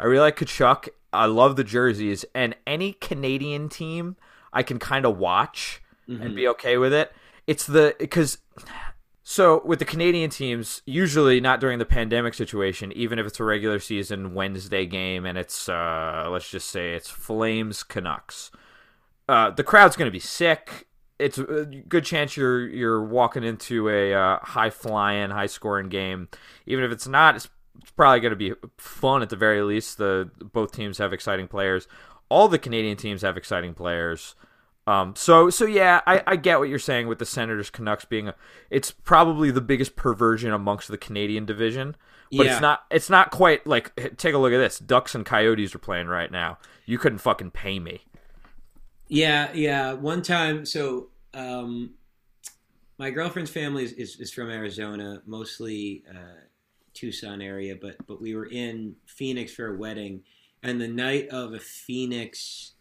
Uh, 0.00 0.02
I 0.02 0.06
really 0.06 0.22
like 0.22 0.36
Tkachuk. 0.36 0.88
I 1.12 1.26
love 1.26 1.56
the 1.56 1.64
jerseys 1.64 2.24
and 2.34 2.54
any 2.66 2.92
Canadian 2.94 3.68
team 3.68 4.16
I 4.52 4.62
can 4.62 4.78
kind 4.78 5.04
of 5.04 5.18
watch 5.18 5.82
mm-hmm. 6.08 6.22
and 6.22 6.36
be 6.36 6.48
okay 6.48 6.78
with 6.78 6.92
it. 6.92 7.12
It's 7.46 7.66
the 7.66 7.94
because 7.98 8.38
so 9.22 9.62
with 9.64 9.78
the 9.78 9.84
Canadian 9.84 10.30
teams, 10.30 10.82
usually 10.86 11.40
not 11.40 11.60
during 11.60 11.78
the 11.78 11.84
pandemic 11.84 12.34
situation, 12.34 12.92
even 12.92 13.18
if 13.18 13.26
it's 13.26 13.40
a 13.40 13.44
regular 13.44 13.78
season 13.78 14.34
Wednesday 14.34 14.86
game 14.86 15.26
and 15.26 15.36
it's 15.36 15.68
uh, 15.68 16.28
let's 16.30 16.50
just 16.50 16.68
say 16.68 16.94
it's 16.94 17.10
Flames 17.10 17.82
Canucks 17.82 18.50
uh, 19.30 19.48
the 19.48 19.62
crowd's 19.62 19.94
going 19.94 20.08
to 20.08 20.12
be 20.12 20.18
sick. 20.18 20.88
It's 21.20 21.38
a 21.38 21.64
good 21.88 22.04
chance 22.04 22.36
you're 22.36 22.66
you're 22.66 23.04
walking 23.04 23.44
into 23.44 23.88
a 23.88 24.12
uh, 24.12 24.38
high 24.40 24.70
flying, 24.70 25.30
high 25.30 25.46
scoring 25.46 25.88
game. 25.88 26.28
Even 26.66 26.82
if 26.82 26.90
it's 26.90 27.06
not, 27.06 27.36
it's, 27.36 27.48
it's 27.80 27.90
probably 27.90 28.20
going 28.20 28.30
to 28.30 28.36
be 28.36 28.52
fun 28.76 29.22
at 29.22 29.30
the 29.30 29.36
very 29.36 29.62
least. 29.62 29.98
The 29.98 30.30
both 30.40 30.72
teams 30.72 30.98
have 30.98 31.12
exciting 31.12 31.48
players. 31.48 31.88
All 32.28 32.48
the 32.48 32.58
Canadian 32.58 32.96
teams 32.96 33.22
have 33.22 33.36
exciting 33.36 33.74
players. 33.74 34.34
Um, 34.86 35.14
so 35.14 35.50
so 35.50 35.66
yeah, 35.66 36.00
I, 36.06 36.22
I 36.26 36.36
get 36.36 36.58
what 36.58 36.68
you're 36.68 36.78
saying 36.78 37.06
with 37.06 37.18
the 37.18 37.26
Senators 37.26 37.70
Canucks 37.70 38.04
being 38.04 38.28
a, 38.28 38.34
it's 38.70 38.90
probably 38.90 39.50
the 39.50 39.60
biggest 39.60 39.94
perversion 39.94 40.52
amongst 40.52 40.88
the 40.88 40.98
Canadian 40.98 41.44
division. 41.44 41.96
But 42.32 42.46
yeah. 42.46 42.52
it's 42.52 42.60
not 42.60 42.84
it's 42.90 43.10
not 43.10 43.30
quite 43.30 43.66
like 43.66 43.94
take 44.16 44.34
a 44.34 44.38
look 44.38 44.52
at 44.52 44.58
this. 44.58 44.78
Ducks 44.78 45.14
and 45.14 45.26
Coyotes 45.26 45.74
are 45.74 45.78
playing 45.78 46.06
right 46.06 46.30
now. 46.30 46.58
You 46.86 46.98
couldn't 46.98 47.18
fucking 47.18 47.50
pay 47.50 47.78
me. 47.78 48.04
Yeah, 49.08 49.52
yeah. 49.52 49.92
One 49.92 50.22
time, 50.22 50.64
so 50.64 51.08
um, 51.34 51.94
my 52.96 53.10
girlfriend's 53.10 53.50
family 53.50 53.84
is, 53.84 53.92
is, 53.92 54.20
is 54.20 54.32
from 54.32 54.50
Arizona, 54.50 55.20
mostly 55.26 56.04
uh, 56.08 56.44
Tucson 56.94 57.40
area, 57.42 57.76
but 57.80 57.96
but 58.06 58.20
we 58.20 58.34
were 58.34 58.46
in 58.46 58.96
Phoenix 59.06 59.52
for 59.52 59.74
a 59.74 59.76
wedding, 59.76 60.22
and 60.62 60.80
the 60.80 60.88
night 60.88 61.28
of 61.28 61.52
a 61.52 61.58
Phoenix 61.58 62.72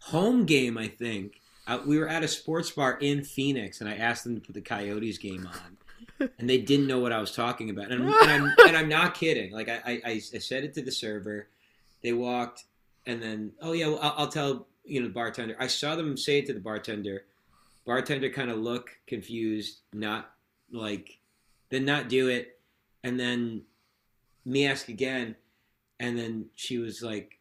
home 0.00 0.46
game, 0.46 0.78
I 0.78 0.88
think 0.88 1.40
uh, 1.66 1.78
we 1.86 1.98
were 1.98 2.08
at 2.08 2.22
a 2.22 2.28
sports 2.28 2.70
bar 2.70 2.98
in 3.00 3.22
Phoenix, 3.22 3.80
and 3.80 3.88
I 3.88 3.96
asked 3.96 4.24
them 4.24 4.34
to 4.34 4.40
put 4.40 4.54
the 4.54 4.60
Coyotes 4.60 5.18
game 5.18 5.46
on. 5.46 6.30
and 6.38 6.48
they 6.48 6.58
didn't 6.58 6.86
know 6.86 7.00
what 7.00 7.12
I 7.12 7.20
was 7.20 7.32
talking 7.32 7.70
about, 7.70 7.90
and, 7.90 8.02
and 8.02 8.30
I'm 8.30 8.54
and 8.66 8.76
I'm 8.76 8.88
not 8.88 9.14
kidding. 9.14 9.52
Like 9.52 9.68
I, 9.68 9.80
I, 9.86 10.02
I 10.04 10.18
said 10.18 10.64
it 10.64 10.74
to 10.74 10.82
the 10.82 10.92
server, 10.92 11.48
they 12.02 12.12
walked, 12.12 12.64
and 13.06 13.22
then 13.22 13.52
oh 13.62 13.72
yeah, 13.72 13.88
well, 13.88 14.00
I'll, 14.02 14.14
I'll 14.18 14.28
tell 14.28 14.66
you 14.84 15.00
know, 15.00 15.06
the 15.06 15.12
bartender. 15.12 15.56
I 15.58 15.66
saw 15.66 15.96
them 15.96 16.16
say 16.16 16.38
it 16.38 16.46
to 16.46 16.52
the 16.52 16.60
bartender. 16.60 17.24
Bartender 17.86 18.30
kind 18.30 18.50
of 18.50 18.58
look 18.58 18.90
confused, 19.06 19.80
not 19.92 20.32
like, 20.72 21.18
then 21.70 21.84
not 21.84 22.08
do 22.08 22.28
it, 22.28 22.58
and 23.02 23.18
then 23.18 23.62
me 24.44 24.66
ask 24.66 24.88
again, 24.88 25.36
and 25.98 26.18
then 26.18 26.46
she 26.54 26.78
was 26.78 27.02
like, 27.02 27.38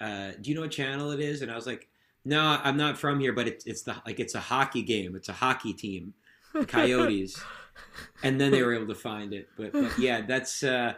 uh, 0.00 0.32
"Do 0.40 0.50
you 0.50 0.54
know 0.54 0.62
what 0.62 0.70
channel 0.70 1.10
it 1.10 1.20
is?" 1.20 1.42
And 1.42 1.50
I 1.50 1.56
was 1.56 1.66
like, 1.66 1.88
"No, 2.24 2.58
I'm 2.62 2.76
not 2.76 2.98
from 2.98 3.20
here, 3.20 3.32
but 3.32 3.48
it's 3.48 3.66
it's 3.66 3.82
the 3.82 3.96
like 4.06 4.20
it's 4.20 4.34
a 4.34 4.40
hockey 4.40 4.82
game. 4.82 5.16
It's 5.16 5.28
a 5.28 5.34
hockey 5.34 5.72
team, 5.72 6.14
the 6.52 6.66
Coyotes." 6.66 7.40
and 8.22 8.40
then 8.40 8.50
they 8.50 8.62
were 8.62 8.74
able 8.74 8.88
to 8.88 8.94
find 8.94 9.32
it, 9.32 9.48
but, 9.56 9.72
but 9.72 9.98
yeah, 9.98 10.22
that's. 10.22 10.62
Uh, 10.62 10.94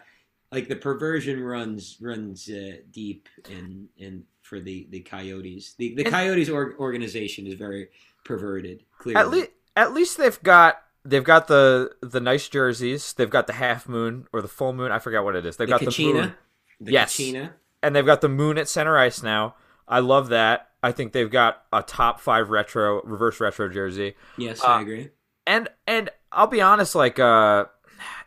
like 0.53 0.69
the 0.69 0.77
perversion 0.77 1.43
runs 1.43 1.97
runs 2.01 2.49
uh, 2.49 2.77
deep 2.93 3.29
in 3.51 3.89
in 3.97 4.25
for 4.43 4.61
the 4.61 4.87
the 4.91 5.01
Coyotes. 5.01 5.75
The 5.79 5.95
the 5.95 6.05
Coyotes 6.05 6.51
or, 6.51 6.77
organization 6.79 7.47
is 7.47 7.55
very 7.55 7.89
perverted. 8.25 8.85
Clearly, 8.99 9.21
at 9.21 9.31
least 9.31 9.51
at 9.75 9.95
least 9.95 10.19
they've 10.19 10.43
got 10.43 10.83
they've 11.05 11.25
got 11.25 11.49
the 11.49 11.93
the 12.01 12.21
nice 12.21 12.49
jerseys. 12.49 13.13
They've 13.13 13.31
got 13.31 13.47
the 13.47 13.55
half 13.55 13.89
moon 13.89 14.27
or 14.33 14.43
the 14.43 14.49
full 14.49 14.73
moon. 14.73 14.93
I 14.93 14.99
forget 14.99 15.25
what 15.25 15.37
it 15.37 15.47
is. 15.47 15.57
They've 15.57 15.69
the 15.69 15.79
got 15.79 15.81
Kachina, 15.81 16.13
the 16.13 16.21
moon. 16.21 16.35
The 16.81 16.93
yes, 16.93 17.17
Kachina. 17.17 17.53
and 17.83 17.95
they've 17.95 18.07
got 18.07 18.21
the 18.21 18.29
moon 18.29 18.59
at 18.59 18.69
center 18.69 18.99
ice 18.99 19.23
now. 19.23 19.55
I 19.89 20.01
love 20.01 20.29
that. 20.29 20.69
I 20.83 20.93
think 20.93 21.13
they've 21.13 21.31
got 21.31 21.65
a 21.73 21.83
top 21.83 22.21
five 22.21 22.51
retro 22.51 23.03
reverse 23.03 23.41
retro 23.41 23.69
jersey. 23.69 24.15
Yes, 24.37 24.63
uh, 24.63 24.67
I 24.67 24.81
agree. 24.83 25.11
And 25.47 25.69
and 25.87 26.11
I'll 26.31 26.47
be 26.47 26.61
honest, 26.61 26.95
like 26.95 27.19
uh, 27.19 27.67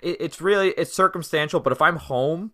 it, 0.02 0.18
it's 0.20 0.42
really 0.42 0.70
it's 0.70 0.94
circumstantial. 0.94 1.60
But 1.60 1.74
if 1.74 1.82
I'm 1.82 1.98
home 1.98 2.52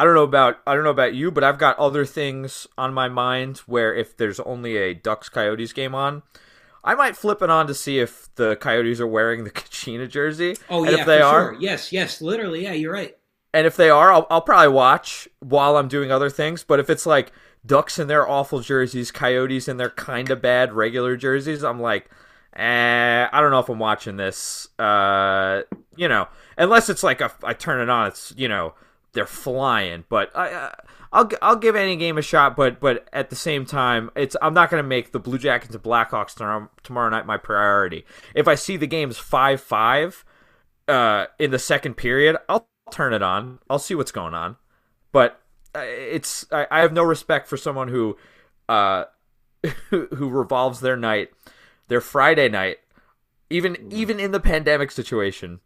I 0.00 0.04
don't 0.04 0.14
know 0.14 0.22
about 0.22 0.60
I 0.66 0.74
don't 0.74 0.84
know 0.84 0.90
about 0.90 1.14
you, 1.14 1.30
but 1.30 1.44
I've 1.44 1.58
got 1.58 1.78
other 1.78 2.06
things 2.06 2.66
on 2.78 2.94
my 2.94 3.08
mind 3.08 3.58
where 3.66 3.94
if 3.94 4.16
there's 4.16 4.40
only 4.40 4.78
a 4.78 4.94
Ducks 4.94 5.28
Coyotes 5.28 5.74
game 5.74 5.94
on, 5.94 6.22
I 6.82 6.94
might 6.94 7.16
flip 7.16 7.42
it 7.42 7.50
on 7.50 7.66
to 7.66 7.74
see 7.74 7.98
if 7.98 8.28
the 8.36 8.56
Coyotes 8.56 9.00
are 9.00 9.06
wearing 9.06 9.44
the 9.44 9.50
Kachina 9.50 10.08
jersey. 10.08 10.56
Oh 10.68 10.84
and 10.84 10.92
yeah, 10.92 11.00
if 11.00 11.06
they 11.06 11.20
are, 11.20 11.52
sure. 11.52 11.60
yes, 11.60 11.92
yes, 11.92 12.20
literally, 12.20 12.64
yeah, 12.64 12.72
you're 12.72 12.92
right. 12.92 13.16
And 13.52 13.66
if 13.66 13.76
they 13.76 13.90
are, 13.90 14.12
I'll, 14.12 14.26
I'll 14.30 14.40
probably 14.40 14.72
watch 14.72 15.28
while 15.40 15.76
I'm 15.76 15.88
doing 15.88 16.12
other 16.12 16.30
things. 16.30 16.62
But 16.62 16.78
if 16.78 16.88
it's 16.88 17.04
like 17.04 17.32
Ducks 17.66 17.98
in 17.98 18.06
their 18.06 18.28
awful 18.28 18.60
jerseys, 18.60 19.10
Coyotes 19.10 19.68
in 19.68 19.76
their 19.76 19.90
kind 19.90 20.30
of 20.30 20.40
bad 20.40 20.72
regular 20.72 21.16
jerseys, 21.16 21.64
I'm 21.64 21.80
like, 21.80 22.08
eh, 22.54 23.28
I 23.30 23.40
don't 23.40 23.50
know 23.50 23.58
if 23.58 23.68
I'm 23.68 23.80
watching 23.80 24.16
this. 24.16 24.68
Uh, 24.78 25.62
you 25.96 26.08
know, 26.08 26.28
unless 26.56 26.88
it's 26.88 27.02
like 27.02 27.20
a, 27.20 27.32
I 27.42 27.54
turn 27.54 27.80
it 27.80 27.90
on, 27.90 28.06
it's 28.08 28.32
you 28.36 28.48
know 28.48 28.74
they're 29.12 29.26
flying. 29.26 30.04
But 30.08 30.34
I, 30.36 30.72
I'll 31.12 31.28
I'll 31.42 31.56
give 31.56 31.74
any 31.76 31.96
game 31.96 32.18
a 32.18 32.22
shot. 32.22 32.56
But 32.56 32.80
but 32.80 33.08
at 33.12 33.30
the 33.30 33.36
same 33.36 33.64
time, 33.64 34.10
it's 34.14 34.36
I'm 34.40 34.54
not 34.54 34.70
going 34.70 34.82
to 34.82 34.88
make 34.88 35.12
the 35.12 35.18
Blue 35.18 35.38
Jackets 35.38 35.74
and 35.74 35.82
Blackhawks 35.82 36.34
tomorrow, 36.34 36.70
tomorrow 36.82 37.10
night 37.10 37.26
my 37.26 37.36
priority. 37.36 38.04
If 38.34 38.46
I 38.46 38.54
see 38.54 38.76
the 38.76 38.86
game's 38.86 39.18
five 39.18 39.60
five 39.60 40.24
uh, 40.88 41.26
in 41.38 41.50
the 41.50 41.58
second 41.58 41.94
period, 41.94 42.36
I'll 42.48 42.68
turn 42.90 43.12
it 43.12 43.22
on. 43.22 43.58
I'll 43.68 43.78
see 43.78 43.94
what's 43.94 44.12
going 44.12 44.34
on. 44.34 44.56
But 45.12 45.40
uh, 45.74 45.80
it's 45.80 46.46
I, 46.52 46.66
I 46.70 46.80
have 46.80 46.92
no 46.92 47.02
respect 47.02 47.48
for 47.48 47.56
someone 47.56 47.88
who 47.88 48.16
uh, 48.68 49.04
who 49.90 50.28
revolves 50.28 50.80
their 50.80 50.96
night, 50.96 51.30
their 51.88 52.00
Friday 52.00 52.48
night, 52.48 52.78
even 53.48 53.76
even 53.90 54.20
in 54.20 54.30
the 54.30 54.40
pandemic 54.40 54.92
situation, 54.92 55.60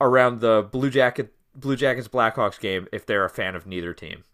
around 0.00 0.40
the 0.40 0.68
Blue 0.70 0.90
Jacket 0.90 1.32
Blue 1.54 1.76
Jackets 1.76 2.08
Blackhawks 2.08 2.60
game 2.60 2.88
if 2.92 3.06
they're 3.06 3.24
a 3.24 3.30
fan 3.30 3.54
of 3.54 3.66
neither 3.66 3.94
team. 3.94 4.24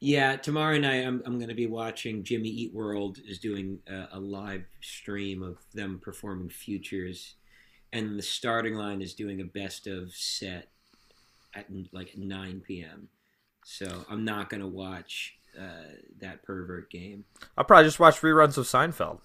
Yeah, 0.00 0.36
tomorrow 0.36 0.78
night 0.78 1.04
I'm 1.04 1.22
I'm 1.26 1.38
going 1.38 1.48
to 1.48 1.54
be 1.54 1.66
watching 1.66 2.22
Jimmy 2.22 2.48
Eat 2.48 2.72
World 2.72 3.18
is 3.26 3.38
doing 3.38 3.80
a, 3.88 4.16
a, 4.16 4.20
live 4.20 4.64
stream 4.80 5.42
of 5.42 5.58
them 5.74 6.00
performing 6.00 6.50
futures, 6.50 7.34
and 7.92 8.16
the 8.16 8.22
starting 8.22 8.74
line 8.74 9.02
is 9.02 9.14
doing 9.14 9.40
a 9.40 9.44
best 9.44 9.88
of 9.88 10.12
set 10.12 10.68
at 11.54 11.66
like 11.92 12.16
9 12.16 12.62
p.m. 12.66 13.08
So 13.64 14.04
I'm 14.08 14.24
not 14.24 14.50
going 14.50 14.60
to 14.60 14.68
watch 14.68 15.36
uh, 15.58 15.96
that 16.20 16.42
pervert 16.44 16.90
game. 16.90 17.24
I'll 17.56 17.64
probably 17.64 17.84
just 17.84 17.98
watch 17.98 18.20
reruns 18.20 18.56
of 18.56 18.66
Seinfeld. 18.66 19.18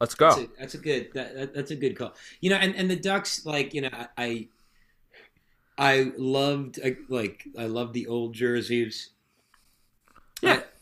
Let's 0.00 0.16
go. 0.16 0.28
That's 0.28 0.40
a, 0.40 0.48
that's 0.58 0.74
a 0.74 0.78
good 0.78 1.08
that, 1.14 1.34
that, 1.36 1.54
that's 1.54 1.70
a 1.70 1.76
good 1.76 1.96
call. 1.96 2.14
You 2.40 2.50
know, 2.50 2.56
and 2.56 2.74
and 2.74 2.90
the 2.90 2.96
Ducks 2.96 3.46
like 3.46 3.72
you 3.72 3.82
know 3.82 4.06
I 4.18 4.48
I 5.78 6.12
loved 6.18 6.80
like 7.08 7.46
I 7.56 7.66
loved 7.66 7.94
the 7.94 8.08
old 8.08 8.34
jerseys. 8.34 9.10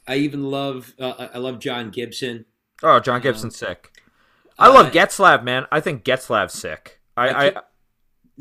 I 0.06 0.16
even 0.16 0.44
love 0.50 0.94
uh, 0.98 1.28
I 1.34 1.38
love 1.38 1.58
John 1.58 1.90
Gibson. 1.90 2.44
Oh, 2.82 2.98
John 3.00 3.20
Gibson's 3.20 3.56
sick. 3.56 3.92
I 4.58 4.68
Uh, 4.68 4.74
love 4.74 4.92
Getzlaf, 4.92 5.42
man. 5.44 5.66
I 5.70 5.80
think 5.80 6.04
Getzlaf's 6.04 6.54
sick. 6.54 7.00
I, 7.16 7.28
I 7.28 7.46
I, 7.48 7.52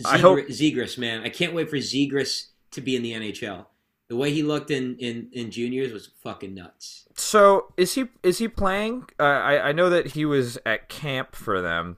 I 0.06 0.18
hope- 0.18 0.48
Zegras, 0.48 0.98
man, 0.98 1.22
I 1.24 1.30
can't 1.30 1.54
wait 1.54 1.70
for 1.70 1.78
Zegras 1.78 2.48
to 2.72 2.82
be 2.82 2.96
in 2.96 3.04
the 3.04 3.14
NHL. 3.14 3.66
The 4.08 4.16
way 4.18 4.32
he 4.34 4.44
looked 4.44 4.72
in 4.72 4.98
in, 4.98 5.30
in 5.32 5.52
juniors 5.52 5.94
was 5.94 6.08
fucking 6.24 6.54
nuts. 6.54 7.08
So 7.16 7.74
is 7.78 7.94
he 7.96 8.06
is 8.24 8.40
he 8.40 8.48
playing? 8.48 9.06
Uh, 9.20 9.24
I 9.24 9.70
I 9.70 9.72
know 9.72 9.90
that 9.90 10.08
he 10.08 10.26
was 10.26 10.58
at 10.66 10.90
camp 10.90 11.36
for 11.36 11.62
them. 11.62 11.98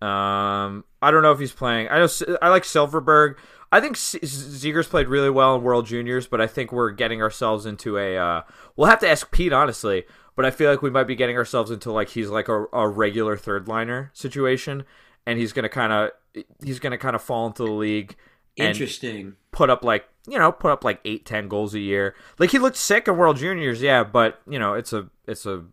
Um, 0.00 0.84
I 1.02 1.10
don't 1.10 1.22
know 1.22 1.32
if 1.32 1.38
he's 1.40 1.52
playing. 1.52 1.88
I 1.88 1.98
know 1.98 2.08
I 2.40 2.48
like 2.48 2.62
Silfverberg. 2.62 3.36
I 3.72 3.80
think 3.80 3.96
Zegras 3.96 4.88
played 4.88 5.08
really 5.08 5.30
well 5.30 5.54
in 5.54 5.62
World 5.62 5.86
Juniors, 5.86 6.26
but 6.26 6.40
I 6.40 6.46
think 6.46 6.72
we're 6.72 6.90
getting 6.90 7.22
ourselves 7.22 7.66
into 7.66 7.98
a. 7.98 8.16
Uh, 8.16 8.42
we'll 8.76 8.88
have 8.88 8.98
to 9.00 9.08
ask 9.08 9.30
Pete 9.30 9.52
honestly, 9.52 10.04
but 10.34 10.44
I 10.44 10.50
feel 10.50 10.70
like 10.70 10.82
we 10.82 10.90
might 10.90 11.04
be 11.04 11.14
getting 11.14 11.36
ourselves 11.36 11.70
into 11.70 11.92
like 11.92 12.10
he's 12.10 12.28
like 12.30 12.48
a, 12.48 12.64
a 12.72 12.88
regular 12.88 13.36
third 13.36 13.68
liner 13.68 14.10
situation, 14.12 14.84
and 15.26 15.38
he's 15.38 15.52
gonna 15.52 15.68
kind 15.68 15.92
of 15.92 16.44
he's 16.64 16.80
gonna 16.80 16.98
kind 16.98 17.14
of 17.14 17.22
fall 17.22 17.46
into 17.46 17.64
the 17.64 17.70
league 17.70 18.16
Interesting. 18.56 19.36
put 19.52 19.70
up 19.70 19.84
like 19.84 20.06
you 20.28 20.38
know 20.38 20.52
put 20.52 20.70
up 20.70 20.84
like 20.84 21.00
eight 21.04 21.24
ten 21.24 21.48
goals 21.48 21.74
a 21.74 21.78
year 21.78 22.14
like 22.38 22.50
he 22.50 22.58
looked 22.58 22.76
sick 22.76 23.08
in 23.08 23.16
world 23.16 23.36
juniors 23.36 23.80
yeah 23.80 24.04
but 24.04 24.40
you 24.48 24.58
know 24.58 24.74
it's 24.74 24.92
a 24.92 25.08
it's 25.26 25.46
a 25.46 25.64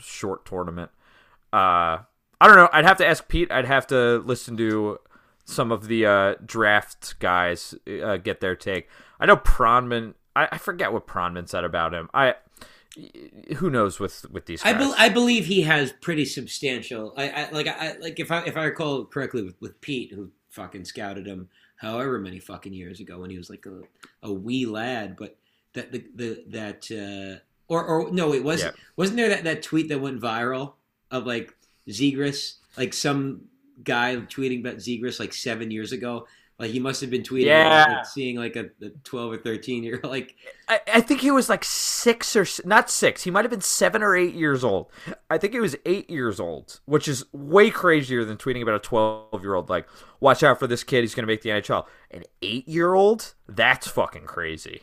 short 0.00 0.44
tournament 0.44 0.90
uh 1.52 1.98
i 2.40 2.46
don't 2.46 2.56
know 2.56 2.68
i'd 2.72 2.84
have 2.84 2.98
to 2.98 3.06
ask 3.06 3.28
pete 3.28 3.50
i'd 3.50 3.64
have 3.64 3.86
to 3.86 4.18
listen 4.26 4.56
to 4.56 4.98
some 5.48 5.72
of 5.72 5.88
the 5.88 6.04
uh 6.04 6.34
draft 6.44 7.18
guys 7.18 7.74
uh, 8.02 8.18
get 8.18 8.40
their 8.40 8.54
take. 8.54 8.88
I 9.18 9.26
know 9.26 9.36
pronman 9.36 10.14
I, 10.36 10.48
I 10.52 10.58
forget 10.58 10.92
what 10.92 11.06
pronman 11.06 11.48
said 11.48 11.64
about 11.64 11.94
him. 11.94 12.08
I 12.12 12.34
who 13.56 13.70
knows 13.70 13.98
with 13.98 14.30
with 14.30 14.46
these 14.46 14.62
I, 14.64 14.72
guys. 14.72 14.94
Be- 14.94 14.94
I 14.98 15.08
believe 15.08 15.46
he 15.46 15.62
has 15.62 15.92
pretty 15.92 16.24
substantial. 16.24 17.14
I, 17.16 17.30
I 17.30 17.50
like 17.50 17.66
I 17.66 17.96
like 17.98 18.20
if 18.20 18.30
I 18.30 18.42
if 18.42 18.56
I 18.56 18.64
recall 18.64 19.04
correctly 19.04 19.42
with, 19.42 19.56
with 19.60 19.80
Pete, 19.80 20.12
who 20.12 20.30
fucking 20.50 20.84
scouted 20.84 21.26
him 21.26 21.48
however 21.76 22.18
many 22.18 22.38
fucking 22.38 22.72
years 22.72 23.00
ago 23.00 23.20
when 23.20 23.30
he 23.30 23.38
was 23.38 23.48
like 23.48 23.66
a, 23.66 23.82
a 24.26 24.32
wee 24.32 24.66
lad, 24.66 25.16
but 25.16 25.36
that 25.72 25.92
the, 25.92 26.04
the 26.14 26.44
that 26.48 26.90
uh, 26.90 27.40
or 27.68 27.84
or 27.84 28.10
no, 28.10 28.34
it 28.34 28.44
wasn't 28.44 28.74
wasn't 28.96 29.16
there 29.16 29.28
that, 29.28 29.44
that 29.44 29.62
tweet 29.62 29.88
that 29.88 30.00
went 30.00 30.20
viral 30.20 30.74
of 31.10 31.26
like 31.26 31.54
Zegras, 31.88 32.54
like 32.76 32.92
some 32.92 33.42
guy 33.84 34.16
tweeting 34.16 34.60
about 34.60 34.76
Zegras 34.76 35.20
like 35.20 35.32
seven 35.32 35.70
years 35.70 35.92
ago. 35.92 36.26
Like 36.58 36.72
he 36.72 36.80
must 36.80 37.00
have 37.02 37.10
been 37.10 37.22
tweeting, 37.22 37.44
Yeah. 37.46 37.84
like, 37.88 38.06
seeing 38.06 38.36
like 38.36 38.56
a, 38.56 38.70
a 38.82 38.90
twelve 39.04 39.32
or 39.32 39.36
thirteen 39.36 39.84
year 39.84 40.00
like 40.04 40.34
I, 40.68 40.80
I 40.94 41.00
think 41.00 41.20
he 41.20 41.30
was 41.30 41.48
like 41.48 41.62
six 41.62 42.34
or 42.34 42.44
not 42.66 42.90
six. 42.90 43.22
He 43.22 43.30
might 43.30 43.44
have 43.44 43.50
been 43.52 43.60
seven 43.60 44.02
or 44.02 44.16
eight 44.16 44.34
years 44.34 44.64
old. 44.64 44.90
I 45.30 45.38
think 45.38 45.52
he 45.52 45.60
was 45.60 45.76
eight 45.86 46.10
years 46.10 46.40
old, 46.40 46.80
which 46.84 47.06
is 47.06 47.24
way 47.32 47.70
crazier 47.70 48.24
than 48.24 48.38
tweeting 48.38 48.62
about 48.62 48.74
a 48.74 48.80
twelve-year-old. 48.80 49.70
Like, 49.70 49.86
watch 50.18 50.42
out 50.42 50.58
for 50.58 50.66
this 50.66 50.82
kid; 50.82 51.02
he's 51.02 51.14
going 51.14 51.22
to 51.22 51.32
make 51.32 51.42
the 51.42 51.50
NHL. 51.50 51.86
An 52.10 52.24
eight-year-old? 52.42 53.34
That's 53.48 53.86
fucking 53.86 54.24
crazy. 54.26 54.80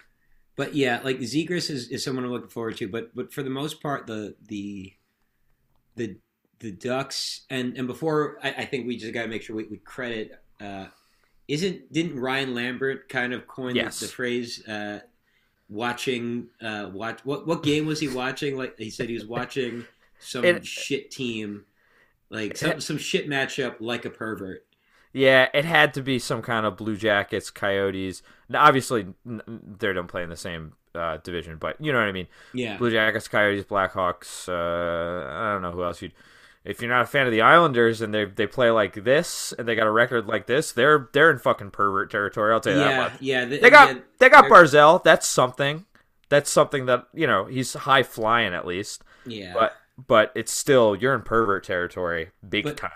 But 0.56 0.76
yeah, 0.76 1.02
like 1.04 1.18
Zegras 1.20 1.70
is, 1.70 1.90
is 1.90 2.06
someone 2.06 2.24
I'm 2.24 2.32
looking 2.32 2.48
forward 2.48 2.78
to. 2.78 2.88
But 2.88 3.14
but 3.14 3.34
for 3.34 3.44
the 3.44 3.50
most 3.50 3.82
part, 3.82 4.08
the 4.08 4.36
the 4.48 4.94
the 5.98 6.20
the 6.60 6.72
Ducks 6.72 7.42
and 7.50 7.78
and 7.78 7.88
before 7.88 8.38
I, 8.44 8.50
I 8.50 8.66
think 8.66 8.88
we 8.88 8.98
just 8.98 9.14
got 9.14 9.24
to 9.24 9.28
make 9.28 9.42
sure 9.42 9.56
we, 9.56 9.66
we 9.66 9.78
credit. 9.78 10.32
Uh, 10.62 10.86
isn't 11.48 11.92
didn't 11.94 12.20
Ryan 12.20 12.56
Lambert 12.56 13.08
kind 13.10 13.34
of 13.34 13.46
coin 13.48 13.74
the- 13.74 13.82
Yes. 13.82 14.00
the, 14.00 14.08
phrase 14.08 14.66
uh, 14.68 15.00
watching 15.70 16.48
uh, 16.62 16.90
watch 16.94 17.20
what 17.24 17.46
what 17.48 17.64
game 17.64 17.86
was 17.86 18.00
he 18.00 18.08
watching? 18.08 18.58
Like 18.58 18.78
he 18.78 18.90
said 18.90 19.10
he 19.10 19.16
was 19.16 19.26
watching 19.26 19.86
some 20.20 20.46
It- 20.46 20.66
shit 20.66 21.12
team, 21.12 21.66
like 22.30 22.58
some 22.58 22.80
some 22.82 22.98
shit 22.98 23.28
matchup, 23.30 23.76
like 23.80 24.06
a 24.06 24.10
pervert. 24.10 24.66
Yeah, 25.14 25.48
it 25.54 25.64
had 25.64 25.94
to 25.94 26.02
be 26.02 26.20
some 26.20 26.42
kind 26.42 26.66
of 26.66 26.76
Blue 26.76 26.98
Jackets, 26.98 27.50
Coyotes. 27.50 28.22
Now, 28.50 28.66
obviously, 28.66 29.08
they 29.26 29.94
don't 29.94 30.08
play 30.10 30.24
in 30.24 30.30
the 30.30 30.36
same 30.36 30.74
uh, 30.94 31.18
division, 31.24 31.56
but 31.58 31.80
you 31.80 31.94
know 31.94 32.00
what 32.00 32.10
I 32.10 32.12
mean. 32.12 32.28
Yeah, 32.54 32.76
Blue 32.78 32.92
Jackets, 32.92 33.30
Coyotes, 33.30 33.64
Blackhawks. 33.64 34.50
Uh, 34.50 35.26
I 35.34 35.54
don't 35.54 35.62
know 35.62 35.72
who 35.72 35.84
else 35.86 36.02
you'd. 36.02 36.12
If 36.66 36.82
you're 36.82 36.90
not 36.90 37.04
a 37.04 37.06
fan 37.06 37.28
of 37.28 37.32
the 37.32 37.42
Islanders 37.42 38.02
and 38.02 38.14
they 38.14 38.26
they 38.26 38.48
play 38.48 38.72
like 38.72 39.04
this 39.04 39.54
and 39.58 39.68
they 39.68 39.76
got 39.76 39.86
a 39.88 39.92
record 39.92 40.26
like 40.26 40.48
this, 40.48 40.72
they're 40.72 41.10
they're 41.14 41.30
in 41.30 41.38
fucking 41.38 41.72
pervert 41.72 42.10
territory. 42.10 42.52
I'll 42.52 42.60
tell 42.60 42.74
you 42.74 42.80
that 42.80 42.90
yeah, 42.90 42.98
much. 42.98 43.14
yeah. 43.22 43.46
They 43.46 43.70
got 43.70 43.96
yeah, 43.96 44.02
they 44.20 44.30
got 44.30 44.46
Barzal. 44.46 45.04
That's 45.04 45.28
something. 45.28 45.86
That's 46.30 46.50
something 46.50 46.88
that 46.88 47.06
you 47.14 47.28
know 47.28 47.46
he's 47.46 47.74
high 47.74 48.02
flying 48.04 48.54
at 48.56 48.66
least, 48.66 49.04
yeah. 49.28 49.54
but 49.54 49.74
but 50.08 50.32
it's 50.36 50.52
still 50.52 50.96
you're 50.96 51.14
in 51.14 51.22
pervert 51.22 51.64
territory, 51.64 52.32
big 52.48 52.64
But- 52.64 52.78
time. 52.78 52.92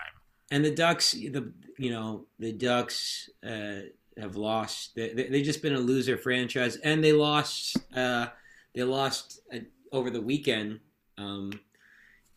and 0.50 0.64
the 0.64 0.72
Ducks, 0.72 1.12
the 1.12 1.52
you 1.78 1.90
know 1.90 2.26
the 2.40 2.52
Ducks 2.52 3.30
uh, 3.46 3.82
have 4.18 4.34
lost. 4.34 4.96
They, 4.96 5.12
they 5.14 5.28
they've 5.28 5.44
just 5.44 5.62
been 5.62 5.74
a 5.74 5.78
loser 5.80 6.16
franchise, 6.18 6.74
and 6.76 7.04
they 7.04 7.12
lost. 7.12 7.76
Uh, 7.94 8.26
they 8.74 8.82
lost 8.82 9.40
uh, 9.54 9.58
over 9.92 10.10
the 10.10 10.20
weekend 10.20 10.80
um, 11.18 11.52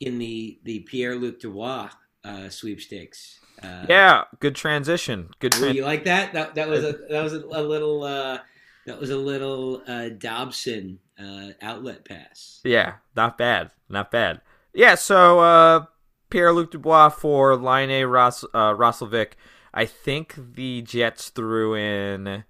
in 0.05 0.19
the 0.19 0.59
the 0.63 0.79
Pierre 0.81 1.15
Luc 1.15 1.39
Dubois 1.39 1.89
uh, 2.23 2.49
sweepstakes. 2.49 3.39
Uh, 3.61 3.85
Yeah, 3.89 4.23
good 4.39 4.55
transition. 4.55 5.29
Good. 5.39 5.51
Tran- 5.53 5.75
you 5.75 5.83
like 5.85 6.05
that? 6.05 6.33
That 6.33 6.55
that 6.55 6.67
was 6.69 6.83
a 6.83 6.93
that 7.09 7.23
was 7.23 7.33
a, 7.33 7.39
a 7.39 7.61
little 7.61 8.03
uh, 8.03 8.39
that 8.85 8.99
was 8.99 9.09
a 9.09 9.17
little 9.17 9.81
uh, 9.87 10.09
Dobson 10.09 10.99
uh, 11.19 11.49
outlet 11.61 12.05
pass. 12.05 12.61
Yeah, 12.63 12.95
not 13.15 13.37
bad. 13.37 13.71
Not 13.89 14.11
bad. 14.11 14.41
Yeah, 14.73 14.95
so 14.95 15.39
uh 15.39 15.85
Pierre 16.29 16.51
Luc 16.51 16.71
Dubois 16.71 17.09
for 17.09 17.55
Laine 17.55 18.03
uh 18.03 18.07
Roslovic. 18.07 19.33
I 19.73 19.85
think 19.85 20.35
the 20.55 20.81
Jets 20.81 21.29
threw 21.29 21.75
in 21.75 22.43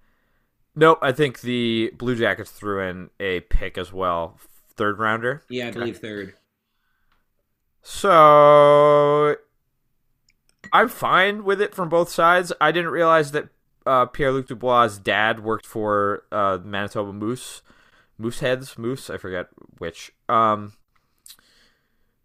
Nope, 0.75 0.99
I 1.01 1.11
think 1.11 1.41
the 1.41 1.91
Blue 1.97 2.15
Jackets 2.15 2.51
threw 2.51 2.81
in 2.81 3.09
a 3.19 3.41
pick 3.41 3.77
as 3.77 3.93
well. 3.93 4.39
Third 4.75 4.97
rounder. 4.99 5.43
Yeah, 5.49 5.67
I 5.67 5.71
believe 5.71 5.99
third. 5.99 6.33
So 7.83 9.35
I'm 10.71 10.89
fine 10.89 11.43
with 11.43 11.61
it 11.61 11.75
from 11.75 11.89
both 11.89 12.09
sides. 12.09 12.51
I 12.59 12.71
didn't 12.71 12.91
realize 12.91 13.31
that 13.33 13.49
uh, 13.85 14.05
Pierre 14.05 14.31
Luc 14.31 14.47
Dubois' 14.47 14.97
dad 14.97 15.41
worked 15.41 15.65
for 15.65 16.23
uh, 16.31 16.59
Manitoba 16.63 17.11
Moose, 17.11 17.61
Mooseheads, 18.19 18.77
Moose. 18.77 19.09
I 19.09 19.17
forget 19.17 19.47
which. 19.77 20.13
Um, 20.29 20.73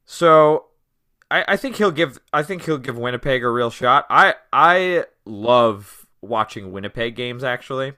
so 0.04 0.66
I, 1.30 1.44
I 1.48 1.56
think 1.56 1.76
he'll 1.76 1.90
give. 1.90 2.18
I 2.32 2.44
think 2.44 2.64
he'll 2.64 2.78
give 2.78 2.96
Winnipeg 2.96 3.42
a 3.42 3.50
real 3.50 3.70
shot. 3.70 4.06
I 4.08 4.34
I 4.52 5.04
love 5.24 6.06
watching 6.20 6.70
Winnipeg 6.70 7.16
games 7.16 7.42
actually, 7.42 7.94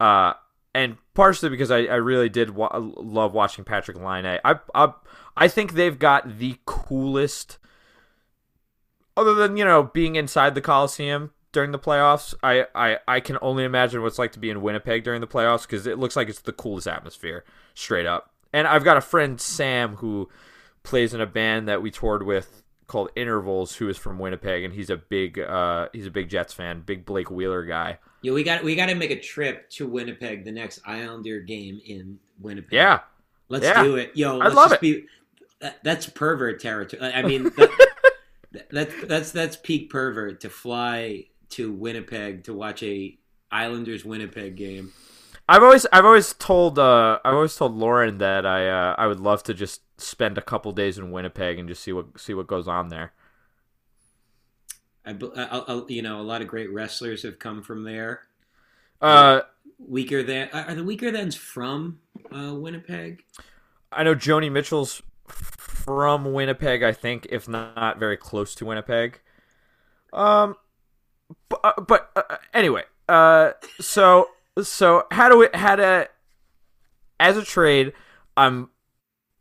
uh, 0.00 0.34
and 0.74 0.98
partially 1.14 1.48
because 1.48 1.70
I, 1.70 1.84
I 1.84 1.96
really 1.96 2.28
did 2.28 2.50
wa- 2.50 2.70
love 2.74 3.32
watching 3.32 3.64
Patrik 3.64 3.96
Laine. 3.96 4.38
I 4.44 4.60
I 4.74 4.92
I 5.36 5.48
think 5.48 5.72
they've 5.72 5.98
got 5.98 6.38
the 6.38 6.56
coolest. 6.64 7.58
Other 9.16 9.34
than 9.34 9.56
you 9.56 9.64
know 9.64 9.84
being 9.84 10.16
inside 10.16 10.54
the 10.54 10.60
Coliseum 10.60 11.30
during 11.52 11.70
the 11.70 11.78
playoffs, 11.78 12.34
I, 12.42 12.66
I, 12.74 12.98
I 13.06 13.20
can 13.20 13.38
only 13.40 13.64
imagine 13.64 14.02
what 14.02 14.08
it's 14.08 14.18
like 14.18 14.32
to 14.32 14.40
be 14.40 14.50
in 14.50 14.60
Winnipeg 14.60 15.04
during 15.04 15.20
the 15.20 15.26
playoffs 15.26 15.62
because 15.62 15.86
it 15.86 15.98
looks 15.98 16.16
like 16.16 16.28
it's 16.28 16.40
the 16.40 16.52
coolest 16.52 16.88
atmosphere, 16.88 17.44
straight 17.74 18.06
up. 18.06 18.30
And 18.52 18.66
I've 18.66 18.84
got 18.84 18.96
a 18.96 19.00
friend 19.00 19.40
Sam 19.40 19.96
who 19.96 20.28
plays 20.82 21.14
in 21.14 21.20
a 21.20 21.26
band 21.26 21.68
that 21.68 21.80
we 21.80 21.90
toured 21.90 22.24
with 22.24 22.64
called 22.86 23.10
Intervals, 23.16 23.76
who 23.76 23.88
is 23.88 23.96
from 23.96 24.18
Winnipeg, 24.18 24.64
and 24.64 24.74
he's 24.74 24.90
a 24.90 24.96
big 24.96 25.38
uh, 25.38 25.88
he's 25.92 26.06
a 26.06 26.10
big 26.10 26.28
Jets 26.28 26.52
fan, 26.52 26.82
big 26.82 27.04
Blake 27.04 27.30
Wheeler 27.30 27.64
guy. 27.64 27.98
Yeah, 28.22 28.32
we 28.32 28.42
got 28.42 28.62
we 28.62 28.74
got 28.76 28.86
to 28.86 28.94
make 28.94 29.10
a 29.10 29.20
trip 29.20 29.70
to 29.70 29.86
Winnipeg 29.86 30.44
the 30.44 30.52
next 30.52 30.80
Islander 30.84 31.40
game 31.40 31.80
in 31.84 32.18
Winnipeg. 32.40 32.72
Yeah, 32.72 33.00
let's 33.48 33.64
yeah. 33.64 33.82
do 33.82 33.96
it. 33.96 34.12
Yo, 34.14 34.36
let's 34.36 34.54
love 34.54 34.70
just 34.70 34.74
it. 34.74 34.80
Be, 34.80 35.06
that, 35.64 35.82
that's 35.82 36.06
pervert 36.06 36.60
territory. 36.60 37.02
I 37.02 37.22
mean, 37.22 37.44
that, 38.52 38.68
that's 38.70 38.94
that's 39.06 39.32
that's 39.32 39.56
peak 39.56 39.90
pervert 39.90 40.40
to 40.42 40.50
fly 40.50 41.24
to 41.50 41.72
Winnipeg 41.72 42.44
to 42.44 42.52
watch 42.52 42.82
a 42.82 43.18
Islanders 43.50 44.04
Winnipeg 44.04 44.56
game. 44.56 44.92
I've 45.48 45.62
always 45.62 45.86
I've 45.90 46.04
always 46.04 46.34
told 46.34 46.78
uh, 46.78 47.18
I've 47.24 47.34
always 47.34 47.56
told 47.56 47.74
Lauren 47.76 48.18
that 48.18 48.44
I 48.44 48.68
uh, 48.68 48.94
I 48.98 49.06
would 49.06 49.20
love 49.20 49.42
to 49.44 49.54
just 49.54 49.80
spend 49.98 50.36
a 50.36 50.42
couple 50.42 50.70
days 50.72 50.98
in 50.98 51.10
Winnipeg 51.10 51.58
and 51.58 51.66
just 51.66 51.82
see 51.82 51.92
what 51.92 52.20
see 52.20 52.34
what 52.34 52.46
goes 52.46 52.68
on 52.68 52.88
there. 52.88 53.12
I, 55.06 55.12
I, 55.36 55.58
I, 55.68 55.82
you 55.88 56.02
know, 56.02 56.20
a 56.20 56.22
lot 56.22 56.42
of 56.42 56.48
great 56.48 56.70
wrestlers 56.70 57.22
have 57.22 57.38
come 57.38 57.62
from 57.62 57.84
there. 57.84 58.22
Uh, 59.00 59.42
Weaker 59.78 60.22
than 60.22 60.50
are 60.50 60.74
the 60.74 60.82
Weakerthans 60.82 61.36
from 61.36 62.00
uh, 62.30 62.54
Winnipeg? 62.54 63.24
I 63.90 64.02
know 64.02 64.14
Joni 64.14 64.52
Mitchell's 64.52 65.02
from 65.28 66.32
Winnipeg, 66.32 66.82
I 66.82 66.92
think, 66.92 67.26
if 67.30 67.48
not 67.48 67.98
very 67.98 68.16
close 68.16 68.54
to 68.56 68.64
Winnipeg. 68.64 69.20
Um, 70.12 70.56
but, 71.48 71.60
uh, 71.64 71.80
but 71.80 72.10
uh, 72.16 72.36
anyway, 72.52 72.84
uh, 73.08 73.52
so 73.80 74.28
so 74.62 75.06
how 75.10 75.28
do 75.28 75.38
we 75.38 75.48
how 75.52 75.76
to 75.76 76.08
as 77.18 77.36
a 77.36 77.44
trade? 77.44 77.92
I'm 78.36 78.70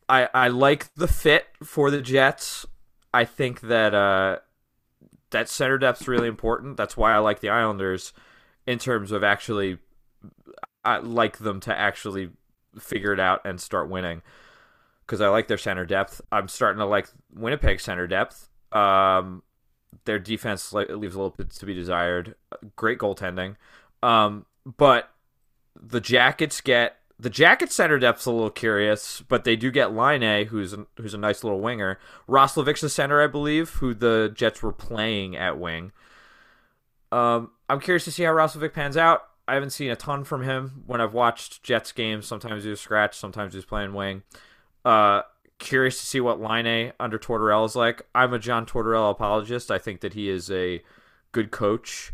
I 0.10 0.30
I 0.34 0.48
like 0.50 0.94
the 0.96 1.08
fit 1.08 1.48
for 1.64 1.92
the 1.92 2.02
Jets. 2.02 2.66
I 3.14 3.26
think 3.26 3.62
that 3.62 3.94
uh, 3.94 4.40
that 5.30 5.50
center 5.50 5.78
depth's 5.78 6.08
really 6.08 6.28
important. 6.28 6.78
That's 6.78 6.98
why 6.98 7.14
I 7.14 7.20
like 7.20 7.42
the 7.42 7.50
Islanders 7.50 8.14
in 8.66 8.80
terms 8.80 9.12
of 9.12 9.24
actually 9.24 9.78
I 10.84 10.98
like 10.98 11.38
them 11.38 11.60
to 11.62 11.78
actually 11.78 12.32
figure 12.80 13.14
it 13.14 13.20
out 13.20 13.42
and 13.46 13.62
start 13.62 13.90
winning 13.90 14.24
because 15.06 15.22
I 15.22 15.28
like 15.28 15.48
their 15.48 15.58
center 15.58 15.86
depth. 15.86 16.22
I'm 16.32 16.48
starting 16.48 16.80
to 16.80 16.86
like 16.86 17.08
Winnipeg 17.34 17.80
center 17.80 18.08
depth. 18.08 18.50
Um, 18.72 19.44
their 20.06 20.20
defense 20.20 20.74
leaves 20.74 21.16
a 21.16 21.20
little 21.20 21.30
bit 21.30 21.52
to 21.52 21.66
be 21.66 21.74
desired. 21.74 22.36
Great 22.76 23.00
goaltending, 23.00 23.56
um, 24.02 24.46
but 24.66 25.10
the 25.80 26.02
Jackets 26.02 26.62
get 26.62 26.98
the 27.20 27.30
Jackets 27.30 27.76
center 27.76 28.00
depth's 28.00 28.26
a 28.26 28.32
little 28.32 28.50
curious, 28.50 29.22
but 29.28 29.44
they 29.44 29.56
do 29.56 29.72
get 29.72 29.94
Laine, 29.94 30.48
who's 30.48 30.74
a, 30.74 30.86
who's 30.98 31.14
a 31.14 31.18
nice 31.18 31.44
little 31.44 31.62
winger. 31.62 32.00
Roslovic's 32.28 32.82
the 32.82 32.90
center, 32.90 33.24
I 33.24 33.28
believe, 33.28 33.70
who 33.76 33.94
the 33.94 34.32
Jets 34.34 34.62
were 34.62 34.74
playing 34.74 35.36
at 35.36 35.58
wing. 35.60 35.92
Um, 37.14 37.52
I'm 37.70 37.80
curious 37.80 38.04
to 38.06 38.12
see 38.12 38.24
how 38.24 38.34
Roslovic 38.34 38.74
pans 38.74 38.98
out. 38.98 39.22
I 39.48 39.54
haven't 39.54 39.70
seen 39.70 39.92
a 39.92 39.96
ton 39.96 40.24
from 40.24 40.44
him 40.44 40.84
when 40.86 41.00
I've 41.00 41.14
watched 41.14 41.64
Jets 41.64 41.92
games. 41.92 42.26
Sometimes 42.26 42.64
he's 42.64 42.80
scratch, 42.80 43.16
sometimes 43.16 43.54
he's 43.54 43.66
playing 43.66 43.94
wing. 43.94 44.24
Uh, 44.86 45.22
curious 45.60 46.00
to 46.00 46.06
see 46.06 46.20
what 46.20 46.42
Laine 46.42 46.94
under 47.00 47.18
Tortorella 47.18 47.66
is 47.66 47.76
like. 47.76 48.04
I'm 48.14 48.34
a 48.34 48.40
John 48.40 48.66
Tortorella 48.66 49.12
apologist. 49.12 49.72
I 49.72 49.78
think 49.78 50.02
that 50.02 50.14
he 50.14 50.30
is 50.30 50.52
a 50.52 50.82
good 51.32 51.52
coach. 51.52 52.14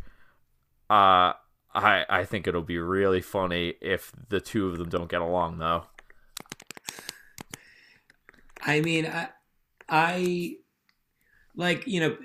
Uh, 0.89 1.33
I 1.73 2.05
I 2.09 2.25
think 2.25 2.47
it'll 2.47 2.61
be 2.61 2.79
really 2.79 3.21
funny 3.21 3.75
if 3.81 4.11
the 4.29 4.39
two 4.39 4.67
of 4.67 4.77
them 4.77 4.89
don't 4.89 5.09
get 5.09 5.21
along, 5.21 5.59
though. 5.59 5.83
I 8.61 8.81
mean, 8.81 9.05
I, 9.05 9.29
I 9.87 10.57
like 11.55 11.85
you 11.87 11.99
know 11.99 12.17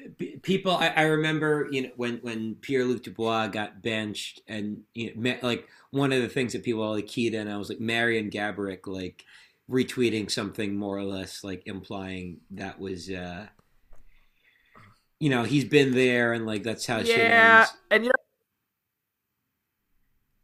people. 0.43 0.73
I, 0.73 0.89
I 0.89 1.03
remember 1.03 1.69
you 1.71 1.83
know 1.83 1.91
when 1.97 2.19
when 2.19 2.57
Pierre 2.57 2.85
Luc 2.85 3.03
Dubois 3.03 3.49
got 3.49 3.83
benched, 3.83 4.41
and 4.49 4.83
you 4.95 5.13
know 5.15 5.37
like 5.43 5.69
one 5.91 6.13
of 6.13 6.23
the 6.23 6.29
things 6.29 6.53
that 6.55 6.65
people 6.65 6.83
all 6.83 7.01
keyed 7.03 7.35
in. 7.35 7.49
I 7.49 7.57
was 7.57 7.69
like 7.69 7.81
Marian 7.81 8.31
Gaborik 8.31 8.87
like 8.87 9.25
retweeting 9.71 10.31
something 10.31 10.77
more 10.77 10.97
or 10.97 11.05
less 11.05 11.43
like 11.43 11.63
implying 11.67 12.41
that 12.51 12.79
was 12.79 13.09
uh 13.09 13.47
you 15.19 15.31
know 15.31 15.43
he's 15.43 15.65
been 15.65 15.93
there 15.93 16.35
and 16.35 16.45
like 16.45 16.63
that's 16.63 16.85
how 16.87 16.99
yeah 16.99 17.67
and 17.91 18.05
you 18.05 18.11
know 18.11 18.15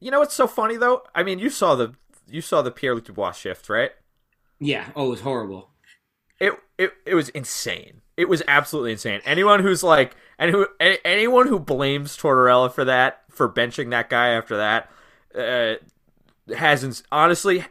you 0.00 0.10
know 0.10 0.20
what's 0.20 0.34
so 0.34 0.46
funny 0.46 0.76
though? 0.76 1.02
I 1.14 1.22
mean 1.22 1.38
you 1.38 1.50
saw 1.50 1.74
the 1.74 1.94
you 2.26 2.40
saw 2.40 2.62
the 2.62 2.70
pierre 2.70 2.94
luc 2.94 3.04
dubois 3.04 3.32
shift 3.32 3.68
right? 3.68 3.90
Yeah. 4.58 4.88
Oh 4.96 5.08
it 5.08 5.10
was 5.10 5.20
horrible. 5.20 5.70
It 6.38 6.54
it, 6.78 6.92
it 7.04 7.14
was 7.14 7.28
insane. 7.30 8.00
It 8.16 8.28
was 8.28 8.42
absolutely 8.48 8.92
insane. 8.92 9.20
Anyone 9.26 9.60
who's 9.60 9.82
like 9.82 10.16
and 10.38 10.50
who 10.50 10.66
anyone 10.80 11.48
who 11.48 11.58
blames 11.58 12.16
tortorella 12.16 12.72
for 12.72 12.86
that 12.86 13.22
for 13.30 13.52
benching 13.52 13.90
that 13.90 14.08
guy 14.08 14.28
after 14.28 14.56
that 14.56 14.90
uh 15.34 16.54
hasn't 16.54 17.02
honestly 17.12 17.66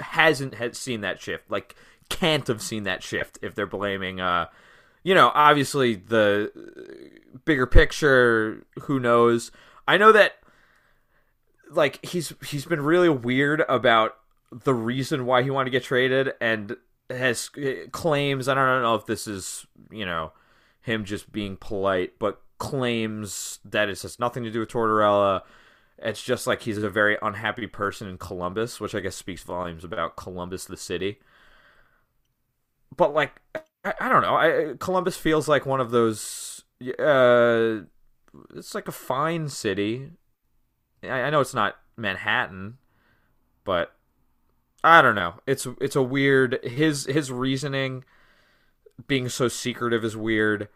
hasn't 0.00 0.54
had 0.54 0.76
seen 0.76 1.00
that 1.02 1.20
shift. 1.20 1.50
Like 1.50 1.74
can't 2.08 2.46
have 2.46 2.62
seen 2.62 2.84
that 2.84 3.02
shift 3.02 3.38
if 3.42 3.54
they're 3.54 3.66
blaming 3.66 4.20
uh 4.20 4.46
you 5.06 5.14
know, 5.14 5.30
obviously 5.36 5.94
the 5.94 6.50
bigger 7.44 7.64
picture, 7.64 8.66
who 8.82 8.98
knows. 8.98 9.52
I 9.86 9.98
know 9.98 10.10
that 10.10 10.32
like 11.70 12.04
he's 12.04 12.34
he's 12.44 12.64
been 12.64 12.80
really 12.80 13.08
weird 13.08 13.62
about 13.68 14.16
the 14.50 14.74
reason 14.74 15.24
why 15.24 15.44
he 15.44 15.50
wanted 15.50 15.66
to 15.66 15.70
get 15.70 15.84
traded 15.84 16.32
and 16.40 16.76
has 17.08 17.50
claims 17.92 18.48
I 18.48 18.54
don't 18.54 18.82
know 18.82 18.96
if 18.96 19.06
this 19.06 19.28
is, 19.28 19.64
you 19.92 20.04
know, 20.04 20.32
him 20.80 21.04
just 21.04 21.30
being 21.30 21.56
polite, 21.56 22.14
but 22.18 22.42
claims 22.58 23.60
that 23.64 23.88
it 23.88 24.02
has 24.02 24.18
nothing 24.18 24.42
to 24.42 24.50
do 24.50 24.58
with 24.58 24.70
Tortorella 24.70 25.42
it's 25.98 26.22
just 26.22 26.46
like 26.46 26.62
he's 26.62 26.78
a 26.78 26.90
very 26.90 27.16
unhappy 27.22 27.66
person 27.66 28.08
in 28.08 28.18
Columbus, 28.18 28.80
which 28.80 28.94
I 28.94 29.00
guess 29.00 29.16
speaks 29.16 29.42
volumes 29.42 29.84
about 29.84 30.16
Columbus, 30.16 30.66
the 30.66 30.76
city. 30.76 31.18
But 32.94 33.14
like, 33.14 33.40
I, 33.84 33.94
I 34.00 34.08
don't 34.08 34.22
know. 34.22 34.36
I, 34.36 34.74
Columbus 34.78 35.16
feels 35.16 35.48
like 35.48 35.66
one 35.66 35.80
of 35.80 35.90
those. 35.90 36.64
Uh, 36.98 37.80
it's 38.54 38.74
like 38.74 38.88
a 38.88 38.92
fine 38.92 39.48
city. 39.48 40.10
I, 41.02 41.22
I 41.22 41.30
know 41.30 41.40
it's 41.40 41.54
not 41.54 41.76
Manhattan, 41.96 42.76
but 43.64 43.94
I 44.84 45.00
don't 45.00 45.14
know. 45.14 45.34
It's 45.46 45.66
it's 45.80 45.96
a 45.96 46.02
weird. 46.02 46.62
His 46.62 47.06
his 47.06 47.32
reasoning 47.32 48.04
being 49.06 49.28
so 49.28 49.48
secretive 49.48 50.04
is 50.04 50.16
weird. 50.16 50.68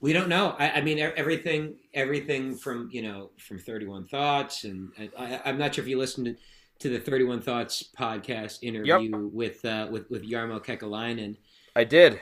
We 0.00 0.14
don't 0.14 0.28
know. 0.28 0.56
I, 0.58 0.70
I, 0.72 0.80
mean, 0.80 0.98
everything, 0.98 1.74
everything 1.92 2.56
from 2.56 2.88
you 2.90 3.02
know, 3.02 3.30
from 3.38 3.58
Thirty 3.58 3.86
One 3.86 4.06
Thoughts, 4.06 4.64
and 4.64 4.90
I, 5.18 5.40
am 5.44 5.58
not 5.58 5.74
sure 5.74 5.84
if 5.84 5.88
you 5.88 5.98
listened 5.98 6.26
to, 6.26 6.36
to, 6.78 6.88
the 6.88 6.98
Thirty 6.98 7.24
One 7.24 7.42
Thoughts 7.42 7.84
podcast 7.98 8.62
interview 8.62 8.98
yep. 8.98 9.32
with 9.32 9.64
uh, 9.64 9.88
with 9.90 10.08
with 10.10 10.28
Jarmo 10.28 10.64
Kekalainen. 10.64 11.36
I 11.76 11.84
did. 11.84 12.18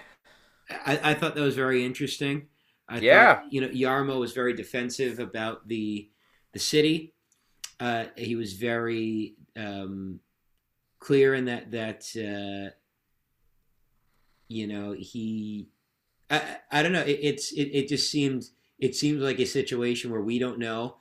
I, 0.71 1.01
I 1.03 1.15
thought 1.15 1.35
that 1.37 1.41
was 1.41 1.55
very 1.55 1.85
interesting. 1.85 2.49
I 2.89 2.99
yeah, 2.99 3.35
thought, 3.35 3.53
you 3.53 3.61
know, 3.61 3.69
Jarmo 3.69 4.19
was 4.19 4.33
very 4.33 4.55
defensive 4.55 5.21
about 5.21 5.69
the 5.69 6.09
the 6.53 6.59
city. 6.59 7.15
Uh, 7.79 8.07
he 8.17 8.35
was 8.35 8.55
very 8.55 9.37
um, 9.57 10.21
clear 10.99 11.35
in 11.35 11.45
that 11.45 11.71
that 11.71 12.05
uh, 12.17 12.75
you 14.49 14.67
know 14.67 14.97
he 14.99 15.69
I, 16.31 16.57
I 16.71 16.83
don't 16.83 16.93
know. 16.93 17.03
It, 17.03 17.19
it's 17.23 17.53
it, 17.53 17.71
it 17.73 17.89
just 17.89 18.11
seemed 18.11 18.45
it 18.79 18.95
seems 18.95 19.23
like 19.23 19.39
a 19.39 19.47
situation 19.47 20.11
where 20.11 20.21
we 20.21 20.39
don't 20.39 20.59
know. 20.59 20.97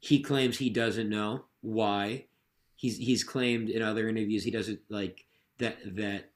He 0.00 0.20
claims 0.20 0.58
he 0.58 0.70
doesn't 0.70 1.08
know 1.08 1.44
why. 1.60 2.26
He's 2.74 2.98
he's 2.98 3.24
claimed 3.24 3.70
in 3.70 3.82
other 3.82 4.08
interviews 4.08 4.44
he 4.44 4.50
doesn't 4.50 4.80
like 4.88 5.24
that 5.58 5.78
that 5.96 6.30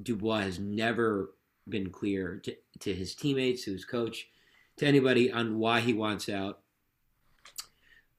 Dubois 0.00 0.42
has 0.42 0.58
never 0.58 1.34
been 1.68 1.90
clear 1.90 2.40
to, 2.44 2.56
to 2.80 2.94
his 2.94 3.14
teammates, 3.14 3.64
to 3.64 3.72
his 3.72 3.84
coach, 3.84 4.28
to 4.76 4.86
anybody 4.86 5.30
on 5.30 5.58
why 5.58 5.80
he 5.80 5.92
wants 5.92 6.28
out. 6.28 6.60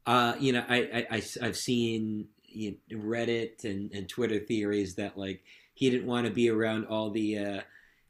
Uh, 0.06 0.36
you 0.40 0.54
know, 0.54 0.64
I, 0.68 1.06
I, 1.12 1.18
I 1.18 1.46
have 1.46 1.58
seen 1.58 2.28
you 2.44 2.76
know, 2.90 2.98
Reddit 2.98 3.64
and, 3.64 3.92
and 3.94 4.10
Twitter 4.10 4.40
theories 4.40 4.96
that 4.96 5.18
like 5.18 5.44
he 5.74 5.90
didn't 5.90 6.08
want 6.08 6.28
to 6.28 6.34
be 6.34 6.50
around 6.50 6.86
all 6.86 7.10
the 7.10 7.38
uh, 7.38 7.62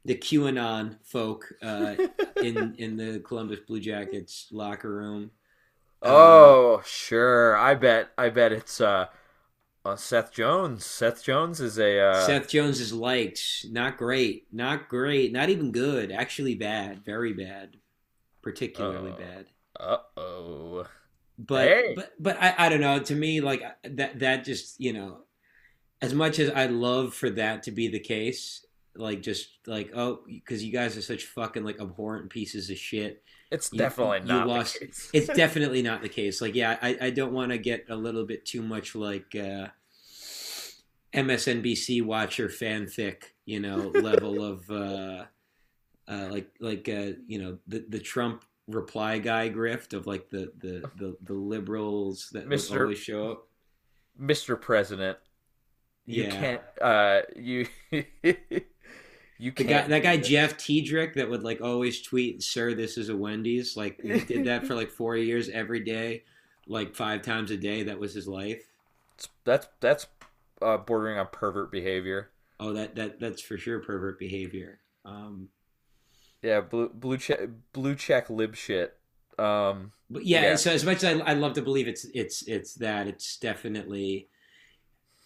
the 0.04 0.14
QAnon 0.14 0.96
folk 1.04 1.52
uh, 1.62 1.94
in 2.42 2.74
in 2.76 2.96
the 2.96 3.20
Columbus 3.20 3.60
Blue 3.60 3.80
Jackets 3.80 4.48
locker 4.50 4.92
room. 4.92 5.30
Oh, 6.02 6.76
um, 6.76 6.82
sure. 6.86 7.56
I 7.56 7.74
bet. 7.74 8.10
I 8.16 8.30
bet 8.30 8.52
it's 8.52 8.80
uh, 8.80 9.06
uh, 9.84 9.96
Seth 9.96 10.32
Jones. 10.32 10.84
Seth 10.84 11.22
Jones 11.22 11.60
is 11.60 11.78
a 11.78 12.00
uh... 12.00 12.26
Seth 12.26 12.48
Jones 12.48 12.80
is 12.80 12.92
liked. 12.92 13.66
Not 13.70 13.98
great. 13.98 14.46
Not 14.52 14.88
great. 14.88 15.32
Not 15.32 15.50
even 15.50 15.72
good. 15.72 16.10
Actually, 16.10 16.54
bad. 16.54 17.04
Very 17.04 17.32
bad. 17.32 17.76
Particularly 18.42 19.12
bad. 19.12 19.46
Uh 19.78 19.98
oh. 20.16 20.86
But 21.38 21.68
hey. 21.68 21.92
but 21.94 22.12
but 22.18 22.36
I, 22.40 22.54
I 22.58 22.68
don't 22.68 22.80
know. 22.80 22.98
To 22.98 23.14
me, 23.14 23.40
like 23.40 23.62
that 23.84 24.18
that 24.18 24.44
just 24.44 24.80
you 24.80 24.92
know, 24.92 25.18
as 26.00 26.14
much 26.14 26.38
as 26.38 26.50
I 26.50 26.66
love 26.66 27.14
for 27.14 27.30
that 27.30 27.62
to 27.64 27.70
be 27.70 27.88
the 27.88 28.00
case, 28.00 28.64
like 28.96 29.22
just 29.22 29.58
like 29.66 29.90
oh 29.94 30.20
because 30.26 30.64
you 30.64 30.72
guys 30.72 30.96
are 30.96 31.02
such 31.02 31.26
fucking 31.26 31.64
like 31.64 31.80
abhorrent 31.80 32.28
pieces 32.30 32.70
of 32.70 32.76
shit 32.76 33.22
it's 33.50 33.72
you, 33.72 33.78
definitely 33.78 34.20
not 34.20 34.46
you 34.46 34.52
lost 34.52 34.78
it's 35.12 35.26
definitely 35.34 35.82
not 35.82 36.02
the 36.02 36.08
case 36.08 36.40
like 36.40 36.54
yeah 36.54 36.76
i, 36.82 36.96
I 37.00 37.10
don't 37.10 37.32
want 37.32 37.52
to 37.52 37.58
get 37.58 37.86
a 37.88 37.96
little 37.96 38.24
bit 38.24 38.44
too 38.44 38.62
much 38.62 38.94
like 38.94 39.34
uh 39.34 39.68
msnbc 41.14 42.04
watcher 42.04 42.48
fanfic 42.48 43.22
you 43.44 43.60
know 43.60 43.76
level 43.94 44.44
of 44.44 44.68
uh 44.70 45.24
uh 46.08 46.28
like 46.30 46.50
like 46.60 46.88
uh 46.88 47.12
you 47.26 47.40
know 47.40 47.58
the 47.68 47.84
the 47.88 47.98
trump 48.00 48.44
reply 48.66 49.18
guy 49.18 49.48
grift 49.50 49.92
of 49.92 50.06
like 50.06 50.28
the 50.30 50.52
the 50.58 50.82
the, 50.96 51.16
the 51.22 51.34
liberals 51.34 52.28
that 52.32 52.48
Mr. 52.48 52.80
always 52.80 52.98
show 52.98 53.32
up 53.32 53.48
mr 54.20 54.60
president 54.60 55.18
you 56.06 56.24
yeah. 56.24 56.30
can't 56.30 56.62
uh 56.82 57.20
you 57.36 57.66
You 59.40 59.52
the 59.52 59.64
guy, 59.64 59.86
that 59.86 60.02
guy 60.02 60.16
Jeff 60.18 60.56
Tiedrich 60.58 61.14
that 61.14 61.30
would 61.30 61.42
like 61.42 61.60
always 61.62 62.02
tweet, 62.02 62.42
"Sir, 62.42 62.74
this 62.74 62.98
is 62.98 63.08
a 63.08 63.16
Wendy's." 63.16 63.76
Like 63.76 64.00
he 64.02 64.20
did 64.20 64.44
that 64.44 64.66
for 64.66 64.74
like 64.74 64.90
four 64.90 65.16
years 65.16 65.48
every 65.48 65.80
day, 65.80 66.24
like 66.66 66.94
five 66.94 67.22
times 67.22 67.50
a 67.50 67.56
day. 67.56 67.84
That 67.84 67.98
was 67.98 68.12
his 68.12 68.28
life. 68.28 68.62
That's 69.44 69.66
that's 69.80 70.06
uh, 70.60 70.76
bordering 70.76 71.18
on 71.18 71.28
pervert 71.32 71.72
behavior. 71.72 72.30
Oh, 72.58 72.74
that 72.74 72.94
that 72.96 73.18
that's 73.18 73.40
for 73.40 73.56
sure 73.56 73.78
pervert 73.78 74.18
behavior. 74.18 74.80
Um, 75.06 75.48
yeah, 76.42 76.60
blue 76.60 76.90
blue 76.90 77.16
check 77.16 77.40
blue 77.72 77.94
check 77.94 78.28
lib 78.28 78.54
shit. 78.54 78.98
Um, 79.38 79.92
but 80.10 80.26
yeah, 80.26 80.42
yeah, 80.42 80.56
so 80.56 80.70
as 80.70 80.84
much 80.84 81.02
as 81.02 81.18
I, 81.18 81.30
I 81.30 81.32
love 81.32 81.54
to 81.54 81.62
believe 81.62 81.88
it's 81.88 82.04
it's 82.12 82.42
it's 82.42 82.74
that, 82.74 83.06
it's 83.06 83.38
definitely 83.38 84.28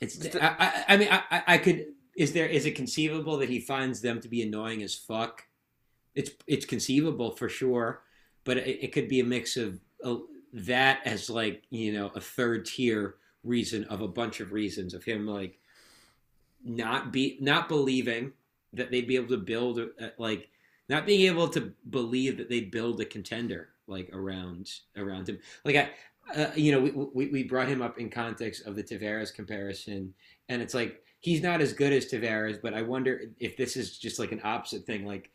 It's. 0.00 0.24
I, 0.36 0.54
I, 0.58 0.84
I 0.88 0.96
mean, 0.96 1.08
I, 1.10 1.22
I- 1.30 1.42
I 1.54 1.58
could. 1.58 1.86
Is 2.16 2.32
there? 2.32 2.46
Is 2.46 2.66
it 2.66 2.76
conceivable 2.76 3.36
that 3.38 3.48
he 3.48 3.60
finds 3.60 4.00
them 4.00 4.20
to 4.20 4.28
be 4.28 4.42
annoying 4.42 4.82
as 4.82 4.94
fuck? 4.94 5.44
It's. 6.14 6.30
It's 6.46 6.64
conceivable 6.64 7.32
for 7.32 7.48
sure, 7.48 8.02
but 8.44 8.56
it, 8.58 8.84
it 8.84 8.92
could 8.92 9.08
be 9.08 9.20
a 9.20 9.24
mix 9.24 9.56
of 9.56 9.80
uh, 10.04 10.16
that 10.52 11.00
as 11.04 11.28
like 11.28 11.64
you 11.70 11.92
know 11.92 12.10
a 12.14 12.20
third 12.20 12.64
tier 12.64 13.16
reason 13.42 13.84
of 13.84 14.00
a 14.00 14.08
bunch 14.08 14.40
of 14.40 14.52
reasons 14.52 14.94
of 14.94 15.04
him 15.04 15.26
like 15.26 15.58
not 16.64 17.12
be 17.12 17.36
not 17.40 17.68
believing 17.68 18.32
that 18.72 18.90
they'd 18.90 19.08
be 19.08 19.16
able 19.16 19.28
to 19.28 19.36
build 19.36 19.78
a, 19.78 19.90
like 20.16 20.48
not 20.88 21.06
being 21.06 21.26
able 21.26 21.48
to 21.48 21.72
believe 21.90 22.36
that 22.38 22.48
they'd 22.48 22.70
build 22.70 23.00
a 23.00 23.04
contender 23.04 23.70
like 23.86 24.08
around 24.12 24.70
around 24.96 25.28
him 25.28 25.38
like 25.64 25.76
i 25.76 25.90
uh, 26.34 26.50
you 26.54 26.72
know 26.72 26.80
we, 26.80 26.90
we 26.90 27.26
we 27.32 27.42
brought 27.42 27.68
him 27.68 27.82
up 27.82 27.98
in 27.98 28.08
context 28.08 28.64
of 28.66 28.76
the 28.76 28.82
Tavares 28.82 29.34
comparison 29.34 30.14
and 30.48 30.62
it's 30.62 30.72
like 30.72 31.03
he's 31.24 31.42
not 31.42 31.62
as 31.62 31.72
good 31.72 31.92
as 31.92 32.04
Tavares 32.06 32.60
but 32.60 32.74
i 32.74 32.82
wonder 32.82 33.22
if 33.40 33.56
this 33.56 33.76
is 33.76 33.96
just 33.98 34.18
like 34.18 34.30
an 34.32 34.42
opposite 34.44 34.84
thing 34.84 35.06
like 35.06 35.30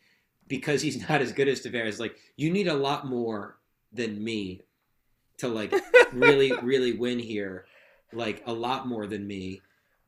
because 0.46 0.80
he's 0.82 1.00
not 1.08 1.20
as 1.20 1.32
good 1.32 1.48
as 1.48 1.60
Tavares 1.60 1.98
like 1.98 2.16
you 2.36 2.50
need 2.50 2.68
a 2.68 2.74
lot 2.74 3.06
more 3.06 3.58
than 3.92 4.22
me 4.22 4.62
to 5.38 5.48
like 5.48 5.74
really 6.12 6.52
really 6.62 6.92
win 6.92 7.18
here 7.18 7.64
like 8.12 8.42
a 8.46 8.52
lot 8.52 8.86
more 8.86 9.06
than 9.08 9.26
me 9.26 9.60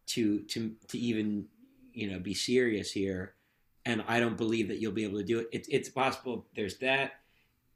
to 0.07 0.41
to 0.43 0.73
to 0.89 0.99
even 0.99 1.47
you 1.93 2.09
know 2.11 2.19
be 2.21 2.35
serious 2.35 2.93
here 2.93 3.35
and 3.85 4.05
i 4.07 4.21
don't 4.21 4.37
believe 4.37 4.69
that 4.69 4.79
you'll 4.79 4.93
be 4.93 5.05
able 5.05 5.19
to 5.19 5.25
do 5.25 5.41
it, 5.41 5.49
it 5.53 5.67
it's 5.69 5.89
possible 5.89 6.47
there's 6.55 6.77
that. 6.79 7.15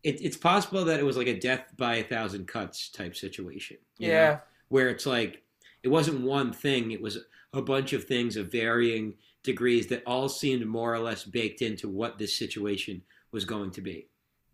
It, 0.03 0.21
it's 0.23 0.37
possible 0.37 0.85
that 0.85 1.01
it 1.01 1.03
was 1.03 1.17
like 1.17 1.27
a 1.27 1.41
death 1.41 1.65
by 1.77 1.97
a 1.97 2.05
thousand 2.05 2.47
cuts 2.47 2.89
type 2.91 3.17
situation 3.17 3.79
you 3.99 4.09
know, 4.09 4.15
Yeah. 4.15 4.39
where 4.69 4.89
it's 4.89 5.07
like 5.07 5.43
it 5.83 5.89
wasn't 5.89 6.21
one 6.21 6.53
thing 6.53 6.93
it 6.93 7.03
was 7.03 7.19
a 7.57 7.63
bunch 7.63 7.93
of 7.93 8.05
things 8.05 8.37
of 8.37 8.51
varying 8.53 9.15
degrees 9.43 9.87
that 9.89 10.03
all 10.07 10.29
seemed 10.29 10.67
more 10.67 10.93
or 10.95 10.99
less 10.99 11.25
baked 11.25 11.63
into 11.63 11.89
what 11.89 12.19
this 12.19 12.37
situation 12.37 13.03
was 13.33 13.45
going 13.45 13.71
to 13.73 13.81
be 13.81 14.09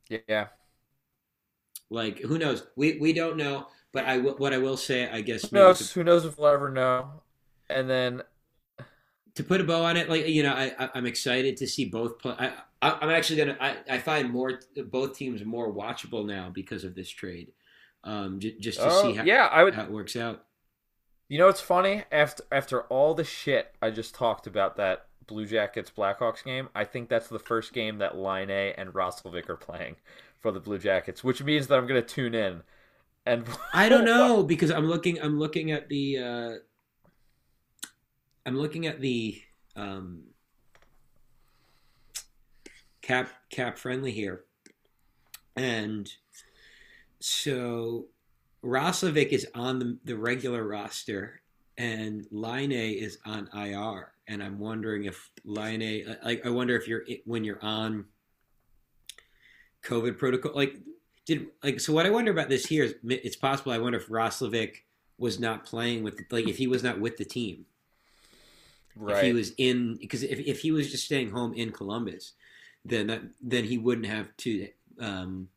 Yeah. 0.09 0.49
like 1.91 2.19
who 2.21 2.39
knows 2.39 2.67
we 2.77 2.99
we 2.99 3.13
don't 3.13 3.37
know 3.37 3.67
but 3.93 4.05
i 4.05 4.19
what 4.19 4.53
i 4.53 4.59
will 4.59 4.77
say 4.77 5.09
i 5.11 5.21
guess 5.21 5.49
Who 5.51 5.57
knows? 5.57 5.79
to- 5.93 5.95
Who 5.95 6.05
knows 6.05 6.25
if 6.25 6.39
we'll 6.39 6.49
ever 6.49 6.71
know? 6.71 7.23
And 7.71 7.89
then 7.89 8.23
to 9.35 9.43
put 9.45 9.63
a 9.63 9.65
bow 9.65 9.83
on 9.85 9.97
it, 9.97 10.11
like 10.11 10.27
you 10.29 10.43
know, 10.43 10.53
I, 10.53 10.75
I 10.79 10.91
I'm 10.95 11.07
excited 11.07 11.57
to 11.59 11.67
see 11.67 11.87
both 11.87 12.19
play. 12.19 12.35
I, 12.39 12.53
I 12.83 12.99
I'm 13.01 13.09
actually 13.09 13.37
gonna. 13.37 13.57
I, 13.59 13.77
I 13.89 13.99
find 13.99 14.31
more 14.31 14.61
both 14.89 15.17
teams 15.17 15.43
more 15.43 15.73
watchable 15.73 16.27
now 16.27 16.51
because 16.53 16.85
of 16.85 16.95
this 16.95 17.09
trade, 17.09 17.53
um, 18.05 18.41
j- 18.41 18.59
just 18.59 18.79
to 18.79 18.89
oh, 18.91 19.03
see 19.03 19.15
how, 19.15 19.25
yeah, 19.25 19.47
I 19.51 19.65
would. 19.65 19.75
how 19.75 19.85
it 19.85 19.91
works 19.91 20.17
out. 20.17 20.45
You 21.33 21.39
know 21.39 21.47
what's 21.47 21.63
funny? 21.63 22.03
After 22.13 22.45
after 22.53 22.83
all 22.83 23.15
the 23.15 23.25
shit 23.25 23.75
I 23.81 23.89
just 23.89 24.15
talked 24.15 24.47
about 24.47 24.77
that 24.77 25.07
Blue 25.27 25.47
Jackets 25.47 25.91
Blackhawks 25.91 26.45
game, 26.45 26.69
I 26.75 26.85
think 26.85 27.09
that's 27.09 27.29
the 27.29 27.39
first 27.39 27.73
game 27.73 27.97
that 28.01 28.19
Laine 28.19 28.51
and 28.51 28.93
Roslovic 28.93 29.49
are 29.49 29.57
playing 29.57 29.97
for 30.41 30.53
the 30.53 30.61
Blue 30.61 30.77
Jackets, 30.77 31.25
which 31.25 31.43
means 31.43 31.69
that 31.69 31.79
I'm 31.79 31.87
gonna 31.87 32.03
tune 32.03 32.35
in. 32.35 32.63
And 33.25 33.47
I 33.73 33.89
don't 33.89 34.05
know 34.05 34.43
because 34.43 34.71
I'm 34.71 34.85
looking. 34.85 35.23
I'm 35.23 35.39
looking 35.39 35.71
at 35.71 35.89
the. 35.89 36.19
Uh, 36.19 37.89
I'm 38.45 38.59
looking 38.59 38.87
at 38.87 39.01
the 39.01 39.41
um, 39.75 40.25
cap 43.01 43.31
cap 43.49 43.79
friendly 43.79 44.13
here, 44.13 44.45
and 45.57 46.13
so 47.21 48.09
Roslovic 48.65 49.29
is 49.29 49.47
on 49.55 49.79
the, 49.79 49.99
the 50.05 50.17
regular 50.17 50.67
roster, 50.67 51.41
and 51.79 52.27
Laine 52.31 52.73
is 52.73 53.19
on 53.25 53.49
IR, 53.55 54.13
and 54.29 54.43
I'm 54.43 54.59
wondering 54.59 55.05
if 55.05 55.31
Laine 55.45 56.17
Like, 56.23 56.47
I 56.47 56.51
wonder 56.51 56.77
if 56.77 56.87
you're 56.87 57.05
when 57.25 57.45
you're 57.45 57.63
on 57.63 58.07
COVID 59.83 60.17
protocol, 60.19 60.53
like 60.55 60.77
did 61.25 61.47
like 61.63 61.81
so 61.81 61.93
what 61.93 62.07
I 62.07 62.11
wonder 62.11 62.31
about 62.31 62.49
this 62.49 62.67
here 62.67 62.85
is 62.85 62.95
it's 63.05 63.37
possible 63.37 63.73
I 63.73 63.79
wonder 63.79 63.99
if 63.99 64.09
Roslovic 64.09 64.77
was 65.19 65.39
not 65.39 65.65
playing 65.65 66.03
with 66.03 66.21
like 66.31 66.49
if 66.49 66.57
he 66.59 66.67
was 66.67 66.83
not 66.83 67.01
with 67.01 67.17
the 67.17 67.25
team 67.25 67.67
right. 68.97 69.19
if 69.19 69.23
he 69.23 69.33
was 69.33 69.53
in 69.57 69.97
because 69.97 70.23
if, 70.23 70.41
if 70.41 70.61
he 70.61 70.73
was 70.73 70.91
just 70.91 71.05
staying 71.05 71.31
home 71.31 71.55
in 71.55 71.71
Columbus 71.71 72.33
then 72.85 73.07
that, 73.07 73.23
then 73.41 73.65
he 73.65 73.79
wouldn't 73.79 74.07
have 74.07 74.37
to 74.39 74.69
um 75.01 75.49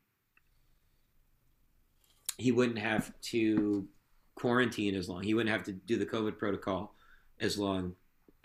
he 2.38 2.52
wouldn't 2.52 2.78
have 2.78 3.12
to 3.20 3.86
quarantine 4.34 4.94
as 4.94 5.08
long 5.08 5.22
he 5.22 5.32
wouldn't 5.32 5.54
have 5.54 5.64
to 5.64 5.72
do 5.72 5.96
the 5.96 6.06
COVID 6.06 6.38
protocol 6.38 6.94
as 7.40 7.58
long 7.58 7.94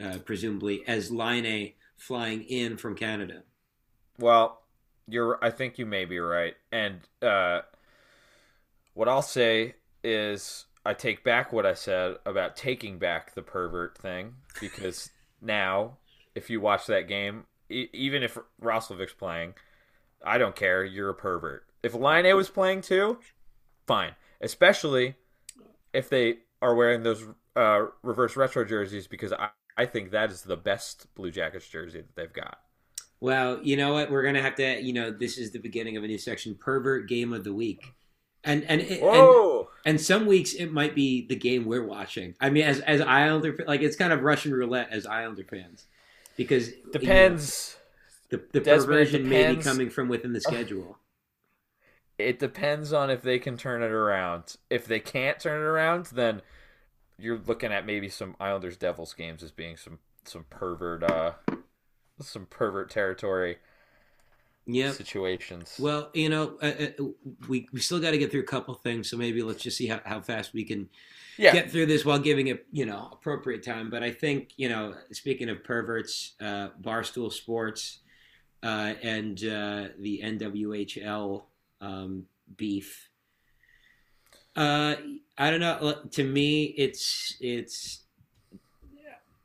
uh, 0.02 0.18
presumably 0.26 0.84
as 0.88 1.12
Laine 1.12 1.74
flying 1.98 2.44
in 2.44 2.78
from 2.78 2.96
Canada 2.96 3.44
Well, 4.18 4.62
you're. 5.08 5.38
I 5.44 5.52
think 5.52 5.78
you 5.78 5.86
may 5.86 6.06
be 6.06 6.20
right. 6.20 6.56
And 6.72 7.02
uh, 7.22 7.62
what 8.94 9.08
I'll 9.08 9.22
say 9.22 9.76
is, 10.04 10.66
I 10.86 10.94
take 10.94 11.24
back 11.24 11.54
what 11.54 11.66
I 11.66 11.74
said 11.74 12.16
about 12.26 12.56
taking 12.56 12.98
back 12.98 13.36
the 13.36 13.42
pervert 13.42 13.98
thing 13.98 14.36
because 14.60 15.12
now, 15.42 15.98
if 16.34 16.50
you 16.50 16.60
watch 16.60 16.88
that 16.88 17.08
game, 17.08 17.46
e- 17.70 17.90
even 17.94 18.24
if 18.24 18.38
Roslovic's 18.60 19.14
playing, 19.14 19.54
I 20.26 20.38
don't 20.38 20.56
care. 20.56 20.84
You're 20.84 21.10
a 21.10 21.16
pervert. 21.16 21.66
If 21.84 21.94
Laine 21.94 22.36
was 22.36 22.50
playing 22.50 22.82
too, 22.82 23.20
fine. 23.88 24.16
Especially 24.42 25.16
if 25.94 26.10
they 26.10 26.38
are 26.62 26.76
wearing 26.76 27.04
those 27.04 27.26
uh, 27.56 27.86
reverse 28.04 28.36
retro 28.36 28.66
jerseys 28.66 29.08
because 29.08 29.34
I, 29.34 29.50
I 29.78 29.86
think 29.86 30.12
that 30.12 30.32
is 30.32 30.42
the 30.42 30.58
best 30.58 31.14
Blue 31.16 31.32
Jackets 31.32 31.68
jersey 31.68 32.02
that 32.02 32.16
they've 32.16 32.34
got. 32.34 32.60
Well, 33.20 33.60
you 33.62 33.78
know 33.78 33.94
what? 33.94 34.10
We're 34.10 34.24
gonna 34.24 34.42
have 34.42 34.56
to. 34.56 34.82
You 34.82 34.94
know, 34.94 35.12
this 35.12 35.38
is 35.38 35.52
the 35.52 35.60
beginning 35.60 35.96
of 35.96 36.04
a 36.04 36.08
new 36.08 36.18
section: 36.18 36.56
pervert 36.56 37.08
game 37.08 37.34
of 37.34 37.44
the 37.44 37.54
week, 37.54 37.94
and 38.44 38.64
and 38.64 38.82
and, 38.82 39.66
and 39.86 40.02
some 40.02 40.26
weeks 40.26 40.54
it 40.54 40.72
might 40.72 40.96
be 40.96 41.28
the 41.28 41.36
game 41.36 41.66
we're 41.66 41.86
watching. 41.86 42.34
I 42.42 42.50
mean, 42.50 42.64
as 42.64 42.80
as 42.80 43.00
Islander, 43.00 43.64
like 43.68 43.82
it's 43.82 43.96
kind 43.96 44.12
of 44.12 44.24
Russian 44.24 44.54
roulette 44.54 44.90
as 44.92 45.06
Islander 45.06 45.44
fans, 45.44 45.86
because 46.36 46.70
you 46.70 46.84
know, 46.86 46.92
Depends. 46.94 47.78
the 48.30 48.38
the 48.52 48.60
Desmond, 48.60 49.00
it 49.00 49.06
perversion 49.06 49.30
may 49.30 49.56
be 49.56 49.62
coming 49.62 49.92
from 49.92 50.10
within 50.10 50.34
the 50.34 50.42
schedule. 50.42 50.98
It 52.28 52.40
depends 52.40 52.94
on 52.94 53.10
if 53.10 53.22
they 53.22 53.40
can 53.40 53.58
turn 53.58 53.82
it 53.82 53.92
around. 53.92 54.56
If 54.70 54.86
they 54.86 55.00
can't 55.00 55.40
turn 55.40 55.60
it 55.60 55.66
around, 55.66 56.08
then 56.08 56.42
you're 57.18 57.40
looking 57.46 57.72
at 57.72 57.86
maybe 57.86 58.10
some 58.10 58.36
Islanders 58.40 58.78
Devils 58.78 59.14
games 59.14 59.44
as 59.44 59.52
being 59.52 59.78
some 59.78 60.00
some 60.24 60.46
pervert 60.50 61.04
uh 61.04 61.34
some 62.20 62.46
pervert 62.46 62.90
territory 62.92 63.58
Yeah. 64.68 64.92
situations. 64.92 65.76
Well, 65.80 66.12
you 66.14 66.30
know, 66.30 66.58
uh, 66.62 66.66
uh, 66.66 67.04
we 67.48 67.68
we 67.74 67.80
still 67.80 68.00
got 68.00 68.12
to 68.12 68.18
get 68.18 68.32
through 68.32 68.42
a 68.42 68.46
couple 68.46 68.74
things, 68.76 69.10
so 69.10 69.18
maybe 69.18 69.42
let's 69.42 69.64
just 69.64 69.78
see 69.78 69.88
how, 69.88 70.02
how 70.06 70.22
fast 70.22 70.54
we 70.54 70.64
can 70.64 70.90
yeah. 71.38 71.52
get 71.54 71.72
through 71.72 71.88
this 71.88 72.06
while 72.06 72.20
giving 72.20 72.48
it, 72.48 72.66
you 72.72 72.86
know, 72.86 73.10
appropriate 73.12 73.64
time. 73.64 73.90
But 73.90 74.04
I 74.04 74.12
think, 74.12 74.52
you 74.58 74.70
know, 74.70 74.94
speaking 75.12 75.50
of 75.50 75.64
perverts, 75.64 76.34
uh, 76.40 76.70
Barstool 76.80 77.32
Sports 77.32 78.00
uh, 78.62 78.94
and 79.02 79.38
uh, 79.44 79.88
the 80.00 80.22
NWHL 80.24 81.44
um, 81.82 82.26
beef. 82.56 83.10
Uh, 84.56 84.96
I 85.38 85.50
don't 85.50 85.60
know. 85.60 85.96
To 86.12 86.24
me, 86.24 86.66
it's 86.78 87.38
it's 87.40 88.04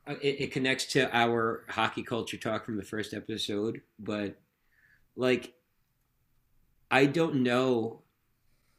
it, 0.06 0.40
it 0.40 0.52
connects 0.52 0.86
to 0.92 1.14
our 1.16 1.64
hockey 1.68 2.02
culture 2.02 2.36
talk 2.36 2.64
from 2.64 2.76
the 2.76 2.82
first 2.82 3.14
episode, 3.14 3.80
but 3.98 4.36
like, 5.16 5.54
I 6.90 7.06
don't 7.06 7.36
know. 7.42 8.02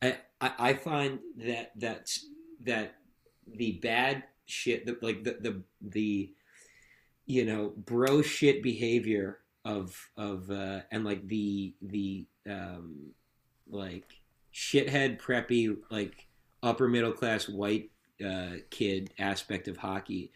I 0.02 0.18
I, 0.40 0.52
I 0.60 0.74
find 0.74 1.20
that 1.38 1.72
that's 1.76 2.26
that 2.64 2.96
the 3.48 3.80
bad 3.82 4.24
shit, 4.46 4.86
the, 4.86 4.98
like 5.02 5.24
the 5.24 5.38
the 5.40 5.62
the 5.82 6.34
you 7.26 7.46
know 7.46 7.74
bro 7.76 8.22
shit 8.22 8.62
behavior 8.62 9.40
of 9.66 9.96
of 10.16 10.50
uh, 10.50 10.82
and 10.92 11.04
like 11.04 11.28
the 11.28 11.74
the 11.82 12.26
um, 12.50 13.14
like 13.70 14.22
shithead 14.54 15.20
preppy 15.20 15.78
like 15.90 16.28
upper 16.64 16.88
middle 16.88 17.12
class 17.12 17.48
white 17.48 17.92
uh, 18.26 18.56
kid 18.70 19.12
aspect 19.20 19.68
of 19.68 19.78
hockey 19.78 20.32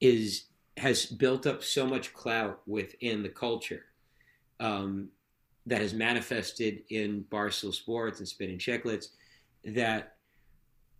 is 0.00 0.44
has 0.76 1.06
built 1.06 1.46
up 1.46 1.62
so 1.62 1.86
much 1.86 2.12
clout 2.12 2.60
within 2.66 3.22
the 3.22 3.28
culture 3.28 3.84
um, 4.60 5.08
that 5.66 5.80
has 5.80 5.92
manifested 5.92 6.82
in 6.88 7.24
Barstool 7.30 7.74
Sports 7.74 8.18
and 8.18 8.28
Spittin' 8.28 8.58
Chiclets 8.58 9.08
that 9.64 10.16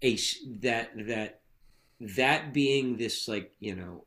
a 0.02 0.18
that 0.60 0.90
that 1.06 1.40
that 2.00 2.52
being 2.52 2.96
this 2.96 3.28
like 3.28 3.52
you 3.60 3.74
know 3.74 4.04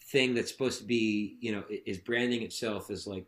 thing 0.00 0.34
that's 0.34 0.50
supposed 0.50 0.80
to 0.80 0.86
be 0.86 1.36
you 1.40 1.52
know 1.52 1.64
is 1.68 1.98
branding 1.98 2.42
itself 2.42 2.90
as 2.90 3.06
like 3.06 3.26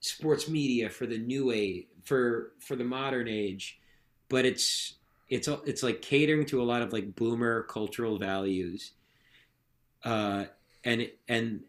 sports 0.00 0.48
media 0.48 0.88
for 0.88 1.06
the 1.06 1.18
new 1.18 1.50
age 1.50 1.86
for 2.04 2.52
for 2.60 2.76
the 2.76 2.84
modern 2.84 3.28
age 3.28 3.80
but 4.28 4.44
it's 4.44 4.94
it's 5.28 5.48
it's 5.66 5.82
like 5.82 6.02
catering 6.02 6.46
to 6.46 6.62
a 6.62 6.64
lot 6.64 6.82
of 6.82 6.92
like 6.92 7.14
boomer 7.14 7.64
cultural 7.64 8.18
values, 8.18 8.92
uh, 10.04 10.44
and 10.84 11.10
and 11.28 11.64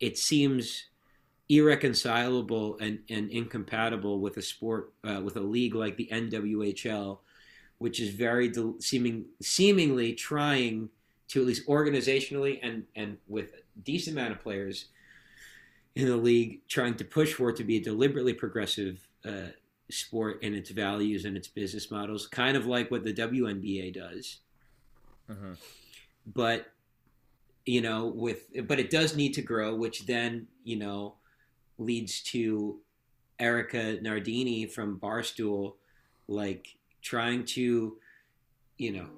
it 0.00 0.18
seems 0.18 0.86
irreconcilable 1.48 2.78
and, 2.80 3.00
and 3.10 3.30
incompatible 3.30 4.20
with 4.20 4.36
a 4.36 4.42
sport 4.42 4.92
uh, 5.04 5.20
with 5.22 5.36
a 5.36 5.40
league 5.40 5.74
like 5.74 5.96
the 5.96 6.08
NWHL, 6.12 7.18
which 7.78 8.00
is 8.00 8.10
very 8.10 8.52
seeming 8.80 9.24
seemingly 9.40 10.12
trying 10.12 10.90
to 11.28 11.40
at 11.40 11.46
least 11.46 11.66
organizationally 11.66 12.58
and 12.62 12.84
and 12.94 13.16
with 13.26 13.54
a 13.54 13.80
decent 13.84 14.18
amount 14.18 14.32
of 14.32 14.40
players 14.40 14.86
in 15.94 16.06
the 16.06 16.16
league 16.16 16.60
trying 16.68 16.94
to 16.96 17.04
push 17.04 17.34
for 17.34 17.50
it 17.50 17.56
to 17.56 17.64
be 17.64 17.76
a 17.76 17.82
deliberately 17.82 18.32
progressive 18.32 19.06
uh, 19.24 19.48
sport 19.90 20.42
in 20.42 20.54
its 20.54 20.70
values 20.70 21.24
and 21.24 21.36
its 21.36 21.48
business 21.48 21.90
models, 21.90 22.26
kind 22.26 22.56
of 22.56 22.66
like 22.66 22.90
what 22.90 23.04
the 23.04 23.12
WNBA 23.12 23.92
does. 23.92 24.40
Mhm. 25.28 25.56
But 26.26 26.72
you 27.64 27.80
know, 27.80 28.06
with 28.06 28.48
but 28.66 28.80
it 28.80 28.90
does 28.90 29.14
need 29.14 29.34
to 29.34 29.42
grow, 29.42 29.74
which 29.74 30.06
then 30.06 30.48
you 30.64 30.76
know 30.76 31.14
leads 31.78 32.22
to 32.22 32.80
Erika 33.38 33.98
Nardini 34.00 34.66
from 34.66 34.98
Barstool, 34.98 35.74
like 36.28 36.76
trying 37.02 37.44
to, 37.44 37.98
you 38.78 38.92
know, 38.92 39.08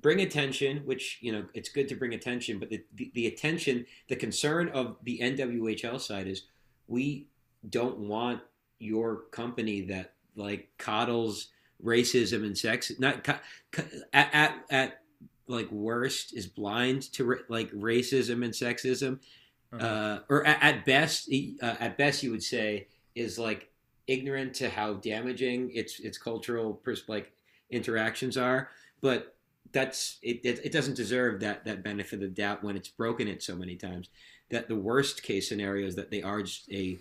bring 0.00 0.20
attention, 0.20 0.78
which 0.84 1.18
you 1.20 1.32
know 1.32 1.44
it's 1.54 1.68
good 1.68 1.88
to 1.88 1.94
bring 1.94 2.14
attention, 2.14 2.58
but 2.58 2.70
the, 2.70 2.82
the, 2.94 3.10
the 3.14 3.26
attention, 3.26 3.86
the 4.08 4.16
concern 4.16 4.68
of 4.70 4.96
the 5.02 5.18
NWHL 5.20 6.00
side 6.00 6.26
is 6.26 6.42
we 6.86 7.26
don't 7.68 7.98
want 7.98 8.40
your 8.78 9.22
company 9.30 9.80
that 9.82 10.12
like 10.36 10.68
coddles 10.78 11.48
racism 11.84 12.44
and 12.44 12.56
sex, 12.56 12.92
not 12.98 13.24
co- 13.24 13.38
at, 14.12 14.30
at 14.34 14.54
at 14.70 15.00
like 15.46 15.70
worst 15.72 16.34
is 16.36 16.46
blind 16.46 17.10
to 17.12 17.38
like 17.48 17.70
racism 17.72 18.44
and 18.44 18.52
sexism, 18.52 19.18
Mhm. 19.72 19.82
uh, 19.82 20.20
or 20.30 20.46
at, 20.46 20.62
at 20.62 20.84
best, 20.86 21.28
uh, 21.62 21.74
at 21.80 21.98
best 21.98 22.22
you 22.22 22.30
would 22.30 22.42
say 22.42 22.86
is 23.14 23.38
like 23.38 23.70
ignorant 24.06 24.54
to 24.54 24.70
how 24.70 24.94
damaging 24.94 25.70
its 25.74 26.00
its 26.00 26.16
cultural 26.18 26.74
pers- 26.74 27.04
like 27.08 27.32
interactions 27.70 28.36
are, 28.38 28.70
but 29.00 29.36
that's 29.72 30.18
it, 30.22 30.40
it. 30.44 30.60
It 30.64 30.72
doesn't 30.72 30.96
deserve 30.96 31.40
that 31.40 31.64
that 31.64 31.82
benefit 31.82 32.14
of 32.14 32.20
the 32.20 32.28
doubt 32.28 32.62
when 32.62 32.76
it's 32.76 32.88
broken 32.88 33.28
it 33.28 33.42
so 33.42 33.54
many 33.56 33.76
times. 33.76 34.08
That 34.50 34.68
the 34.68 34.76
worst 34.76 35.22
case 35.22 35.48
scenario 35.48 35.86
is 35.86 35.96
that 35.96 36.10
they 36.10 36.22
are 36.22 36.42
just 36.42 36.70
a 36.72 36.98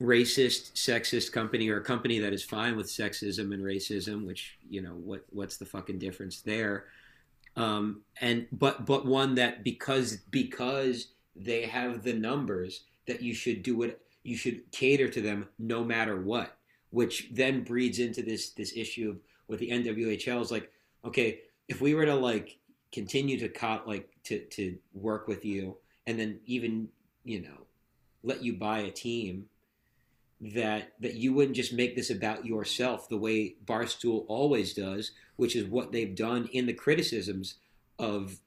racist, 0.00 0.72
sexist 0.74 1.32
company 1.32 1.68
or 1.68 1.78
a 1.78 1.84
company 1.84 2.18
that 2.18 2.32
is 2.32 2.42
fine 2.42 2.76
with 2.76 2.86
sexism 2.86 3.54
and 3.54 3.62
racism. 3.62 4.26
Which 4.26 4.58
you 4.68 4.82
know 4.82 4.92
what 4.92 5.24
what's 5.30 5.56
the 5.56 5.66
fucking 5.66 5.98
difference 5.98 6.40
there? 6.40 6.84
Um, 7.56 8.02
and 8.20 8.46
but 8.52 8.86
but 8.86 9.06
one 9.06 9.34
that 9.36 9.64
because 9.64 10.16
because 10.30 11.08
they 11.34 11.62
have 11.62 12.02
the 12.02 12.14
numbers 12.14 12.84
that 13.06 13.22
you 13.22 13.34
should 13.34 13.62
do 13.62 13.82
it. 13.82 14.00
You 14.22 14.36
should 14.36 14.70
cater 14.70 15.08
to 15.08 15.20
them 15.20 15.48
no 15.58 15.82
matter 15.82 16.20
what. 16.20 16.56
Which 16.90 17.28
then 17.32 17.62
breeds 17.62 17.98
into 17.98 18.22
this 18.22 18.50
this 18.50 18.76
issue 18.76 19.10
of 19.10 19.20
with 19.48 19.60
the 19.60 19.70
NWHL 19.70 20.40
is 20.40 20.50
like 20.50 20.70
okay, 21.04 21.40
if 21.68 21.80
we 21.80 21.94
were 21.94 22.06
to 22.06 22.14
like 22.14 22.58
continue 22.92 23.38
to 23.38 23.48
co- 23.48 23.82
like 23.86 24.10
to 24.24 24.44
to 24.46 24.76
work 24.92 25.28
with 25.28 25.44
you, 25.44 25.76
and 26.06 26.18
then 26.18 26.40
even 26.46 26.88
you 27.24 27.42
know 27.42 27.66
let 28.22 28.42
you 28.42 28.54
buy 28.54 28.80
a 28.80 28.90
team, 28.90 29.46
that 30.40 30.92
that 31.00 31.14
you 31.14 31.32
wouldn't 31.32 31.56
just 31.56 31.72
make 31.72 31.96
this 31.96 32.10
about 32.10 32.46
yourself 32.46 33.08
the 33.08 33.16
way 33.16 33.56
Barstool 33.64 34.24
always 34.28 34.74
does, 34.74 35.12
which 35.36 35.54
is 35.54 35.66
what 35.66 35.92
they've 35.92 36.14
done 36.14 36.48
in 36.52 36.66
the 36.66 36.72
criticisms 36.72 37.56
of 37.98 38.38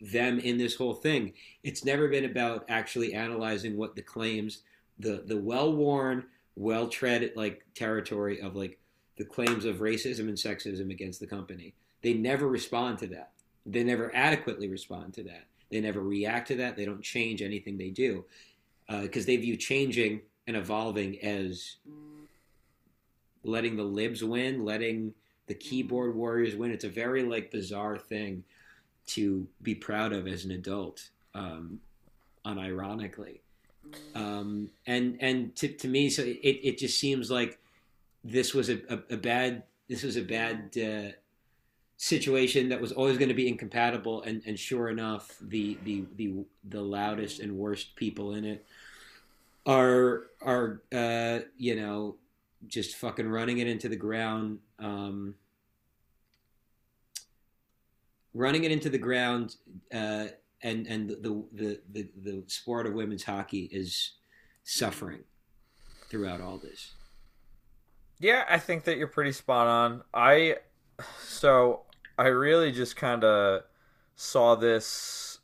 them 0.00 0.38
in 0.38 0.58
this 0.58 0.76
whole 0.76 0.94
thing. 0.94 1.32
It's 1.62 1.84
never 1.84 2.08
been 2.08 2.24
about 2.24 2.64
actually 2.68 3.14
analyzing 3.14 3.76
what 3.76 3.94
the 3.94 4.02
claims, 4.02 4.62
the 4.98 5.22
the 5.24 5.36
well 5.36 5.72
worn, 5.72 6.24
well 6.56 6.88
tread 6.88 7.32
like 7.36 7.64
territory 7.74 8.40
of 8.40 8.56
like 8.56 8.78
the 9.18 9.24
claims 9.24 9.64
of 9.64 9.76
racism 9.76 10.20
and 10.20 10.36
sexism 10.36 10.90
against 10.90 11.20
the 11.20 11.26
company. 11.26 11.74
They 12.02 12.14
never 12.14 12.48
respond 12.48 12.98
to 12.98 13.06
that. 13.08 13.32
They 13.64 13.84
never 13.84 14.14
adequately 14.14 14.68
respond 14.68 15.14
to 15.14 15.22
that. 15.24 15.46
They 15.70 15.80
never 15.80 16.00
react 16.00 16.48
to 16.48 16.56
that. 16.56 16.76
They 16.76 16.84
don't 16.84 17.02
change 17.02 17.42
anything 17.42 17.78
they 17.78 17.90
do 17.90 18.24
because 18.88 19.24
they 19.24 19.36
view 19.36 19.56
changing 19.56 20.20
and 20.46 20.56
evolving 20.56 21.22
as 21.22 21.76
letting 23.44 23.76
the 23.76 23.84
libs 23.84 24.22
win, 24.22 24.64
letting 24.64 25.14
the 25.46 25.54
keyboard 25.54 26.14
warriors 26.14 26.56
win. 26.56 26.70
It's 26.70 26.84
a 26.84 26.88
very 26.88 27.22
like 27.22 27.50
bizarre 27.50 27.98
thing 27.98 28.44
to 29.06 29.46
be 29.62 29.74
proud 29.74 30.12
of 30.12 30.26
as 30.26 30.44
an 30.44 30.52
adult, 30.52 31.10
um, 31.34 31.80
unironically. 32.44 33.40
Um, 34.14 34.70
and 34.86 35.18
and 35.20 35.54
to, 35.56 35.68
to 35.68 35.88
me, 35.88 36.08
so 36.08 36.22
it, 36.22 36.60
it 36.62 36.78
just 36.78 36.98
seems 36.98 37.30
like 37.30 37.58
this 38.24 38.54
was 38.54 38.70
a, 38.70 38.80
a, 38.88 39.14
a 39.14 39.16
bad 39.16 39.64
this 39.88 40.02
was 40.02 40.16
a 40.16 40.22
bad 40.22 40.70
uh, 40.76 41.12
situation 42.02 42.68
that 42.68 42.80
was 42.80 42.90
always 42.90 43.16
going 43.16 43.28
to 43.28 43.34
be 43.34 43.46
incompatible. 43.46 44.22
And, 44.22 44.42
and 44.44 44.58
sure 44.58 44.88
enough, 44.88 45.36
the, 45.40 45.78
the 45.84 46.04
the 46.16 46.44
the 46.68 46.80
loudest 46.80 47.38
and 47.38 47.56
worst 47.56 47.94
people 47.94 48.34
in 48.34 48.44
it 48.44 48.66
are 49.66 50.24
are 50.40 50.82
uh, 50.92 51.40
you 51.56 51.76
know 51.76 52.16
just 52.66 52.96
fucking 52.96 53.28
running 53.28 53.58
it 53.58 53.68
into 53.68 53.88
the 53.88 53.96
ground. 53.96 54.58
Um, 54.80 55.36
running 58.34 58.64
it 58.64 58.72
into 58.72 58.90
the 58.90 58.98
ground 58.98 59.54
uh, 59.94 60.26
and 60.60 60.88
and 60.88 61.08
the, 61.08 61.44
the 61.52 61.80
the 61.92 62.08
the 62.20 62.42
sport 62.48 62.86
of 62.86 62.94
women's 62.94 63.22
hockey 63.22 63.68
is 63.70 64.14
suffering 64.64 65.22
throughout 66.10 66.40
all 66.40 66.58
this. 66.58 66.94
Yeah, 68.18 68.44
I 68.48 68.58
think 68.58 68.82
that 68.84 68.96
you're 68.96 69.06
pretty 69.06 69.32
spot 69.32 69.68
on. 69.68 70.02
I 70.12 70.56
so 71.22 71.82
I 72.18 72.26
really 72.28 72.72
just 72.72 72.96
kind 72.96 73.24
of 73.24 73.62
saw 74.14 74.54
this 74.54 75.38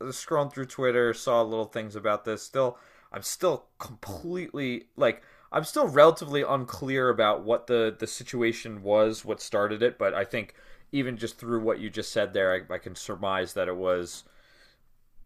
scrolling 0.00 0.52
through 0.52 0.66
Twitter, 0.66 1.12
saw 1.14 1.42
little 1.42 1.66
things 1.66 1.96
about 1.96 2.24
this. 2.24 2.42
Still, 2.42 2.78
I'm 3.12 3.22
still 3.22 3.66
completely 3.78 4.88
like 4.96 5.22
I'm 5.50 5.64
still 5.64 5.88
relatively 5.88 6.42
unclear 6.42 7.08
about 7.08 7.44
what 7.44 7.66
the 7.66 7.94
the 7.98 8.06
situation 8.06 8.82
was, 8.82 9.24
what 9.24 9.40
started 9.40 9.82
it. 9.82 9.98
But 9.98 10.14
I 10.14 10.24
think 10.24 10.54
even 10.92 11.16
just 11.16 11.38
through 11.38 11.60
what 11.60 11.80
you 11.80 11.90
just 11.90 12.12
said 12.12 12.32
there, 12.32 12.66
I, 12.70 12.74
I 12.74 12.78
can 12.78 12.94
surmise 12.94 13.54
that 13.54 13.68
it 13.68 13.76
was 13.76 14.24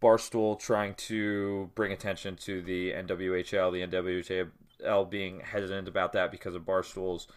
Barstool 0.01 0.59
trying 0.59 0.95
to 0.95 1.71
bring 1.75 1.91
attention 1.91 2.35
to 2.37 2.61
the 2.61 2.91
NWHL, 2.91 3.71
the 3.71 3.87
NWHL 3.87 5.09
being 5.09 5.39
hesitant 5.39 5.87
about 5.87 6.11
that 6.13 6.31
because 6.31 6.55
of 6.55 6.65
Barstool's 6.65 7.27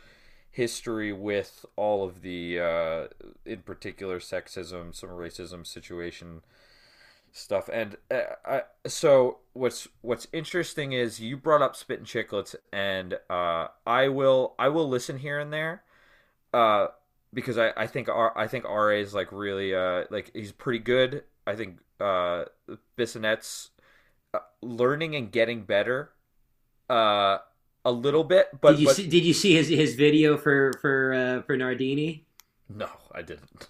history 0.57 1.13
with 1.13 1.67
all 1.77 2.03
of 2.03 2.23
the, 2.23 2.59
uh, 2.59 3.07
in 3.45 3.61
particular, 3.61 4.19
sexism, 4.19 4.95
some 4.95 5.11
racism 5.11 5.67
situation 5.67 6.41
stuff. 7.31 7.69
And 7.71 7.99
uh, 8.11 8.23
I, 8.45 8.63
so 8.87 9.39
what's 9.53 9.87
what's 10.01 10.27
interesting 10.33 10.93
is 10.93 11.21
you 11.21 11.37
brought 11.37 11.61
up 11.61 11.77
Spittin' 11.77 12.07
Chiclets, 12.07 12.55
and 12.73 13.19
uh, 13.29 13.69
I 13.87 14.09
will 14.09 14.55
I 14.59 14.69
will 14.69 14.89
listen 14.89 15.19
here 15.19 15.39
and 15.39 15.53
there. 15.53 15.83
Uh, 16.55 16.87
because 17.35 17.59
I, 17.59 17.73
I 17.77 17.87
think 17.87 18.09
R, 18.09 18.33
I 18.37 18.47
think 18.47 18.65
Ra 18.65 18.89
is 18.89 19.13
like 19.13 19.31
really 19.31 19.75
uh 19.75 20.05
like 20.11 20.31
he's 20.35 20.53
pretty 20.53 20.79
good. 20.79 21.25
I 21.47 21.55
think 21.55 21.81
uh 22.01 22.47
Bissonnette's 22.97 23.71
uh, 24.33 24.39
learning 24.63 25.15
and 25.15 25.31
getting 25.31 25.65
better 25.65 26.13
uh 26.89 27.39
a 27.87 27.93
little 27.93 28.25
bit 28.25 28.49
but 28.61 28.73
did 28.73 28.81
you 28.81 28.87
but, 28.87 28.97
see, 28.97 29.07
did 29.09 29.25
you 29.25 29.33
see 29.33 29.55
his 29.55 29.69
his 29.69 29.95
video 29.95 30.37
for 30.37 30.73
for 30.81 31.15
uh, 31.15 31.43
for 31.43 31.57
Nardini? 31.57 32.25
no 32.69 32.89
I 33.15 33.23
didn't 33.23 33.69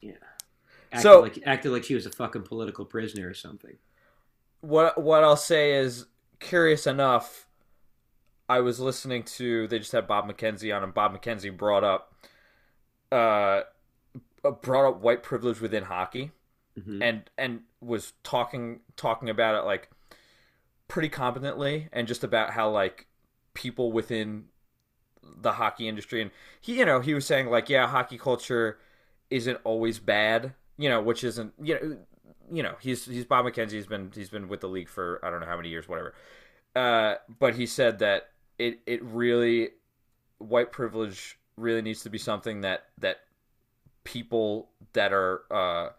Acted 0.93 1.03
So- 1.03 1.21
like 1.21 1.39
acted 1.47 1.71
like 1.73 1.85
she 1.85 1.95
was 1.95 2.07
a 2.07 2.11
fucking 2.11 2.43
political 2.43 2.85
prisoner 2.85 3.29
or 3.29 3.35
something. 3.35 3.77
what 4.61 5.01
what 5.01 5.23
I'll 5.23 5.37
say 5.37 5.75
is 5.75 6.07
curious 6.41 6.87
enough 6.87 7.47
I 8.49 8.61
was 8.61 8.79
listening 8.81 9.25
to 9.39 9.67
they 9.69 9.79
just 9.79 9.93
had 9.93 10.07
Bob 10.07 10.29
McKenzie 10.31 10.75
on 10.75 10.83
and 10.83 10.95
Bob 10.95 11.12
McKenzie 11.14 11.55
brought 11.57 11.85
up 11.85 12.14
uh 13.12 13.62
brought 14.62 14.89
up 14.89 15.01
white 15.01 15.23
privilege 15.23 15.61
within 15.61 15.85
hockey 15.85 16.31
Mhm. 16.79 17.03
and 17.03 17.31
and 17.37 17.61
was 17.81 18.12
talking 18.23 18.81
talking 18.97 19.29
about 19.31 19.55
it 19.57 19.64
like 19.67 19.91
pretty 20.89 21.09
competently 21.09 21.89
and 21.93 22.07
just 22.07 22.23
about 22.23 22.51
how 22.51 22.71
like 22.71 23.07
people 23.67 23.93
within 23.93 24.45
the 25.23 25.53
hockey 25.53 25.89
industry. 25.89 26.23
And 26.23 26.31
he 26.61 26.79
you 26.79 26.85
know 26.85 27.01
he 27.01 27.14
was 27.14 27.27
saying 27.27 27.49
like 27.49 27.69
yeah 27.69 27.87
hockey 27.87 28.19
culture 28.19 28.79
isn't 29.29 29.59
always 29.64 29.99
bad 29.99 30.55
you 30.79 30.89
know 30.89 31.03
which 31.03 31.25
isn't 31.25 31.53
you 31.61 31.75
know 31.75 31.97
you 32.53 32.62
know 32.62 32.75
he's 32.81 33.07
he's 33.07 33.25
Bob 33.25 33.45
McKenzie 33.45 33.73
he's 33.73 33.87
been 33.87 34.12
he's 34.14 34.31
been 34.31 34.47
with 34.49 34.61
the 34.61 34.69
league 34.69 34.89
for 34.89 35.19
I 35.25 35.31
don't 35.31 35.41
know 35.41 35.47
how 35.47 35.57
many 35.57 35.69
years 35.69 35.89
whatever. 35.89 36.14
Uh 36.75 37.17
but 37.39 37.55
he 37.57 37.67
said 37.67 37.99
that 37.99 38.31
it 38.59 38.81
it 38.87 39.03
really 39.03 39.71
white 40.39 40.71
privilege 40.73 41.39
really 41.57 41.83
needs 41.83 42.03
to 42.03 42.11
be 42.11 42.19
something 42.19 42.61
that 42.61 42.85
that 42.99 43.19
people 44.05 44.71
that 44.93 45.12
are 45.12 45.43
uh, 45.51 45.91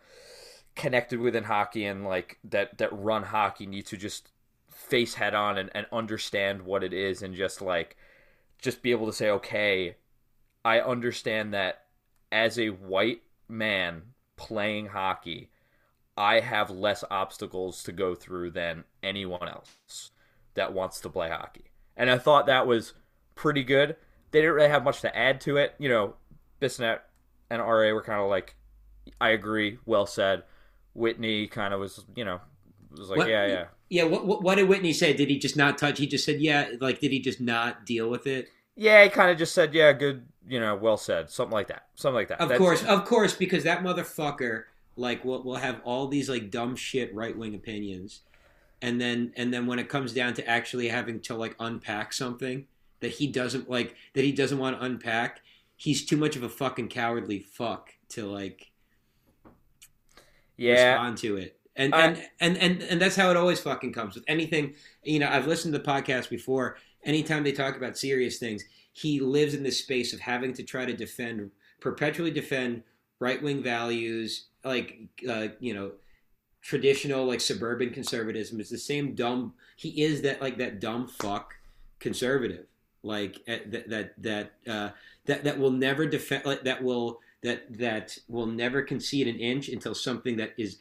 connected 0.75 1.19
within 1.19 1.43
hockey 1.43 1.85
and 1.85 2.05
like 2.05 2.39
that 2.43 2.77
that 2.77 2.89
run 2.93 3.23
hockey 3.23 3.65
need 3.65 3.85
to 3.85 3.97
just 3.97 4.29
face 4.89 5.15
head 5.15 5.33
on 5.33 5.57
and, 5.57 5.69
and 5.73 5.85
understand 5.91 6.61
what 6.61 6.83
it 6.83 6.93
is 6.93 7.21
and 7.21 7.35
just 7.35 7.61
like 7.61 7.97
just 8.59 8.81
be 8.81 8.91
able 8.91 9.05
to 9.05 9.13
say 9.13 9.29
okay 9.29 9.95
i 10.63 10.79
understand 10.79 11.53
that 11.53 11.83
as 12.31 12.57
a 12.57 12.69
white 12.69 13.21
man 13.47 14.01
playing 14.35 14.87
hockey 14.87 15.49
i 16.15 16.39
have 16.39 16.69
less 16.69 17.03
obstacles 17.11 17.83
to 17.83 17.91
go 17.91 18.15
through 18.15 18.49
than 18.49 18.83
anyone 19.03 19.47
else 19.47 20.11
that 20.57 20.73
wants 20.73 20.99
to 20.99 21.09
play 21.09 21.29
hockey. 21.29 21.65
And 21.95 22.09
i 22.09 22.17
thought 22.17 22.47
that 22.47 22.67
was 22.67 22.93
pretty 23.35 23.63
good. 23.63 23.95
They 24.31 24.39
didn't 24.41 24.55
really 24.55 24.69
have 24.69 24.83
much 24.83 25.01
to 25.01 25.15
add 25.15 25.39
to 25.41 25.57
it. 25.57 25.75
You 25.77 25.87
know 25.87 26.15
Bissonnette 26.59 27.01
and 27.49 27.61
ra 27.61 27.93
were 27.93 28.01
kind 28.01 28.19
of 28.19 28.29
like 28.29 28.55
i 29.21 29.29
agree 29.29 29.77
well 29.85 30.05
said. 30.05 30.43
Whitney 30.93 31.47
kind 31.47 31.73
of 31.73 31.79
was 31.79 32.03
you 32.15 32.25
know 32.25 32.41
was 32.97 33.09
like 33.09 33.19
What- 33.19 33.29
yeah 33.29 33.45
yeah 33.45 33.65
Yeah, 33.89 34.03
what, 34.03 34.25
what 34.25 34.43
what 34.43 34.55
did 34.55 34.67
Whitney 34.67 34.93
say? 34.93 35.13
Did 35.13 35.29
he 35.29 35.39
just 35.39 35.55
not 35.55 35.77
touch? 35.77 35.97
He 35.99 36.07
just 36.07 36.25
said, 36.25 36.41
yeah. 36.41 36.71
Like, 36.81 36.99
did 36.99 37.11
he 37.11 37.19
just 37.19 37.39
not 37.39 37.85
deal 37.85 38.09
with 38.09 38.27
it? 38.27 38.49
Yeah, 38.75 39.03
he 39.03 39.09
kind 39.09 39.31
of 39.31 39.37
just 39.39 39.55
said, 39.55 39.73
"Yeah, 39.73 39.91
good, 39.91 40.27
you 40.47 40.59
know, 40.59 40.75
well 40.75 40.97
said," 40.97 41.31
something 41.31 41.51
like 41.51 41.67
that, 41.69 41.87
something 41.95 42.15
like 42.15 42.27
that. 42.27 42.39
Of 42.39 42.49
That's- 42.49 42.59
course, 42.59 42.83
of 42.83 43.05
course, 43.05 43.33
because 43.33 43.63
that 43.63 43.81
motherfucker 43.81 44.65
like 44.95 45.25
will 45.25 45.41
will 45.43 45.55
have 45.55 45.81
all 45.83 46.07
these 46.07 46.29
like 46.29 46.51
dumb 46.51 46.75
shit 46.75 47.13
right 47.13 47.35
wing 47.35 47.55
opinions, 47.55 48.21
and 48.81 49.01
then 49.01 49.33
and 49.35 49.51
then 49.51 49.65
when 49.65 49.79
it 49.79 49.89
comes 49.89 50.13
down 50.13 50.35
to 50.35 50.47
actually 50.47 50.89
having 50.89 51.19
to 51.21 51.35
like 51.35 51.55
unpack 51.59 52.13
something 52.13 52.67
that 52.99 53.13
he 53.13 53.25
doesn't 53.25 53.67
like 53.67 53.95
that 54.13 54.23
he 54.23 54.31
doesn't 54.31 54.59
want 54.59 54.79
to 54.79 54.85
unpack, 54.85 55.41
he's 55.75 56.05
too 56.05 56.17
much 56.17 56.35
of 56.35 56.43
a 56.43 56.49
fucking 56.49 56.89
cowardly 56.89 57.39
fuck 57.39 57.93
to 58.09 58.27
like 58.27 58.69
yeah, 60.55 60.91
respond 60.91 61.17
to 61.17 61.37
it. 61.37 61.56
And, 61.77 61.93
and 61.93 62.21
and 62.39 62.57
and 62.57 62.81
and 62.81 62.99
that's 62.99 63.15
how 63.15 63.29
it 63.29 63.37
always 63.37 63.59
fucking 63.59 63.93
comes 63.93 64.15
with 64.15 64.23
anything. 64.27 64.73
You 65.03 65.19
know, 65.19 65.29
I've 65.29 65.45
listened 65.45 65.73
to 65.73 65.79
the 65.79 65.85
podcast 65.85 66.29
before. 66.29 66.77
Anytime 67.03 67.43
they 67.43 67.51
talk 67.51 67.77
about 67.77 67.97
serious 67.97 68.39
things, 68.39 68.65
he 68.93 69.19
lives 69.19 69.53
in 69.53 69.61
this 69.61 69.77
space 69.77 70.11
of 70.11 70.19
having 70.19 70.53
to 70.53 70.63
try 70.63 70.85
to 70.85 70.93
defend, 70.93 71.51
perpetually 71.79 72.31
defend 72.31 72.81
right 73.19 73.41
wing 73.41 73.61
values, 73.61 74.47
like 74.65 74.97
uh, 75.29 75.49
you 75.59 75.75
know, 75.75 75.91
traditional 76.61 77.25
like 77.25 77.41
suburban 77.41 77.91
conservatism. 77.91 78.59
It's 78.59 78.71
the 78.71 78.77
same 78.79 79.13
dumb. 79.13 79.53
He 79.75 80.01
is 80.03 80.23
that 80.23 80.41
like 80.41 80.57
that 80.57 80.79
dumb 80.79 81.07
fuck 81.07 81.53
conservative, 81.99 82.65
like 83.03 83.37
uh, 83.47 83.57
that 83.67 83.89
that 83.89 84.13
that 84.23 84.51
uh, 84.67 84.89
that 85.25 85.43
that 85.43 85.59
will 85.59 85.71
never 85.71 86.07
defend. 86.07 86.45
Like, 86.45 86.63
that 86.63 86.83
will 86.83 87.19
that 87.43 87.77
that 87.77 88.17
will 88.27 88.47
never 88.47 88.81
concede 88.81 89.27
an 89.27 89.39
inch 89.39 89.69
until 89.69 89.93
something 89.93 90.37
that 90.37 90.53
is 90.57 90.79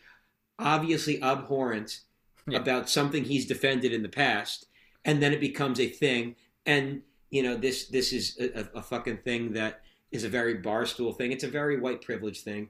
obviously 0.59 1.23
abhorrent 1.23 2.01
Yeah. 2.49 2.59
about 2.59 2.89
something 2.89 3.25
he's 3.25 3.45
defended 3.47 3.93
in 3.93 4.03
the 4.03 4.09
past, 4.09 4.67
and 5.05 5.21
then 5.21 5.33
it 5.33 5.41
becomes 5.41 5.81
a 5.81 5.89
thing. 5.89 6.37
And 6.65 7.03
you 7.31 7.43
know, 7.43 7.57
this 7.57 7.89
this 7.89 8.13
is 8.13 8.39
a, 8.39 8.79
a, 8.79 8.83
fucking 8.83 9.19
thing 9.19 9.53
that 9.55 9.83
is 10.13 10.23
a 10.23 10.29
very 10.29 10.59
barstool 10.59 11.17
thing. 11.17 11.33
It's 11.33 11.43
a 11.45 11.49
very 11.49 11.81
white 11.81 12.03
privilege 12.03 12.43
thing. 12.43 12.69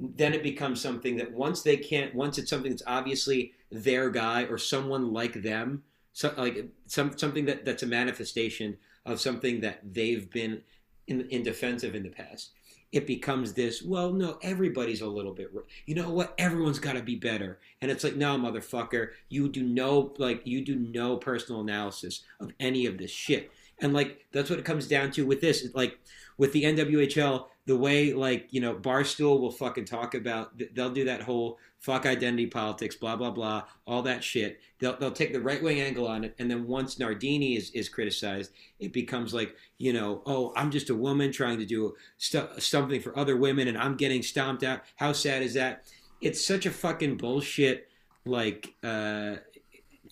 Then 0.00 0.34
it 0.34 0.42
becomes 0.42 0.80
something 0.80 1.16
that 1.18 1.32
once 1.32 1.62
they 1.62 1.76
can't, 1.76 2.12
once 2.14 2.36
it's 2.36 2.50
something 2.50 2.72
that's 2.72 2.82
obviously 2.86 3.52
their 3.70 4.10
guy 4.10 4.42
or 4.44 4.58
someone 4.58 5.12
like 5.12 5.42
them, 5.42 5.84
so 6.12 6.34
like 6.36 6.66
some 6.86 7.16
something 7.16 7.44
that 7.46 7.64
that's 7.64 7.84
a 7.84 7.86
manifestation 7.86 8.76
of 9.06 9.20
something 9.20 9.60
that 9.60 9.80
they've 9.94 10.28
been 10.30 10.62
in 11.06 11.28
in 11.30 11.42
defense 11.42 11.84
of 11.84 11.94
in 11.94 12.02
the 12.02 12.08
past 12.10 12.50
it 12.92 13.06
becomes 13.06 13.54
this 13.54 13.82
well 13.82 14.12
no 14.12 14.38
everybody's 14.42 15.00
a 15.00 15.06
little 15.06 15.32
bit 15.32 15.50
you 15.86 15.94
know 15.94 16.10
what? 16.10 16.34
Everyone's 16.38 16.78
got 16.78 16.94
to 16.94 17.02
be 17.02 17.16
better. 17.16 17.58
And 17.80 17.90
it's 17.90 18.04
like 18.04 18.16
no 18.16 18.36
motherfucker 18.36 19.10
you 19.28 19.48
do 19.48 19.62
no 19.62 20.12
like 20.18 20.42
you 20.44 20.64
do 20.64 20.76
no 20.76 21.16
personal 21.16 21.60
analysis 21.60 22.22
of 22.40 22.52
any 22.60 22.86
of 22.86 22.98
this 22.98 23.10
shit. 23.10 23.50
And 23.80 23.92
like 23.92 24.26
that's 24.32 24.50
what 24.50 24.58
it 24.58 24.64
comes 24.64 24.86
down 24.86 25.10
to 25.12 25.26
with 25.26 25.40
this 25.40 25.68
like 25.74 25.98
with 26.38 26.52
the 26.52 26.64
nwhl 26.64 27.46
the 27.66 27.76
way 27.76 28.12
like 28.12 28.48
you 28.50 28.60
know 28.60 28.74
barstool 28.74 29.40
will 29.40 29.50
fucking 29.50 29.84
talk 29.84 30.14
about 30.14 30.52
they'll 30.74 30.90
do 30.90 31.04
that 31.04 31.22
whole 31.22 31.58
fuck 31.82 32.06
identity 32.06 32.46
politics 32.46 32.96
blah 32.96 33.16
blah 33.16 33.30
blah 33.30 33.64
all 33.86 34.02
that 34.02 34.24
shit. 34.24 34.60
They'll, 34.78 34.96
they'll 34.96 35.12
take 35.12 35.32
the 35.32 35.40
right 35.40 35.62
wing 35.62 35.80
angle 35.80 36.08
on 36.08 36.24
it 36.24 36.34
and 36.38 36.50
then 36.50 36.66
once 36.66 36.98
nardini 36.98 37.56
is, 37.56 37.70
is 37.70 37.88
criticized 37.88 38.52
it 38.80 38.92
becomes 38.92 39.34
like 39.34 39.54
you 39.78 39.92
know 39.92 40.22
oh 40.26 40.52
i'm 40.56 40.70
just 40.70 40.90
a 40.90 40.94
woman 40.94 41.30
trying 41.30 41.58
to 41.58 41.66
do 41.66 41.94
stu- 42.16 42.48
something 42.58 43.00
for 43.00 43.16
other 43.16 43.36
women 43.36 43.68
and 43.68 43.78
i'm 43.78 43.96
getting 43.96 44.22
stomped 44.22 44.62
out. 44.64 44.80
How 44.96 45.12
sad 45.12 45.42
is 45.42 45.54
that? 45.54 45.84
It's 46.20 46.44
such 46.44 46.66
a 46.66 46.70
fucking 46.70 47.16
bullshit 47.16 47.88
like 48.24 48.74
uh 48.82 49.36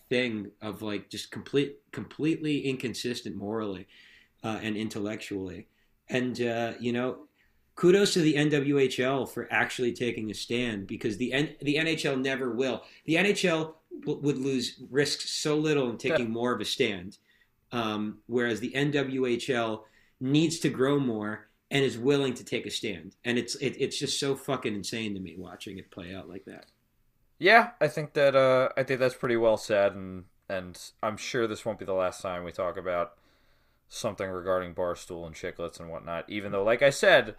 thing 0.08 0.50
of 0.60 0.82
like 0.82 1.08
just 1.08 1.30
complete 1.30 1.78
completely 1.92 2.58
inconsistent 2.60 3.36
morally 3.36 3.86
uh, 4.42 4.58
and 4.62 4.76
intellectually. 4.76 5.68
And 6.08 6.40
uh, 6.42 6.72
you 6.80 6.92
know 6.92 7.26
kudos 7.80 8.12
to 8.12 8.20
the 8.20 8.34
NWHL 8.34 9.26
for 9.26 9.48
actually 9.50 9.92
taking 9.94 10.30
a 10.30 10.34
stand 10.34 10.86
because 10.86 11.16
the 11.16 11.32
N- 11.32 11.56
the 11.62 11.76
NHL 11.76 12.20
never 12.20 12.52
will. 12.52 12.82
The 13.06 13.14
NHL 13.14 13.72
w- 14.00 14.20
would 14.20 14.36
lose 14.36 14.82
risk 14.90 15.22
so 15.22 15.56
little 15.56 15.88
in 15.88 15.96
taking 15.96 16.30
more 16.30 16.52
of 16.52 16.60
a 16.60 16.66
stand, 16.66 17.16
um, 17.72 18.18
whereas 18.26 18.60
the 18.60 18.72
NWHL 18.72 19.84
needs 20.20 20.58
to 20.58 20.68
grow 20.68 20.98
more 21.00 21.48
and 21.70 21.82
is 21.82 21.96
willing 21.96 22.34
to 22.34 22.44
take 22.44 22.66
a 22.66 22.70
stand. 22.70 23.16
And 23.24 23.38
it's 23.38 23.54
it, 23.56 23.76
it's 23.78 23.98
just 23.98 24.20
so 24.20 24.36
fucking 24.36 24.74
insane 24.74 25.14
to 25.14 25.20
me 25.20 25.36
watching 25.38 25.78
it 25.78 25.90
play 25.90 26.14
out 26.14 26.28
like 26.28 26.44
that. 26.44 26.66
yeah. 27.38 27.70
I 27.80 27.88
think 27.88 28.12
that 28.12 28.36
uh, 28.36 28.68
I 28.76 28.82
think 28.82 29.00
that's 29.00 29.14
pretty 29.14 29.36
well 29.38 29.56
said, 29.56 29.94
and 29.94 30.24
and 30.50 30.78
I'm 31.02 31.16
sure 31.16 31.46
this 31.46 31.64
won't 31.64 31.78
be 31.78 31.86
the 31.86 31.94
last 31.94 32.20
time 32.20 32.44
we 32.44 32.52
talk 32.52 32.76
about 32.76 33.14
something 33.88 34.28
regarding 34.28 34.74
barstool 34.74 35.26
and 35.26 35.34
Chiclets 35.34 35.80
and 35.80 35.88
whatnot. 35.88 36.28
Even 36.28 36.52
though, 36.52 36.62
like 36.62 36.82
I 36.82 36.90
said, 36.90 37.36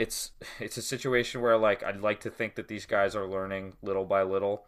it's 0.00 0.30
it's 0.58 0.78
a 0.78 0.82
situation 0.82 1.42
where 1.42 1.58
like 1.58 1.84
I'd 1.84 2.00
like 2.00 2.20
to 2.20 2.30
think 2.30 2.54
that 2.54 2.68
these 2.68 2.86
guys 2.86 3.14
are 3.14 3.26
learning 3.26 3.74
little 3.82 4.06
by 4.06 4.22
little, 4.22 4.64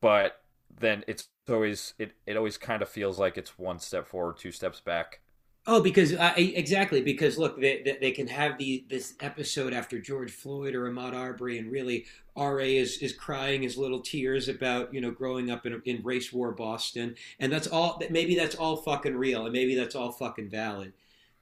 but 0.00 0.40
then 0.78 1.02
it's 1.08 1.28
always 1.48 1.94
it, 1.98 2.12
it 2.26 2.36
always 2.36 2.56
kind 2.56 2.80
of 2.80 2.88
feels 2.88 3.18
like 3.18 3.36
it's 3.36 3.58
one 3.58 3.80
step 3.80 4.06
forward, 4.06 4.38
two 4.38 4.52
steps 4.52 4.80
back. 4.80 5.20
Oh, 5.68 5.82
because 5.82 6.12
uh, 6.12 6.32
exactly 6.36 7.02
because 7.02 7.38
look, 7.38 7.60
they, 7.60 7.82
they, 7.82 7.98
they 8.00 8.10
can 8.12 8.28
have 8.28 8.56
the 8.56 8.84
this 8.88 9.14
episode 9.18 9.72
after 9.72 9.98
George 9.98 10.30
Floyd 10.30 10.76
or 10.76 10.88
Ahmaud 10.88 11.12
Arbery, 11.12 11.58
and 11.58 11.72
really 11.72 12.06
Ra 12.36 12.58
is 12.58 12.98
is 12.98 13.12
crying 13.12 13.62
his 13.62 13.76
little 13.76 13.98
tears 13.98 14.48
about 14.48 14.94
you 14.94 15.00
know 15.00 15.10
growing 15.10 15.50
up 15.50 15.66
in 15.66 15.82
in 15.84 16.04
race 16.04 16.32
war 16.32 16.52
Boston, 16.52 17.16
and 17.40 17.52
that's 17.52 17.66
all. 17.66 18.00
Maybe 18.10 18.36
that's 18.36 18.54
all 18.54 18.76
fucking 18.76 19.16
real, 19.16 19.42
and 19.42 19.52
maybe 19.52 19.74
that's 19.74 19.96
all 19.96 20.12
fucking 20.12 20.50
valid, 20.50 20.92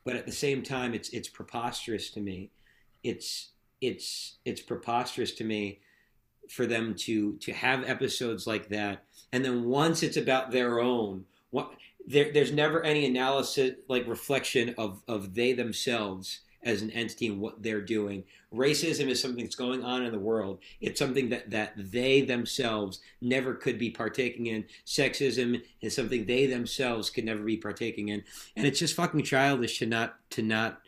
but 0.05 0.17
at 0.17 0.25
the 0.25 0.33
same 0.33 0.63
time, 0.63 0.95
it's 0.95 1.11
it's 1.11 1.29
preposterous 1.29 2.09
to 2.13 2.21
me. 2.23 2.49
It's 3.05 3.51
it's 3.81 4.39
it's 4.45 4.63
preposterous 4.63 5.33
to 5.33 5.45
me 5.45 5.81
for 6.51 6.67
them 6.67 6.95
to 6.95 7.37
to 7.37 7.53
have 7.53 7.89
episodes 7.89 8.47
like 8.47 8.69
that, 8.71 9.05
and 9.33 9.45
then 9.45 9.65
once 9.65 10.03
it's 10.03 10.17
about 10.17 10.51
their 10.51 10.81
own, 10.81 11.27
what 11.51 11.73
there, 12.07 12.33
there's 12.33 12.53
never 12.53 12.83
any 12.83 13.07
analysis 13.07 13.73
like 13.89 14.09
reflection 14.09 14.75
of 14.77 15.03
of 15.07 15.35
they 15.35 15.53
themselves 15.53 16.41
as 16.65 16.81
an 16.81 16.91
entity 16.91 17.27
and 17.27 17.41
what 17.41 17.63
they're 17.63 17.81
doing. 17.81 18.25
Racism 18.53 19.09
is 19.09 19.21
something 19.21 19.45
that's 19.45 19.55
going 19.55 19.85
on 19.85 20.03
in 20.03 20.13
the 20.13 20.19
world. 20.19 20.61
It's 20.81 20.99
something 20.99 21.29
that 21.29 21.51
that 21.51 21.73
they 21.77 22.23
themselves 22.23 23.01
never 23.21 23.55
could 23.55 23.79
be 23.79 23.91
partaking 23.91 24.47
in. 24.47 24.65
Sexism 24.87 25.63
is 25.81 25.95
something 25.95 26.25
they 26.25 26.47
themselves 26.47 27.11
could 27.11 27.25
never 27.25 27.43
be 27.43 27.57
partaking 27.57 28.09
in, 28.09 28.25
and 28.57 28.67
it's 28.67 28.79
just 28.79 28.95
fucking 28.95 29.25
childish 29.25 29.79
to 29.79 29.87
not 29.87 30.17
to 30.31 30.43
not 30.43 30.81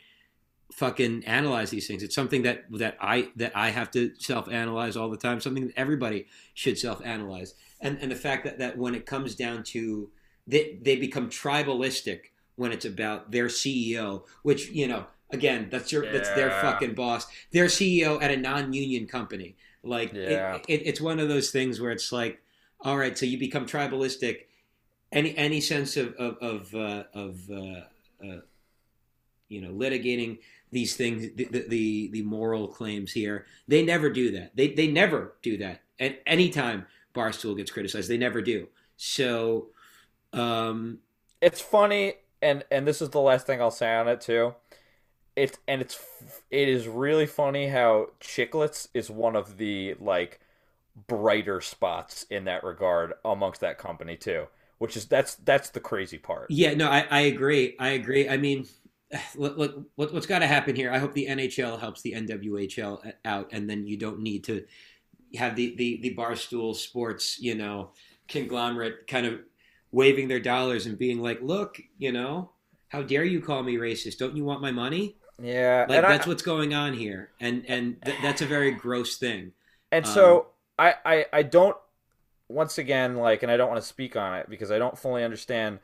fucking 0.73 1.23
analyze 1.25 1.69
these 1.69 1.87
things. 1.87 2.03
It's 2.03 2.15
something 2.15 2.43
that 2.43 2.65
that 2.71 2.97
I 3.01 3.29
that 3.37 3.51
I 3.55 3.69
have 3.69 3.89
to 3.91 4.13
self 4.19 4.49
analyze 4.49 4.95
all 4.97 5.09
the 5.09 5.17
time. 5.17 5.39
Something 5.41 5.67
that 5.67 5.77
everybody 5.77 6.27
should 6.53 6.77
self 6.77 7.01
analyze. 7.05 7.53
And 7.81 7.97
and 8.01 8.11
the 8.11 8.15
fact 8.15 8.43
that 8.45 8.59
that 8.59 8.77
when 8.77 8.95
it 8.95 9.05
comes 9.05 9.35
down 9.35 9.63
to 9.65 10.09
they 10.45 10.77
they 10.81 10.95
become 10.95 11.29
tribalistic 11.29 12.31
when 12.55 12.71
it's 12.71 12.85
about 12.85 13.31
their 13.31 13.47
CEO, 13.47 14.23
which 14.43 14.69
you 14.69 14.87
know 14.87 15.05
again 15.31 15.67
that's 15.69 15.91
your 15.91 16.11
that's 16.11 16.29
their 16.31 16.49
fucking 16.61 16.93
boss, 16.95 17.27
their 17.51 17.65
CEO 17.65 18.21
at 18.21 18.31
a 18.31 18.37
non 18.37 18.73
union 18.73 19.07
company. 19.07 19.55
Like 19.83 20.13
it- 20.13 20.31
Yeah. 20.31 20.55
it, 20.67 20.81
it's 20.85 20.99
one 21.01 21.19
of 21.19 21.29
those 21.29 21.49
things 21.51 21.79
where 21.79 21.91
it's 21.91 22.11
like, 22.11 22.41
all 22.81 22.97
right, 22.97 23.17
so 23.17 23.25
you 23.25 23.37
become 23.37 23.65
tribalistic. 23.65 24.45
Any 25.11 25.35
any 25.37 25.61
sense 25.61 25.95
of 25.97 26.13
of 26.15 26.37
of, 26.41 26.75
uh, 26.75 27.03
of 27.13 27.39
uh, 27.49 27.81
uh, 28.27 28.39
you 29.47 29.61
know 29.61 29.71
litigating 29.71 30.39
these 30.71 30.95
things 30.95 31.29
the, 31.35 31.45
the- 31.45 32.09
the 32.11 32.21
moral 32.23 32.67
claims 32.67 33.11
here 33.11 33.45
they 33.67 33.83
never 33.83 34.09
do 34.09 34.31
that 34.31 34.55
they 34.55 34.69
they 34.73 34.87
never 34.87 35.35
do 35.41 35.57
that 35.57 35.81
at 35.99 36.21
any 36.25 36.49
time 36.49 36.85
barstool 37.15 37.55
gets 37.57 37.71
criticized 37.71 38.09
they 38.09 38.17
never 38.17 38.41
do 38.41 38.67
so 38.97 39.67
um 40.33 40.99
It's 41.41 41.61
funny, 41.61 42.15
and 42.41 42.63
and 42.71 42.87
this 42.87 43.01
is 43.01 43.09
the 43.09 43.19
last 43.21 43.45
thing 43.45 43.61
I'll 43.61 43.71
say 43.71 43.95
on 43.95 44.07
it 44.07 44.21
too. 44.21 44.55
it's 45.35 45.59
and 45.67 45.81
it's 45.81 45.99
it 46.51 46.69
is 46.69 46.87
really 46.87 47.27
funny 47.27 47.69
how 47.69 48.09
Chiclets 48.21 48.87
is 48.93 49.09
one 49.09 49.35
of 49.35 49.57
the 49.57 49.95
like 49.99 50.39
brighter 51.07 51.61
spots 51.61 52.25
in 52.29 52.45
that 52.45 52.63
regard 52.63 53.13
amongst 53.25 53.61
that 53.61 53.77
company 53.79 54.17
too. 54.17 54.47
Which 54.79 54.97
is 54.97 55.05
that's 55.07 55.35
that's 55.35 55.69
the 55.71 55.79
crazy 55.81 56.17
part. 56.19 56.53
Yeah, 56.53 56.73
no, 56.75 56.89
I, 56.89 57.05
I 57.09 57.19
agree. 57.21 57.75
I 57.79 57.89
agree. 57.89 58.29
I 58.29 58.37
mean, 58.37 58.67
look, 59.35 59.57
look 59.57 59.87
what, 59.95 60.13
what's 60.13 60.25
got 60.25 60.39
to 60.39 60.47
happen 60.47 60.75
here. 60.75 60.91
I 60.91 60.97
hope 60.97 61.13
the 61.13 61.27
NHL 61.27 61.79
helps 61.79 62.01
the 62.01 62.13
NWHL 62.13 63.13
out, 63.25 63.49
and 63.51 63.69
then 63.69 63.87
you 63.87 63.97
don't 63.97 64.19
need 64.19 64.43
to 64.45 64.65
have 65.35 65.55
the 65.55 65.75
the 65.75 65.99
the 66.01 66.15
barstool 66.15 66.75
sports, 66.75 67.39
you 67.39 67.55
know, 67.55 67.91
conglomerate 68.27 69.07
kind 69.07 69.25
of 69.25 69.39
waving 69.91 70.27
their 70.27 70.39
dollars 70.39 70.85
and 70.85 70.97
being 70.97 71.21
like, 71.21 71.41
"Look, 71.41 71.81
you 71.97 72.11
know, 72.11 72.51
how 72.89 73.01
dare 73.01 73.23
you 73.23 73.41
call 73.41 73.63
me 73.63 73.75
racist? 73.77 74.17
Don't 74.17 74.35
you 74.35 74.43
want 74.43 74.61
my 74.61 74.71
money?" 74.71 75.17
Yeah, 75.41 75.85
like 75.87 76.01
that's 76.01 76.25
I, 76.25 76.29
what's 76.29 76.43
going 76.43 76.73
on 76.73 76.93
here, 76.93 77.31
and 77.39 77.63
and 77.67 78.01
th- 78.03 78.17
that's 78.21 78.41
a 78.41 78.45
very 78.45 78.71
gross 78.71 79.17
thing. 79.17 79.51
And 79.91 80.05
so 80.05 80.39
um, 80.39 80.45
I, 80.79 80.95
I 81.05 81.25
I 81.33 81.43
don't 81.43 81.77
once 82.49 82.77
again 82.77 83.15
like, 83.15 83.43
and 83.43 83.51
I 83.51 83.57
don't 83.57 83.69
want 83.69 83.81
to 83.81 83.87
speak 83.87 84.15
on 84.15 84.33
it 84.35 84.49
because 84.49 84.71
I 84.71 84.79
don't 84.79 84.97
fully 84.97 85.23
understand 85.23 85.79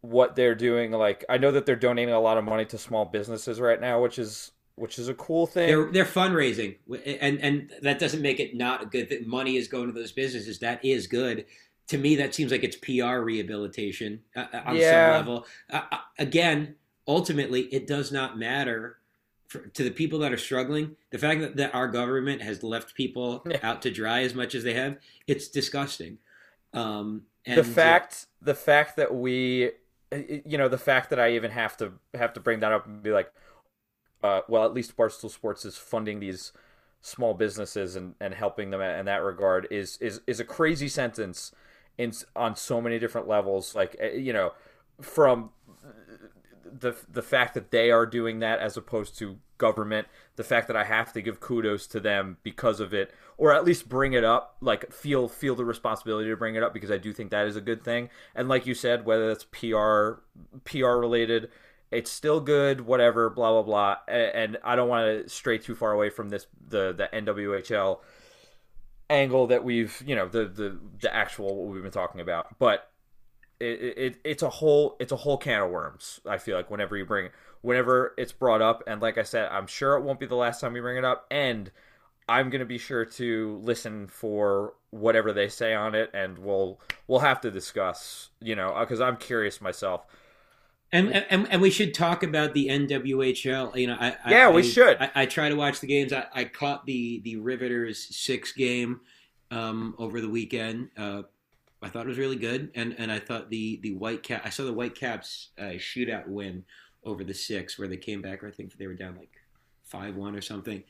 what 0.00 0.36
they're 0.36 0.54
doing. 0.54 0.92
Like, 0.92 1.24
I 1.28 1.38
know 1.38 1.50
that 1.52 1.66
they're 1.66 1.76
donating 1.76 2.14
a 2.14 2.20
lot 2.20 2.38
of 2.38 2.44
money 2.44 2.64
to 2.66 2.78
small 2.78 3.04
businesses 3.04 3.60
right 3.60 3.80
now, 3.80 4.02
which 4.02 4.18
is 4.18 4.52
which 4.76 4.98
is 4.98 5.08
a 5.08 5.14
cool 5.14 5.46
thing. 5.46 5.68
They're 5.68 5.90
they're 5.90 6.04
fundraising, 6.04 6.76
and 7.20 7.40
and 7.40 7.70
that 7.82 7.98
doesn't 7.98 8.22
make 8.22 8.40
it 8.40 8.54
not 8.54 8.82
a 8.82 8.86
good 8.86 9.08
thing. 9.08 9.28
Money 9.28 9.56
is 9.56 9.68
going 9.68 9.86
to 9.86 9.92
those 9.92 10.12
businesses. 10.12 10.58
That 10.60 10.84
is 10.84 11.06
good. 11.06 11.46
To 11.88 11.98
me, 11.98 12.16
that 12.16 12.34
seems 12.34 12.50
like 12.50 12.64
it's 12.64 12.76
PR 12.76 13.20
rehabilitation 13.20 14.20
uh, 14.34 14.46
uh, 14.52 14.62
on 14.66 14.76
yeah. 14.76 15.18
some 15.18 15.26
level. 15.26 15.46
Uh, 15.72 15.82
uh, 15.92 15.98
again, 16.18 16.74
ultimately, 17.06 17.62
it 17.72 17.86
does 17.86 18.10
not 18.10 18.36
matter 18.36 18.98
for, 19.46 19.60
to 19.68 19.84
the 19.84 19.90
people 19.90 20.18
that 20.20 20.32
are 20.32 20.38
struggling. 20.38 20.96
The 21.10 21.18
fact 21.18 21.40
that, 21.40 21.56
that 21.56 21.74
our 21.74 21.88
government 21.88 22.42
has 22.42 22.62
left 22.62 22.94
people 22.94 23.44
yeah. 23.48 23.58
out 23.62 23.82
to 23.82 23.90
dry 23.90 24.22
as 24.22 24.34
much 24.34 24.54
as 24.54 24.64
they 24.64 24.74
have, 24.74 24.98
it's 25.28 25.48
disgusting. 25.48 26.18
Um, 26.72 27.22
and 27.46 27.58
the 27.58 27.64
fact, 27.64 28.26
the 28.42 28.54
fact 28.54 28.96
that 28.96 29.14
we, 29.14 29.70
you 30.44 30.58
know, 30.58 30.68
the 30.68 30.78
fact 30.78 31.10
that 31.10 31.20
I 31.20 31.32
even 31.32 31.50
have 31.50 31.76
to 31.78 31.92
have 32.14 32.32
to 32.34 32.40
bring 32.40 32.60
that 32.60 32.72
up 32.72 32.86
and 32.86 33.02
be 33.02 33.10
like, 33.10 33.32
uh, 34.22 34.40
well, 34.48 34.64
at 34.64 34.74
least 34.74 34.96
Barstool 34.96 35.30
Sports 35.30 35.64
is 35.64 35.76
funding 35.76 36.20
these 36.20 36.52
small 37.00 37.34
businesses 37.34 37.94
and, 37.94 38.14
and 38.20 38.34
helping 38.34 38.70
them 38.70 38.80
in 38.80 39.06
that 39.06 39.22
regard 39.22 39.68
is 39.70 39.96
is 39.98 40.20
is 40.26 40.40
a 40.40 40.44
crazy 40.44 40.88
sentence 40.88 41.52
in 41.98 42.12
on 42.34 42.56
so 42.56 42.80
many 42.80 42.98
different 42.98 43.28
levels. 43.28 43.74
Like 43.74 43.96
eh, 43.98 44.12
you 44.12 44.32
know, 44.32 44.52
from 45.00 45.50
the 46.72 46.96
the 47.10 47.22
fact 47.22 47.54
that 47.54 47.70
they 47.70 47.90
are 47.90 48.06
doing 48.06 48.40
that 48.40 48.58
as 48.60 48.76
opposed 48.76 49.18
to 49.18 49.38
government, 49.58 50.06
the 50.36 50.44
fact 50.44 50.66
that 50.68 50.76
I 50.76 50.84
have 50.84 51.12
to 51.14 51.22
give 51.22 51.40
kudos 51.40 51.86
to 51.88 52.00
them 52.00 52.36
because 52.42 52.80
of 52.80 52.92
it, 52.92 53.12
or 53.38 53.52
at 53.52 53.64
least 53.64 53.88
bring 53.88 54.12
it 54.12 54.24
up, 54.24 54.56
like 54.60 54.92
feel 54.92 55.28
feel 55.28 55.54
the 55.54 55.64
responsibility 55.64 56.28
to 56.30 56.36
bring 56.36 56.54
it 56.54 56.62
up 56.62 56.74
because 56.74 56.90
I 56.90 56.98
do 56.98 57.12
think 57.12 57.30
that 57.30 57.46
is 57.46 57.56
a 57.56 57.60
good 57.60 57.82
thing. 57.82 58.10
And 58.34 58.48
like 58.48 58.66
you 58.66 58.74
said, 58.74 59.04
whether 59.06 59.28
that's 59.28 59.44
PR 59.44 60.20
PR 60.64 60.96
related 60.96 61.50
it's 61.90 62.10
still 62.10 62.40
good, 62.40 62.80
whatever, 62.80 63.30
blah 63.30 63.52
blah 63.52 63.62
blah. 63.62 63.96
And 64.08 64.58
I 64.64 64.76
don't 64.76 64.88
want 64.88 65.24
to 65.24 65.28
stray 65.28 65.58
too 65.58 65.74
far 65.74 65.92
away 65.92 66.10
from 66.10 66.28
this 66.28 66.46
the 66.68 66.92
the 66.92 67.08
NWHL 67.12 68.00
angle 69.08 69.46
that 69.46 69.62
we've 69.62 70.02
you 70.04 70.16
know 70.16 70.28
the 70.28 70.46
the 70.46 70.78
the 71.00 71.14
actual 71.14 71.54
what 71.54 71.72
we've 71.74 71.82
been 71.82 71.92
talking 71.92 72.20
about, 72.20 72.58
but. 72.58 72.90
It, 73.58 73.98
it 73.98 74.20
it's 74.24 74.42
a 74.42 74.50
whole 74.50 74.96
it's 75.00 75.12
a 75.12 75.16
whole 75.16 75.38
can 75.38 75.62
of 75.62 75.70
worms. 75.70 76.20
I 76.28 76.38
feel 76.38 76.56
like 76.56 76.70
whenever 76.70 76.96
you 76.96 77.04
bring 77.04 77.30
whenever 77.62 78.14
it's 78.16 78.32
brought 78.32 78.62
up, 78.62 78.82
and 78.86 79.00
like 79.00 79.18
I 79.18 79.22
said, 79.22 79.48
I'm 79.50 79.66
sure 79.66 79.96
it 79.96 80.02
won't 80.02 80.20
be 80.20 80.26
the 80.26 80.36
last 80.36 80.60
time 80.60 80.72
we 80.72 80.80
bring 80.80 80.98
it 80.98 81.04
up, 81.04 81.26
and 81.30 81.70
I'm 82.28 82.50
gonna 82.50 82.66
be 82.66 82.78
sure 82.78 83.04
to 83.04 83.60
listen 83.62 84.08
for 84.08 84.74
whatever 84.90 85.32
they 85.32 85.48
say 85.48 85.74
on 85.74 85.94
it, 85.94 86.10
and 86.12 86.38
we'll 86.38 86.80
we'll 87.06 87.20
have 87.20 87.40
to 87.42 87.50
discuss, 87.50 88.30
you 88.40 88.54
know, 88.54 88.76
because 88.78 89.00
I'm 89.00 89.16
curious 89.16 89.60
myself 89.60 90.06
and, 90.92 91.12
and 91.12 91.48
and 91.50 91.60
we 91.60 91.70
should 91.70 91.94
talk 91.94 92.22
about 92.22 92.54
the 92.54 92.68
NWHL. 92.68 93.76
You 93.76 93.88
know, 93.88 93.96
I, 93.98 94.16
yeah, 94.28 94.48
I, 94.48 94.50
we 94.50 94.62
should. 94.62 94.96
I, 95.00 95.10
I, 95.14 95.26
try 95.26 95.48
to 95.48 95.56
watch 95.56 95.80
the 95.80 95.86
games. 95.86 96.12
I, 96.12 96.26
I 96.32 96.44
caught 96.44 96.86
the 96.86 97.20
the 97.20 97.36
Riveters 97.36 98.16
six 98.16 98.52
game 98.52 99.00
um, 99.50 99.94
over 99.98 100.20
the 100.20 100.28
weekend. 100.28 100.90
Uh, 100.96 101.22
I 101.82 101.88
thought 101.88 102.06
it 102.06 102.08
was 102.08 102.18
really 102.18 102.36
good, 102.36 102.70
and 102.74 102.94
and 102.98 103.12
I 103.12 103.18
thought 103.18 103.50
the 103.50 103.78
the 103.82 103.94
White 103.94 104.22
Cap. 104.22 104.42
I 104.44 104.50
saw 104.50 104.64
the 104.64 104.72
Whitecaps 104.72 105.50
uh, 105.58 105.76
shootout 105.76 106.26
win 106.26 106.64
over 107.04 107.22
the 107.22 107.34
six, 107.34 107.78
where 107.78 107.88
they 107.88 107.96
came 107.96 108.22
back. 108.22 108.42
I 108.42 108.50
think 108.50 108.76
they 108.76 108.86
were 108.86 108.94
down 108.94 109.16
like 109.16 109.32
five 109.84 110.16
one 110.16 110.34
or 110.34 110.40
something. 110.40 110.82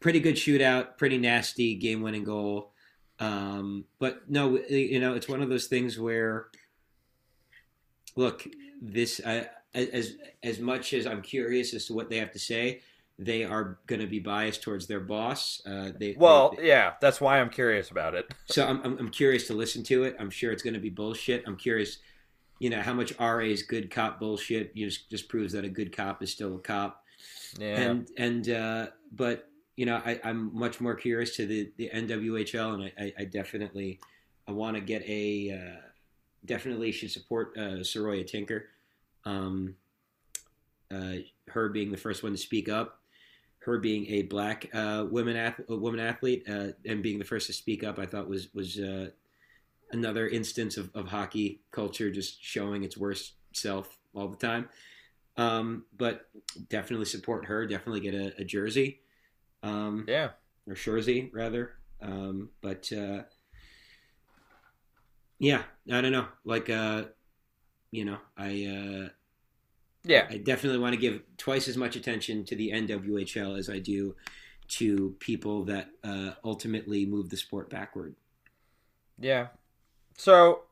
Pretty 0.00 0.20
good 0.20 0.34
shootout. 0.34 0.98
Pretty 0.98 1.18
nasty 1.18 1.74
game 1.74 2.02
winning 2.02 2.24
goal. 2.24 2.72
Um, 3.20 3.84
but 3.98 4.28
no, 4.28 4.58
you 4.68 4.98
know, 4.98 5.14
it's 5.14 5.28
one 5.28 5.42
of 5.42 5.48
those 5.48 5.66
things 5.66 5.98
where 5.98 6.48
look, 8.16 8.46
this 8.80 9.20
uh, 9.20 9.44
as 9.74 10.16
as 10.42 10.58
much 10.58 10.92
as 10.92 11.06
I'm 11.06 11.22
curious 11.22 11.72
as 11.74 11.86
to 11.86 11.94
what 11.94 12.10
they 12.10 12.18
have 12.18 12.32
to 12.32 12.38
say, 12.38 12.82
they 13.24 13.44
are 13.44 13.78
going 13.86 14.00
to 14.00 14.06
be 14.06 14.18
biased 14.18 14.62
towards 14.62 14.86
their 14.86 15.00
boss. 15.00 15.60
Uh, 15.66 15.90
they 15.98 16.14
well, 16.18 16.54
they, 16.56 16.68
yeah, 16.68 16.94
that's 17.00 17.20
why 17.20 17.40
I'm 17.40 17.50
curious 17.50 17.90
about 17.90 18.14
it. 18.14 18.32
so 18.46 18.66
I'm, 18.66 18.80
I'm, 18.84 18.98
I'm 18.98 19.10
curious 19.10 19.46
to 19.48 19.54
listen 19.54 19.82
to 19.84 20.04
it. 20.04 20.16
I'm 20.18 20.30
sure 20.30 20.52
it's 20.52 20.62
going 20.62 20.74
to 20.74 20.80
be 20.80 20.90
bullshit. 20.90 21.44
I'm 21.46 21.56
curious, 21.56 21.98
you 22.58 22.70
know, 22.70 22.80
how 22.80 22.94
much 22.94 23.12
RA's 23.18 23.62
good 23.62 23.90
cop 23.90 24.20
bullshit 24.20 24.72
you 24.74 24.88
just 24.88 25.10
just 25.10 25.28
proves 25.28 25.52
that 25.52 25.64
a 25.64 25.68
good 25.68 25.94
cop 25.94 26.22
is 26.22 26.32
still 26.32 26.56
a 26.56 26.60
cop. 26.60 27.04
Yeah. 27.58 27.80
And 27.80 28.08
and 28.16 28.48
uh, 28.48 28.86
but 29.12 29.48
you 29.76 29.86
know, 29.86 30.02
I, 30.04 30.20
I'm 30.24 30.56
much 30.56 30.80
more 30.80 30.94
curious 30.94 31.36
to 31.36 31.46
the 31.46 31.72
the 31.76 31.90
NWHL, 31.94 32.74
and 32.74 32.82
I, 32.84 32.92
I, 32.98 33.12
I 33.20 33.24
definitely 33.24 34.00
I 34.46 34.52
want 34.52 34.76
to 34.76 34.82
get 34.82 35.02
a. 35.06 35.50
Uh, 35.50 35.88
definitely 36.44 36.92
should 36.92 37.10
support 37.10 37.56
uh, 37.56 37.80
Saroya 37.82 38.26
Tinker. 38.26 38.66
Um, 39.24 39.76
uh, 40.92 41.14
her 41.48 41.68
being 41.68 41.90
the 41.90 41.96
first 41.96 42.22
one 42.22 42.32
to 42.32 42.38
speak 42.38 42.68
up, 42.68 43.00
her 43.64 43.78
being 43.78 44.06
a 44.08 44.22
black 44.22 44.68
uh, 44.74 45.06
woman 45.10 45.36
ath- 45.36 45.60
woman 45.68 46.00
athlete, 46.00 46.44
uh, 46.48 46.68
and 46.84 47.02
being 47.02 47.18
the 47.18 47.24
first 47.24 47.46
to 47.46 47.52
speak 47.52 47.84
up, 47.84 47.98
I 47.98 48.06
thought 48.06 48.28
was 48.28 48.52
was 48.54 48.78
uh, 48.78 49.10
another 49.92 50.28
instance 50.28 50.76
of, 50.76 50.90
of 50.94 51.08
hockey 51.08 51.60
culture 51.70 52.10
just 52.10 52.42
showing 52.42 52.82
its 52.82 52.96
worst 52.96 53.34
self 53.52 53.98
all 54.14 54.28
the 54.28 54.36
time. 54.36 54.68
Um, 55.36 55.84
but 55.96 56.28
definitely 56.68 57.06
support 57.06 57.46
her. 57.46 57.66
Definitely 57.66 58.00
get 58.00 58.14
a, 58.14 58.34
a 58.40 58.44
jersey. 58.44 59.00
Um, 59.62 60.04
yeah, 60.08 60.30
or 60.66 60.74
jersey 60.74 61.30
rather. 61.32 61.72
Um, 62.00 62.50
but 62.60 62.92
uh, 62.92 63.22
yeah, 65.38 65.62
I 65.90 66.00
don't 66.00 66.12
know. 66.12 66.26
Like, 66.44 66.68
uh, 66.68 67.04
you 67.90 68.04
know, 68.04 68.18
I 68.36 68.66
uh, 68.66 69.08
yeah, 70.04 70.26
I 70.28 70.38
definitely 70.38 70.78
want 70.78 70.94
to 70.94 71.00
give 71.00 71.22
twice 71.36 71.68
as 71.68 71.76
much 71.76 71.96
attention 71.96 72.44
to 72.46 72.56
the 72.56 72.70
NWHL 72.70 73.58
as 73.58 73.70
I 73.70 73.78
do 73.78 74.16
to 74.68 75.14
people 75.20 75.64
that 75.64 75.88
uh, 76.02 76.32
ultimately 76.44 77.06
move 77.06 77.30
the 77.30 77.36
sport 77.36 77.70
backward. 77.70 78.16
Yeah. 79.18 79.48
So, 80.16 80.62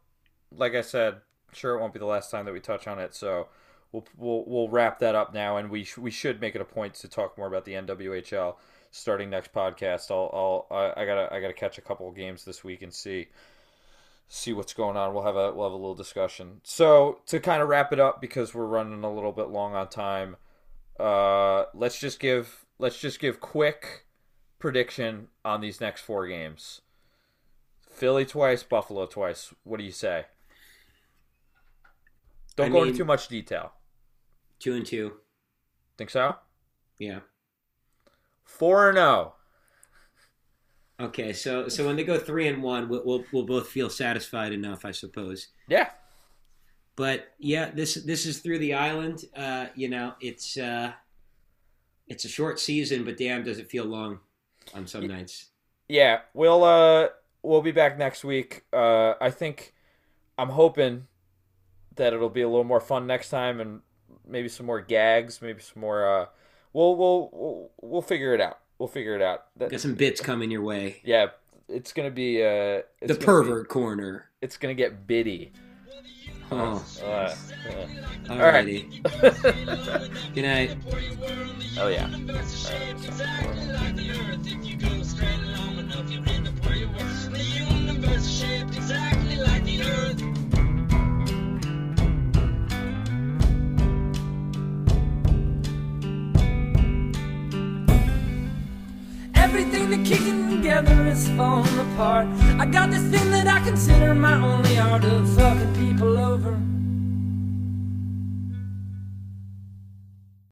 like 0.50 0.74
I 0.74 0.80
said, 0.80 1.20
sure 1.52 1.76
it 1.76 1.80
won't 1.80 1.92
be 1.92 1.98
the 1.98 2.06
last 2.06 2.30
time 2.30 2.44
that 2.46 2.52
we 2.52 2.60
touch 2.60 2.88
on 2.88 2.98
it. 2.98 3.14
So 3.14 3.48
we'll 3.92 4.06
we'll, 4.16 4.44
we'll 4.46 4.68
wrap 4.68 4.98
that 5.00 5.14
up 5.14 5.32
now, 5.32 5.56
and 5.58 5.70
we 5.70 5.84
sh- 5.84 5.98
we 5.98 6.10
should 6.10 6.40
make 6.40 6.54
it 6.54 6.60
a 6.60 6.64
point 6.64 6.94
to 6.94 7.08
talk 7.08 7.38
more 7.38 7.46
about 7.46 7.64
the 7.64 7.72
NWHL 7.72 8.56
starting 8.90 9.30
next 9.30 9.52
podcast. 9.52 10.10
I'll 10.10 10.66
I'll 10.70 10.76
I, 10.96 11.02
I 11.02 11.06
gotta 11.06 11.32
I 11.32 11.40
gotta 11.40 11.52
catch 11.52 11.78
a 11.78 11.82
couple 11.82 12.08
of 12.08 12.16
games 12.16 12.44
this 12.44 12.64
week 12.64 12.82
and 12.82 12.92
see 12.92 13.28
see 14.30 14.52
what's 14.52 14.72
going 14.72 14.96
on. 14.96 15.12
We'll 15.12 15.24
have 15.24 15.36
a 15.36 15.52
we'll 15.52 15.66
have 15.66 15.72
a 15.72 15.76
little 15.76 15.94
discussion. 15.94 16.60
So 16.62 17.18
to 17.26 17.38
kind 17.40 17.60
of 17.60 17.68
wrap 17.68 17.92
it 17.92 18.00
up 18.00 18.20
because 18.20 18.54
we're 18.54 18.64
running 18.64 19.04
a 19.04 19.12
little 19.12 19.32
bit 19.32 19.48
long 19.48 19.74
on 19.74 19.88
time, 19.88 20.36
uh, 20.98 21.64
let's 21.74 21.98
just 22.00 22.20
give 22.20 22.64
let's 22.78 22.98
just 22.98 23.20
give 23.20 23.40
quick 23.40 24.06
prediction 24.58 25.28
on 25.44 25.60
these 25.60 25.80
next 25.80 26.02
four 26.02 26.26
games. 26.26 26.80
Philly 27.90 28.24
twice, 28.24 28.62
Buffalo 28.62 29.04
twice. 29.06 29.52
What 29.64 29.78
do 29.78 29.84
you 29.84 29.90
say? 29.90 30.26
Don't 32.56 32.66
I 32.66 32.68
go 32.70 32.78
mean, 32.78 32.88
into 32.88 32.98
too 32.98 33.04
much 33.04 33.28
detail. 33.28 33.72
Two 34.60 34.74
and 34.74 34.86
two. 34.86 35.14
Think 35.98 36.10
so? 36.10 36.36
Yeah. 36.98 37.20
Four 38.44 38.88
and 38.88 38.96
zero. 38.96 39.34
Okay, 41.00 41.32
so 41.32 41.68
so 41.68 41.86
when 41.86 41.96
they 41.96 42.04
go 42.04 42.18
three 42.18 42.48
and 42.48 42.62
one, 42.62 42.88
we'll, 42.88 43.02
we'll, 43.04 43.24
we'll 43.32 43.46
both 43.46 43.68
feel 43.68 43.88
satisfied 43.88 44.52
enough, 44.52 44.84
I 44.84 44.90
suppose. 44.90 45.48
Yeah. 45.68 45.90
But 46.96 47.32
yeah, 47.38 47.70
this 47.70 47.94
this 47.94 48.26
is 48.26 48.38
through 48.40 48.58
the 48.58 48.74
island. 48.74 49.24
Uh, 49.34 49.66
you 49.74 49.88
know, 49.88 50.14
it's 50.20 50.58
uh, 50.58 50.92
it's 52.06 52.26
a 52.26 52.28
short 52.28 52.60
season, 52.60 53.04
but 53.04 53.16
damn, 53.16 53.42
does 53.42 53.58
it 53.58 53.70
feel 53.70 53.86
long 53.86 54.18
on 54.74 54.86
some 54.86 55.06
nights. 55.06 55.46
Yeah, 55.88 56.20
we'll 56.34 56.64
uh 56.64 57.08
we'll 57.42 57.62
be 57.62 57.72
back 57.72 57.98
next 57.98 58.24
week. 58.24 58.64
Uh, 58.72 59.14
I 59.20 59.30
think 59.30 59.72
I'm 60.36 60.50
hoping 60.50 61.06
that 61.96 62.12
it'll 62.12 62.28
be 62.28 62.42
a 62.42 62.48
little 62.48 62.64
more 62.64 62.80
fun 62.80 63.06
next 63.06 63.30
time, 63.30 63.60
and 63.60 63.80
maybe 64.26 64.48
some 64.48 64.66
more 64.66 64.80
gags, 64.80 65.40
maybe 65.42 65.60
some 65.60 65.80
more 65.80 66.06
uh, 66.06 66.26
we'll 66.72 66.96
we'll 66.96 67.30
we'll, 67.32 67.70
we'll 67.80 68.02
figure 68.02 68.34
it 68.34 68.40
out. 68.40 68.58
We'll 68.80 68.88
figure 68.88 69.14
it 69.14 69.20
out. 69.20 69.44
That, 69.58 69.70
Got 69.70 69.80
some 69.80 69.94
bits 69.94 70.22
coming 70.22 70.50
your 70.50 70.62
way. 70.62 71.02
yeah, 71.04 71.26
it's 71.68 71.92
gonna 71.92 72.10
be 72.10 72.42
uh, 72.42 72.46
it's 72.46 72.84
The 73.02 73.06
gonna 73.08 73.18
pervert 73.26 73.68
corner. 73.68 74.24
It's 74.40 74.56
gonna 74.56 74.72
get 74.72 75.06
bitty. 75.06 75.52
Oh, 76.50 76.82
Uh, 77.02 77.04
uh, 77.06 77.34
alrighty. 78.24 79.02
Good 80.34 80.42
night. 80.42 80.78
oh 81.78 81.88
yeah. 81.88 82.08
Everything 99.60 99.90
that 99.90 100.06
kicking 100.06 100.48
together 100.48 101.06
is 101.06 101.28
falling 101.36 101.78
apart. 101.80 102.26
I 102.58 102.64
got 102.64 102.90
this 102.90 103.02
thing 103.02 103.30
that 103.30 103.46
I 103.46 103.60
consider 103.62 104.14
my 104.14 104.32
only 104.36 104.78
art 104.78 105.04
of 105.04 105.28
fucking 105.34 105.74
people 105.74 106.16
over. 106.16 106.58